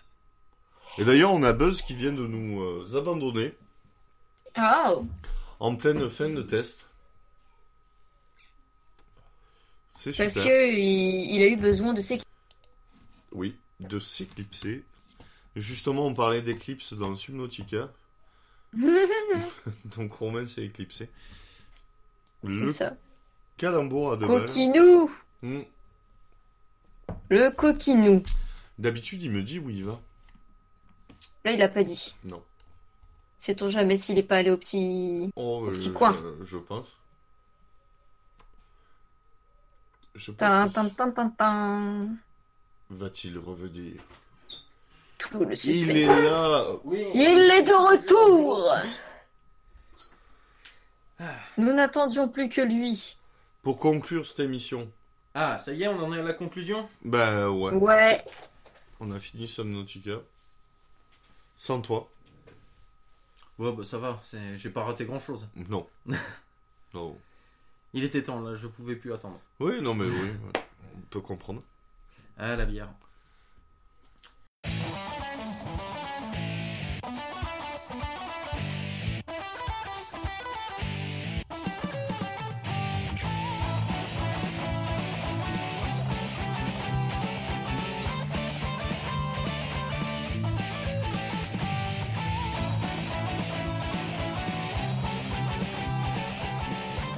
[0.98, 3.54] Et d'ailleurs, on a Buzz qui vient de nous euh, abandonner
[4.54, 4.94] Ah
[5.60, 6.84] en pleine fin de test.
[9.90, 10.26] C'est super.
[10.26, 12.20] Parce que il, a eu besoin de ses...
[13.30, 14.82] Oui, de s'éclipser.
[15.56, 17.90] Justement, on parlait d'éclipse dans Subnautica.
[19.84, 21.10] Donc Romain s'est éclipsé.
[22.44, 22.96] C'est Le ça.
[23.56, 24.46] calembour à deux balles.
[24.46, 25.10] Coquinou
[25.42, 25.62] Hmm.
[27.28, 28.22] Le coquinou.
[28.78, 30.00] D'habitude, il me dit où il va.
[31.44, 32.14] Là, il a pas dit.
[32.24, 32.42] Non.
[33.40, 35.30] Sait-on jamais s'il est pas allé au petit...
[35.34, 36.12] Oh, petit euh, coin.
[36.40, 36.96] Je, je pense.
[40.14, 40.72] Je pense.
[40.72, 42.06] que-.
[42.90, 44.00] Va-t-il revenir?
[45.30, 48.74] Tout le Il est là oui Il est de retour
[51.56, 53.16] Nous n'attendions plus que lui.
[53.62, 54.90] Pour conclure cette émission.
[55.34, 56.88] ah ça y est on en est à la conclusion?
[57.04, 58.24] Ben ouais, Ouais.
[59.00, 60.18] on a fini Subnautica.
[61.56, 62.08] Sans toi.
[63.58, 65.86] ouais bah ça va c'est- j'ai pas raté grand chose Non.
[66.94, 67.16] non.
[67.92, 70.30] il était temps là je pouvais plus attendre Oui, non mais oui,
[70.96, 71.62] on peut comprendre.
[72.38, 72.88] ah la bière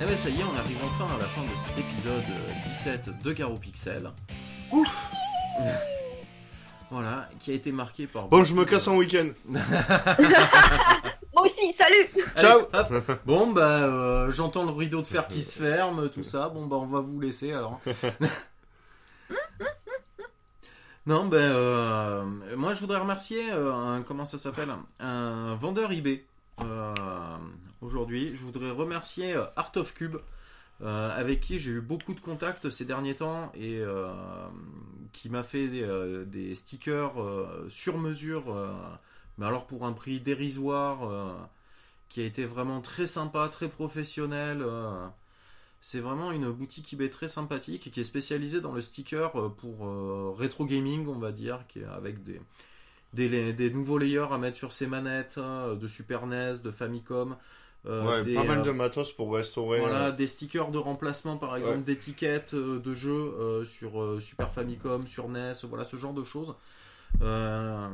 [0.05, 2.53] Eh ben ça y est, on arrive enfin à la fin de cet épisode euh,
[2.67, 4.11] 17 de Caro Pixel.
[4.71, 5.11] Ouf
[6.91, 8.29] Voilà, qui a été marqué par...
[8.29, 9.31] Bon, je me casse en week-end.
[9.49, 9.63] Moi
[11.43, 12.07] aussi, salut
[12.37, 13.01] Ciao Allez.
[13.25, 16.51] Bon bah euh, j'entends le rideau de fer qui se ferme, tout ça.
[16.51, 17.81] Bon bah on va vous laisser alors.
[21.07, 22.25] non ben euh,
[22.59, 24.69] moi je voudrais remercier euh, un, comment ça s'appelle?
[25.01, 26.27] Un vendeur eBay.
[26.61, 26.93] Euh,
[27.85, 30.17] Aujourd'hui, je voudrais remercier euh, Art of Cube.
[30.81, 34.11] euh, avec qui j'ai eu beaucoup de contacts ces derniers temps et euh,
[35.13, 37.13] qui m'a fait des, stickers
[37.69, 38.45] sur mesure,
[39.39, 41.49] mais alors pour un prix dérisoire,
[42.09, 44.67] qui a été vraiment très sympa, très professionnel.
[45.81, 49.87] c'est vraiment une boutique eBay très sympathique et qui est spécialisée dans le sticker pour
[49.87, 52.41] euh, rétro gaming, on va dire, qui est avec des,
[53.15, 57.37] des, nouveaux layers à mettre sur ses manettes euh, de Super NES, de Famicom.
[57.87, 59.81] Euh, Ouais, des, pas mal euh, de matos pour restaurer.
[59.81, 61.83] voilà, euh, des stickers de remplacement par exemple Ouais.
[61.85, 66.55] d'étiquettes de jeux sur Super Famicom, sur NES, voilà ce genre de choses.
[67.23, 67.89] Euh,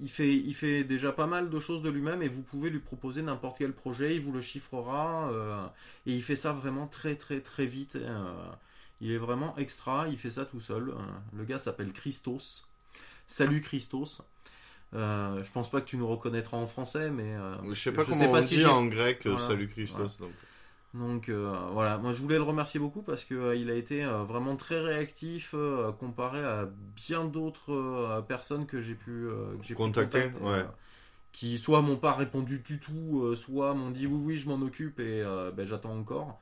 [0.00, 2.78] il, fait, il fait déjà pas mal de choses de lui-même et vous pouvez lui
[2.78, 5.66] proposer n'importe quel projet, il vous le chiffrera euh,
[6.06, 7.96] et il fait ça vraiment très très très vite.
[7.96, 8.32] euh,
[9.00, 10.94] il est vraiment extra, il fait ça tout seul.
[11.32, 12.68] le gars s'appelle Christos.
[13.26, 14.22] Salut Christos.
[14.94, 18.02] Euh, je pense pas que tu nous reconnaîtras en français, mais euh, Je sais pas
[18.02, 19.46] je comment sais on pas si dit en grec euh, Voilà.
[19.46, 20.18] Salut Christos.
[20.18, 20.32] donc.
[20.94, 24.56] donc euh, voilà, moi je voulais le remercier beaucoup parce que il a été vraiment
[24.56, 25.54] très réactif
[26.00, 29.28] comparé à bien d'autres personnes que j'ai pu,
[29.62, 30.64] que pu Contacter, ouais.
[31.30, 34.98] qui soit m'ont pas répondu du tout, soit m'ont dit oui oui je m'en occupe
[34.98, 35.22] et
[35.56, 36.40] ben, j'attends encore.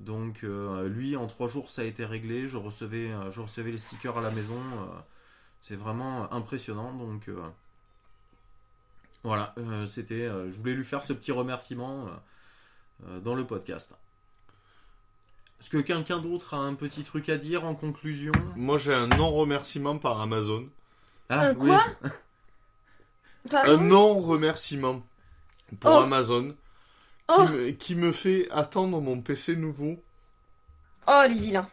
[0.00, 2.46] Donc lui, en trois jours, ça a été réglé.
[2.46, 4.60] Je recevais, je recevais les stickers à la maison.
[5.60, 6.92] c'est vraiment impressionnant.
[6.92, 7.30] Donc
[9.24, 10.22] voilà, euh, c'était.
[10.26, 12.10] euh, je voulais lui faire ce petit remerciement euh,
[13.08, 13.96] euh, dans le podcast.
[15.60, 18.32] Est-ce que quelqu'un d'autre a un petit truc à dire en conclusion?
[18.54, 20.68] Moi, j'ai un non-remerciement par Amazon.
[21.28, 21.82] Ah, Un quoi?
[23.52, 25.02] Un non-remerciement
[25.80, 25.98] pour Oh.
[26.04, 26.54] Amazon qui,
[27.36, 27.48] Oh.
[27.48, 30.02] me, qui me fait attendre mon PC nouveau.
[31.06, 31.68] Oh, les vilains.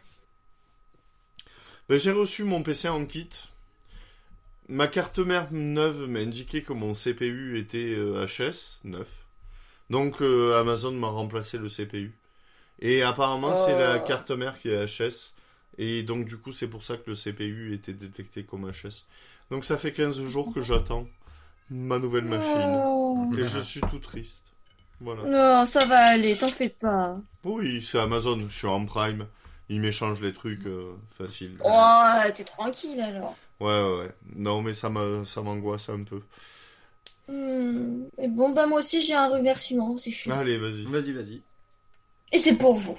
[1.88, 3.28] Ben, j'ai reçu mon PC en kit.
[4.68, 9.26] Ma carte mère neuve m'a indiqué que mon CPU était euh, HS, neuf.
[9.90, 12.12] Donc euh, Amazon m'a remplacé le CPU.
[12.80, 14.06] Et apparemment c'est la Oh.
[14.06, 15.32] carte mère qui est HS.
[15.78, 19.04] Et donc du coup c'est pour ça que le CPU était détecté comme HS.
[19.50, 21.06] Donc ça fait 15 jours que j'attends
[21.70, 22.82] ma nouvelle machine.
[22.84, 23.30] Oh.
[23.38, 24.52] Et je suis tout triste.
[25.00, 25.22] Voilà.
[25.24, 27.16] Non, ça va aller, t'en fais pas.
[27.44, 29.26] Oui, c'est Amazon, je suis en prime.
[29.68, 31.58] Ils m'échangent les trucs euh, faciles.
[31.64, 33.36] Oh, t'es tranquille alors.
[33.60, 34.14] Ouais, ouais, ouais.
[34.34, 36.20] Non, mais ça m'a- ça m'angoisse un peu.
[38.18, 40.30] Et bon, bah moi aussi j'ai un remerciement, c'est chou.
[40.32, 40.84] Allez, vas-y.
[40.84, 41.42] Vas-y, vas-y.
[42.32, 42.98] Et c'est pour vous.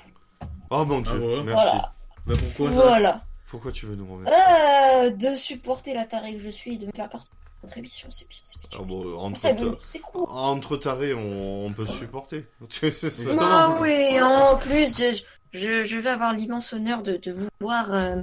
[0.69, 1.43] Oh mon dieu, Ah ouais.
[1.43, 1.53] merci.
[1.71, 1.93] Voilà.
[2.25, 3.23] Bah pourquoi ça Voilà.
[3.49, 6.87] Pourquoi tu veux nous remercier Euh, de supporter la tarée que je suis et de
[6.87, 7.35] me faire partie de
[7.67, 8.85] votre émission, c'est bien, c'est Ah bien.
[8.85, 10.25] bon, entre, bon, c'est cool.
[10.27, 12.45] entre tarés, on, on peut se supporter.
[13.39, 15.21] Ah oui, en plus, je,
[15.53, 18.21] je, je vais avoir l'immense honneur de, de vous voir euh,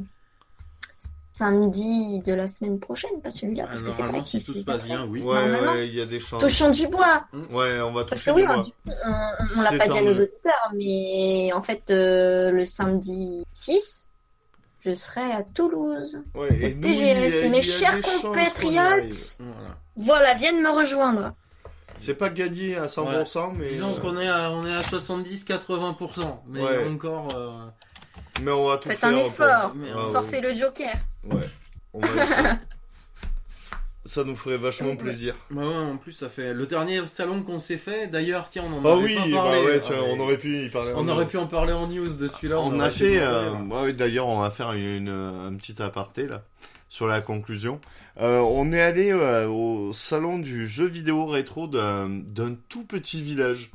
[1.38, 4.60] samedi de la semaine prochaine, pas celui-là, Ah, parce que Normalement, pas si tout se
[4.62, 5.20] passe bien, oui.
[5.20, 6.40] Ouais, il y a des chances.
[6.40, 7.24] Touchons du bois.
[7.50, 8.94] Ouais, on va Parce toucher que oui, du on, bois.
[9.04, 14.08] on, on l'a pas dit à nos auditeurs, mais en fait, euh, le samedi 6,
[14.84, 16.20] je serai à Toulouse.
[16.36, 19.38] Ouais, et nous, TGS, a- et mes chers compatriotes.
[19.40, 19.76] Voilà.
[19.96, 21.32] Voilà, viennent me rejoindre.
[21.98, 26.42] C'est pas gagné à 100%, mais, Disons euh, qu'on est à, on est à 70-80%,
[26.46, 26.86] mais Ouais.
[26.88, 27.34] encore.
[27.34, 27.50] euh,
[28.42, 29.08] mais on va tout Faites faire.
[29.10, 29.72] un pour- effort.
[29.74, 30.94] Mais Ah, Sortez le Joker.
[31.30, 31.48] Ouais.
[31.92, 32.08] On va.
[34.06, 35.34] Ça nous ferait vachement plaisir.
[35.50, 38.06] Bah ouais, en plus, ça fait le dernier salon qu'on s'est fait.
[38.06, 39.60] D'ailleurs, tiens, on en Ah avait oui, pas bah parlé.
[39.64, 40.92] ouais, tiens, Ah, on aurait pu y parler.
[40.94, 42.60] on en- aurait pu en parler en news de celui-là.
[42.60, 43.80] On, a fait, euh, ouais.
[43.82, 46.42] ouais, d'ailleurs, on va faire une, un petit aparté là
[46.90, 47.80] sur la conclusion.
[48.20, 53.22] Euh, on est allé euh, au salon du jeu vidéo rétro d'un d'un tout petit
[53.22, 53.72] village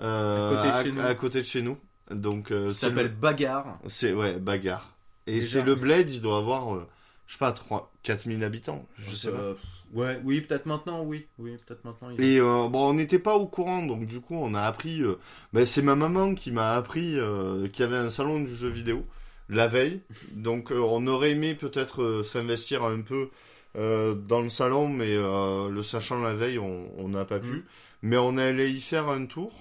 [0.00, 1.00] euh, À côté de chez nous.
[1.06, 1.76] à côté de chez nous.
[2.10, 3.78] Donc, euh, s'appelle le- Bagarre.
[3.88, 4.95] c'est ouais bagarre.
[5.26, 6.86] Et c'est le Bled, il doit avoir, euh,
[7.26, 9.54] je sais pas, 3, 4000 habitants, je sais pas.
[9.92, 11.26] Ouais, oui, peut-être maintenant, oui.
[11.38, 12.10] Oui, peut-être maintenant.
[12.10, 15.00] il- Et euh, bon, on n'était pas au courant, donc du coup, on a appris.
[15.02, 15.14] euh,
[15.52, 18.68] ben, c'est ma maman qui m'a appris euh, qu'il y avait un salon du jeu
[18.68, 19.04] vidéo
[19.48, 20.00] la veille.
[20.32, 23.30] Donc, on aurait aimé peut-être s'investir un peu
[23.76, 27.48] dans le salon, mais le sachant la veille, on n'a pas pu.
[27.48, 27.62] Mhm.
[28.02, 29.52] Mais on allait y faire un tour.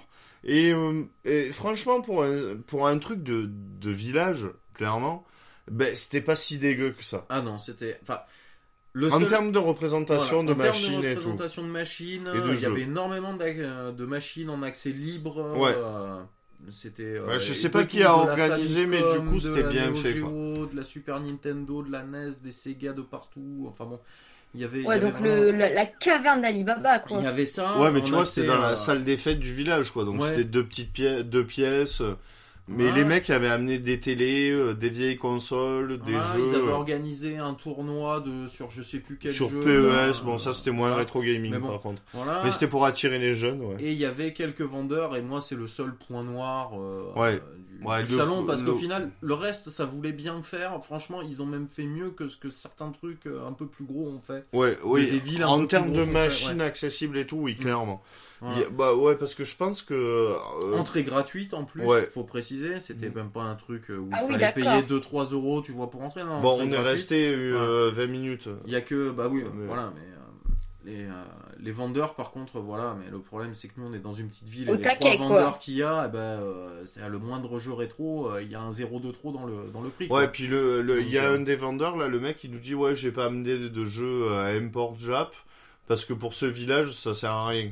[0.44, 0.74] Et,
[1.26, 5.24] et franchement, pour un, pour un truc de, de village, clairement,
[5.72, 7.26] ben, c'était pas si dégueu que ça.
[7.30, 8.00] Ah non, c'était.
[8.02, 8.20] Enfin,
[8.94, 11.20] le En seul- termes de représentation Voilà, de en termes machines de et tout.
[11.22, 12.68] représentation de machines, Et de il y jeux.
[12.72, 15.58] avait énormément d'ac- euh, de machines en accès libre.
[15.58, 15.74] Ouais.
[15.76, 16.22] euh,
[16.70, 17.04] c'était.
[17.04, 19.04] euh, Ouais, je et sais de pas tout, qui a de la organisé, mais du
[19.04, 20.30] Famicom, coup, de c'était la bien Neo fait, quoi.
[20.30, 23.66] Geo, de la Super Nintendo, de la NES, des Sega de partout.
[23.70, 24.00] Enfin bon,
[24.54, 24.80] il y avait.
[24.80, 27.18] il y Ouais, avait donc vraiment- le, la, la caverne d'Alibaba, quoi.
[27.20, 27.78] Il y avait ça.
[27.80, 30.06] Ouais, mais tu vois, c'était dans la euh, salle des fêtes du village, quoi.
[30.06, 30.30] Donc Ouais.
[30.30, 32.02] c'était deux petites pièces, deux pièces.
[32.68, 32.92] Mais Ouais.
[32.94, 36.72] les mecs avaient amené des télés, euh, des vieilles consoles, des jeux Ils avaient euh,
[36.72, 39.60] organisé un tournoi de sur je sais plus quel sur jeu.
[39.60, 39.88] PES.
[39.92, 41.04] là, bon, ça c'était moins voilà.
[41.04, 41.68] rétro gaming bon.
[41.68, 42.02] par contre.
[42.14, 42.42] Voilà.
[42.44, 43.76] Mais c'était pour attirer les jeunes, ouais.
[43.80, 47.36] Et il y avait quelques vendeurs, et moi c'est le seul point noir euh, Ouais.
[47.80, 50.82] du, Ouais, du le- salon, parce le- qu'au final, le reste, ça voulait bien faire.
[50.84, 53.84] Franchement, ils ont même fait mieux que ce que certains trucs euh, un peu plus
[53.86, 54.46] gros ont fait.
[54.54, 55.08] Ouais, oui.
[55.12, 58.02] des villes en termes de machines accessibles et tout, oui, clairement.
[58.46, 58.58] Voilà.
[58.58, 59.94] Il y a- bah ouais, parce que je pense que.
[59.94, 62.06] euh, Entrée gratuite en plus, Ouais.
[62.06, 63.14] faut préciser, c'était Mm.
[63.16, 65.90] même pas un truc euh, où Ah il oui, fallait payer 2-3 euros, tu vois,
[65.90, 66.24] pour entrer.
[66.24, 68.50] Non, bon, entrée on est resté euh, 20 minutes.
[68.66, 70.12] Il y a que, bah oui, Mais- voilà, mais euh,
[70.86, 71.10] les, euh,
[71.60, 74.28] les vendeurs, par contre, voilà, mais le problème c'est que nous on est dans une
[74.28, 77.18] petite ville, Au et les trois vendeurs qu'il y a, eh ben, euh, c'est le
[77.18, 79.90] moindre jeu rétro, euh, il y a un 0 de trop dans le, dans le
[79.90, 80.08] prix.
[80.08, 80.20] quoi.
[80.20, 82.52] Ouais, puis le, le- il y a euh, un des vendeurs là, le mec, il
[82.52, 85.34] nous dit ouais, j'ai pas amené de, de jeu à import Jap
[85.88, 87.72] parce que pour ce village, ça sert à rien.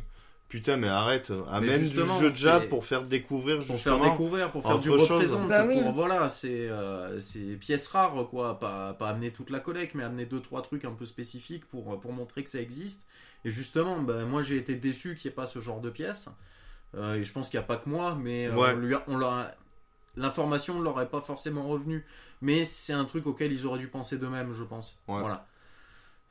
[0.54, 4.00] Putain, mais arrête, amène du justement, jeu de c'est- pour faire découvrir pour justement.
[4.02, 5.82] faire découvrir, pour faire du représente, Bah oui.
[5.82, 7.20] pour voilà, c'est euh,
[7.60, 10.92] pièces rares quoi, pas, pas amener toute la collecte, mais amener deux trois trucs un
[10.94, 13.08] peu spécifiques pour pour montrer que ça existe.
[13.46, 16.30] Et justement, ben moi j'ai été déçu qu'il n'y ait pas ce genre de pièces.
[16.96, 18.74] Euh, et je pense qu'il n'y a pas que moi, mais euh, Ouais.
[18.76, 19.52] on lui a- on leur a-
[20.16, 22.06] l'information ne leur est pas forcément revenue.
[22.42, 25.00] Mais c'est un truc auquel ils auraient dû penser d'eux-mêmes, je pense.
[25.08, 25.20] Ouais.
[25.20, 25.48] Voilà.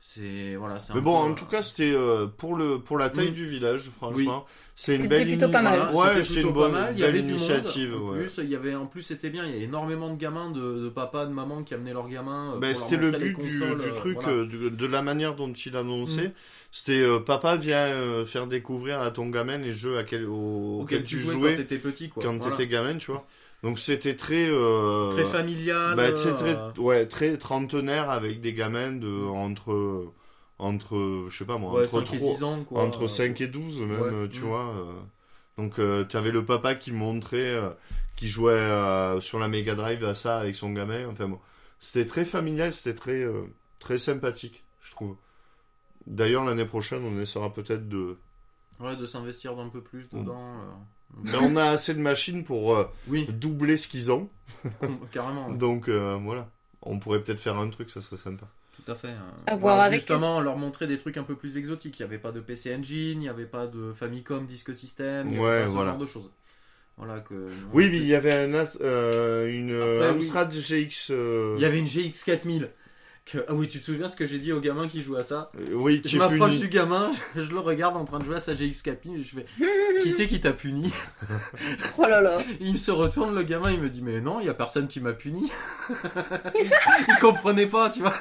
[0.05, 2.77] C'est voilà, c'est un Mais bon, peu, en euh, tout cas, c'était euh, pour le
[2.77, 5.79] pour la taille du village, franchement, c'est une C'était belle plutôt pas mal.
[5.93, 6.75] Voilà, Ouais, c'était c'est une bonne.
[6.91, 7.91] Il y avait initiative.
[7.95, 8.09] monde.
[8.09, 8.19] En ouais.
[8.25, 9.45] plus, il y avait, en plus, c'était bien.
[9.45, 12.55] Il y a énormément de gamins, de, de papa, de maman qui amenaient leurs gamins.
[12.55, 14.29] euh, Ben, leur c'était le but du, consoles, du euh, truc, voilà.
[14.39, 16.27] euh, de, de la manière dont il annonçait.
[16.27, 16.33] Mm.
[16.73, 20.81] C'était euh, papa vient euh, faire découvrir à ton gamin les jeux à quel- au-
[20.81, 22.21] Auquel auxquels tu jouais jouais quand t'étais petit, quoi.
[22.23, 22.57] quand Voilà.
[22.57, 23.25] t'étais gamin, tu vois.
[23.63, 25.95] Donc c'était très euh, Très familial.
[25.95, 30.11] bah, très euh, ouais très trentenaire avec des gamins de entre
[30.59, 32.81] entre je sais pas moi ouais, entre 5 et 3 10 ans, quoi.
[32.83, 34.09] entre 5 et 12 même, Ouais.
[34.13, 34.47] euh, tu Mm.
[34.47, 34.65] vois.
[34.75, 34.93] euh.
[35.57, 37.69] Donc euh, tu avais le papa qui montrait, euh,
[38.15, 41.07] qui jouait euh, sur la Mega Drive à ça avec son gamin.
[41.07, 41.39] Enfin bon,
[41.79, 43.43] c'était très familial, c'était très euh,
[43.79, 45.15] très sympathique, je trouve.
[46.05, 48.17] D'ailleurs l'année prochaine, on essaiera peut-être de.
[48.79, 50.59] Ouais, de s'investir d'un peu plus dedans.
[50.59, 50.71] euh,
[51.21, 54.29] Mais on a assez de machines pour euh, Oui, doubler ce qu'ils ont.
[55.11, 55.49] carrément.
[55.49, 55.57] ouais.
[55.57, 56.49] Donc euh, voilà,
[56.81, 58.47] on pourrait peut-être faire un truc, ça serait sympa.
[58.83, 59.09] Tout à fait.
[59.09, 59.33] hein.
[59.45, 61.99] À Voilà, voir avec justement, leur montrer des trucs un peu plus exotiques.
[61.99, 65.27] Il n'y avait pas de PC Engine, il n'y avait pas de Famicom Disque System,
[65.31, 65.91] il n'y avait pas ce voilà.
[65.91, 66.31] genre de choses.
[66.97, 67.49] Voilà que.
[67.73, 70.17] Oui, mais il y avait un, euh, une Après, oui.
[70.17, 71.07] Amstrad GX.
[71.11, 72.69] euh, Il y avait une GX 4000.
[73.25, 73.37] Que...
[73.47, 75.49] Ah oui, tu te souviens ce que j'ai dit au gamin qui joue à ça
[75.57, 78.35] euh, Oui, Je tu es m'approche du gamin, je le regarde en train de jouer
[78.35, 79.45] à sa GX 4000 et je fais
[80.01, 80.91] Qui c'est qui t'a puni
[81.97, 82.39] Oh là là.
[82.59, 84.99] Il se retourne, le gamin, il me dit Mais non, il y a personne qui
[84.99, 85.49] m'a puni.
[86.59, 88.13] il comprenait pas, tu vois.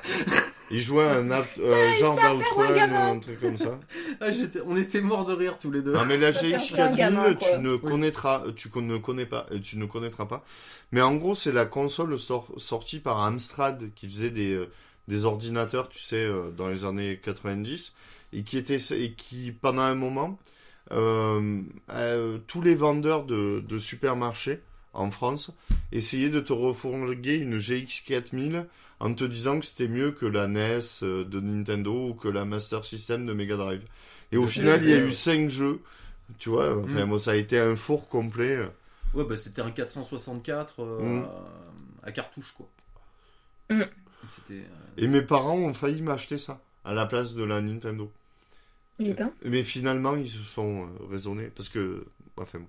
[0.71, 3.11] Il jouait à un apt- euh, genre d'outrun un ou gamin.
[3.13, 3.79] un truc comme ça.
[4.21, 4.27] Ah,
[4.67, 5.95] on était morts de rire tous les deux.
[5.97, 7.59] Ah mais la GX fait un 4000 gamin, tu quoi.
[7.59, 10.45] ne connaîtras tu ne connais pas euh, tu ne connaîtras pas.
[10.93, 14.71] Mais en gros, c'est la console sor- sortie par Amstrad qui faisait des euh,
[15.09, 17.95] des ordinateurs, tu sais euh, dans les années 90
[18.33, 20.39] et qui était et qui pendant un moment
[20.93, 21.61] euh,
[21.91, 24.61] euh, tous les vendeurs de de supermarchés
[24.95, 25.51] en France
[25.93, 28.67] essayaient de te refourguer une GX 4000
[29.01, 32.85] en te disant que c'était mieux que la NES de Nintendo ou que la Master
[32.85, 33.83] System de Mega Drive.
[34.31, 35.11] Et au final, il y a eu ouais.
[35.11, 35.81] 5 jeux.
[36.39, 37.09] Tu vois, enfin, Mm.
[37.11, 38.59] bon, ça a été un four complet.
[39.13, 41.25] Ouais, bah c'était un 464 euh, Mm.
[42.05, 42.69] à, à cartouche, quoi.
[43.71, 43.83] Mm.
[44.51, 44.63] Euh,
[44.97, 48.11] Et mes parents ont failli m'acheter ça à la place de la Nintendo.
[49.45, 52.05] Mais finalement, ils se sont euh, raisonnés parce que.
[52.37, 52.61] Enfin.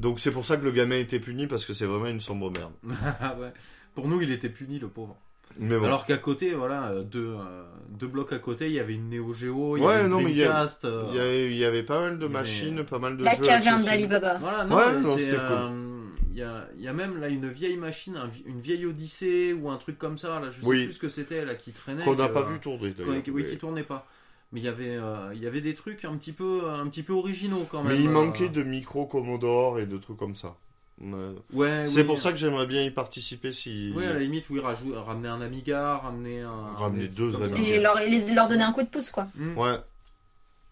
[0.00, 2.50] Donc c'est pour ça que le gamin était puni parce que c'est vraiment une sombre
[2.50, 2.72] merde.
[3.20, 3.52] Ah ouais.
[3.94, 5.16] Pour nous, il était puni, le pauvre.
[5.58, 5.84] Mais bon.
[5.84, 9.10] Alors qu'à côté, voilà, euh, deux, euh, deux blocs à côté, il y avait une
[9.10, 10.86] Neo Geo, il y Ouais, avait une non, il y Dreamcast.
[10.86, 13.24] euh, il y, avait, il y avait pas mal de avait- machines, pas mal de
[13.24, 13.42] La jeux.
[13.44, 13.84] caverne accessibles.
[14.08, 14.38] d'Alibaba.
[14.38, 15.91] Voilà, non, Ouais, c'était euh,
[16.34, 19.70] y, a, il y a même là une vieille machine, un une vieille Odyssée ou
[19.70, 20.84] un truc comme ça, là, je sais Oui.
[20.84, 22.04] plus ce que c'était, là, qui traînait.
[22.04, 23.22] Qu'on n'a pas vu tourner d'ailleurs.
[23.28, 24.06] oui, Mais- qui tournait pas.
[24.52, 27.02] Mais il y avait, euh, il y avait des trucs un petit peu, un petit
[27.02, 27.96] peu originaux quand même.
[27.96, 28.12] Mais il euh.
[28.12, 30.56] manquait de micro Commodore et de trucs comme ça.
[31.02, 32.06] Euh, Ouais, C'est oui.
[32.06, 33.92] pour ça que j'aimerais bien y participer si.
[33.96, 36.74] Oui, à la limite, oui, rajou- ramener un Amiga, ramener un.
[36.76, 37.34] Ramener deux.
[37.42, 37.56] Amiga.
[37.68, 39.26] Et leur, et les- leur donner un coup de pouce, quoi.
[39.36, 39.56] Mm.
[39.58, 39.76] Ouais.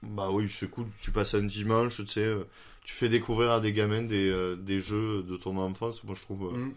[0.02, 0.86] Bah oui, c'est cool.
[1.00, 2.44] Tu passes un dimanche, tu sais, euh,
[2.90, 6.02] tu fais découvrir à des gamins des, euh, des jeux de ton enfance.
[6.02, 6.52] Moi, je trouve.
[6.52, 6.74] euh, Mm.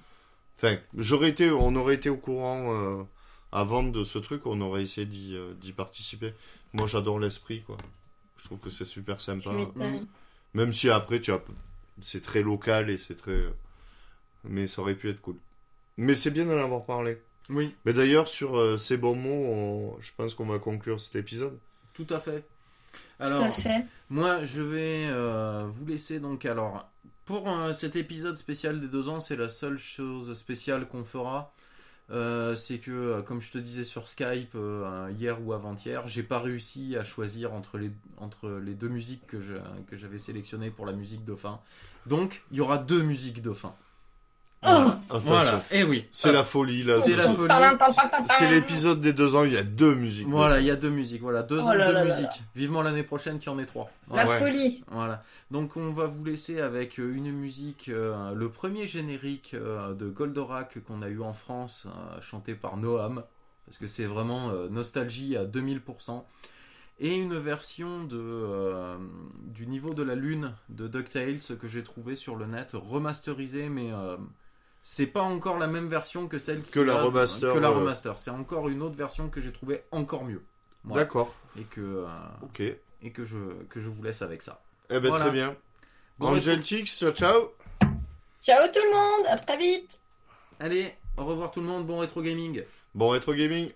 [0.57, 3.03] Enfin, j'aurais été, on aurait été au courant euh,
[3.52, 6.34] avant de ce truc, on aurait essayé d'y euh, d'y participer.
[6.73, 7.77] Moi, j'adore l'esprit, quoi.
[8.38, 9.52] Je trouve que c'est super sympa.
[9.52, 10.07] m'étonnes.
[10.53, 11.41] Même si après, tu as,
[12.02, 13.41] c'est très local et c'est très,
[14.44, 15.38] mais ça aurait pu être cool.
[15.98, 17.18] Mais c'est bien d'en avoir parlé.
[17.49, 19.30] Oui, Mais d'ailleurs, sur euh, ces bons mots,
[19.98, 21.57] on- je pense qu'on va conclure cet épisode.
[21.94, 22.45] tout à fait.
[23.27, 23.85] Tout Alors, à fait.
[24.09, 26.45] Moi, je vais euh, vous laisser donc.
[26.45, 26.89] Alors,
[27.25, 31.53] pour euh, cet épisode spécial des deux ans, c'est la seule chose spéciale qu'on fera.
[32.11, 34.55] Euh, c'est que, comme je te disais sur Skype
[35.17, 39.41] hier ou avant-hier, j'ai pas réussi à choisir entre les, entre les deux musiques que
[39.41, 39.53] je-
[39.87, 41.61] que j'avais sélectionnées pour la musique fin.
[42.05, 43.73] Donc, il y aura deux musiques fin.
[44.64, 44.99] Voilà.
[45.10, 45.22] Attention.
[45.26, 46.06] Voilà, et oui.
[46.11, 46.95] C'est la folie là.
[46.95, 47.53] C'est la folie.
[48.38, 50.27] C'est l'épisode des deux ans, il y a deux musiques.
[50.27, 51.22] Voilà, il y a deux musiques.
[51.22, 52.44] Voilà, deux, Oh là deux là là musiques.
[52.56, 53.90] Vivement l'année prochaine qu'il y en ait trois.
[54.11, 54.27] La.
[54.27, 54.40] Ouais.
[54.40, 54.84] folie.
[54.90, 55.23] Voilà.
[55.52, 60.07] Donc on va vous laisser avec euh, une musique, euh, le premier générique euh, de
[60.10, 63.23] Goldorak qu'on a eu en France, euh, chanté par Noam,
[63.65, 66.23] parce que c'est vraiment euh, nostalgie à 2000%.
[66.99, 68.95] Et une version de, euh,
[69.41, 73.91] du niveau de la lune de DuckTales que j'ai trouvé sur le net, remasterisée, mais
[73.91, 74.15] euh,
[74.84, 77.69] c'est pas encore la même version que celle qui Que la a- remaster, que la
[77.69, 77.72] euh.
[77.72, 78.19] remaster.
[78.19, 80.43] C'est encore une autre version que j'ai trouvé encore mieux.
[80.84, 81.03] Voilà.
[81.05, 81.34] D'accord.
[81.57, 82.07] Et que, euh,
[82.43, 82.60] Ok.
[82.60, 83.38] Eh et que je,
[83.69, 84.61] que je vous laisse avec ça.
[84.89, 85.26] ben Voilà.
[85.26, 85.55] très bien.
[86.19, 87.51] Bon, Angel Tix, ciao.
[88.41, 89.26] Ciao tout le monde.
[89.27, 89.99] À très vite.
[90.60, 92.64] Allez, au revoir tout le monde, bon rétro gaming.
[92.93, 93.72] Bon rétro gaming.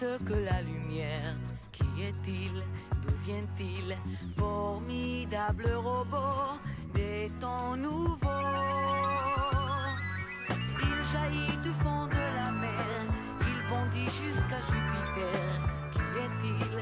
[0.00, 1.36] que la lumière.
[1.72, 2.52] Qui est-il?
[3.02, 3.96] D'où vient-il?
[4.36, 6.58] Formidable robot
[6.94, 8.18] des temps nouveaux.
[10.80, 12.86] Il jaillit du fond de la mer,
[13.42, 15.60] il bondit jusqu'à Jupiter.
[15.92, 16.79] Qui est-il?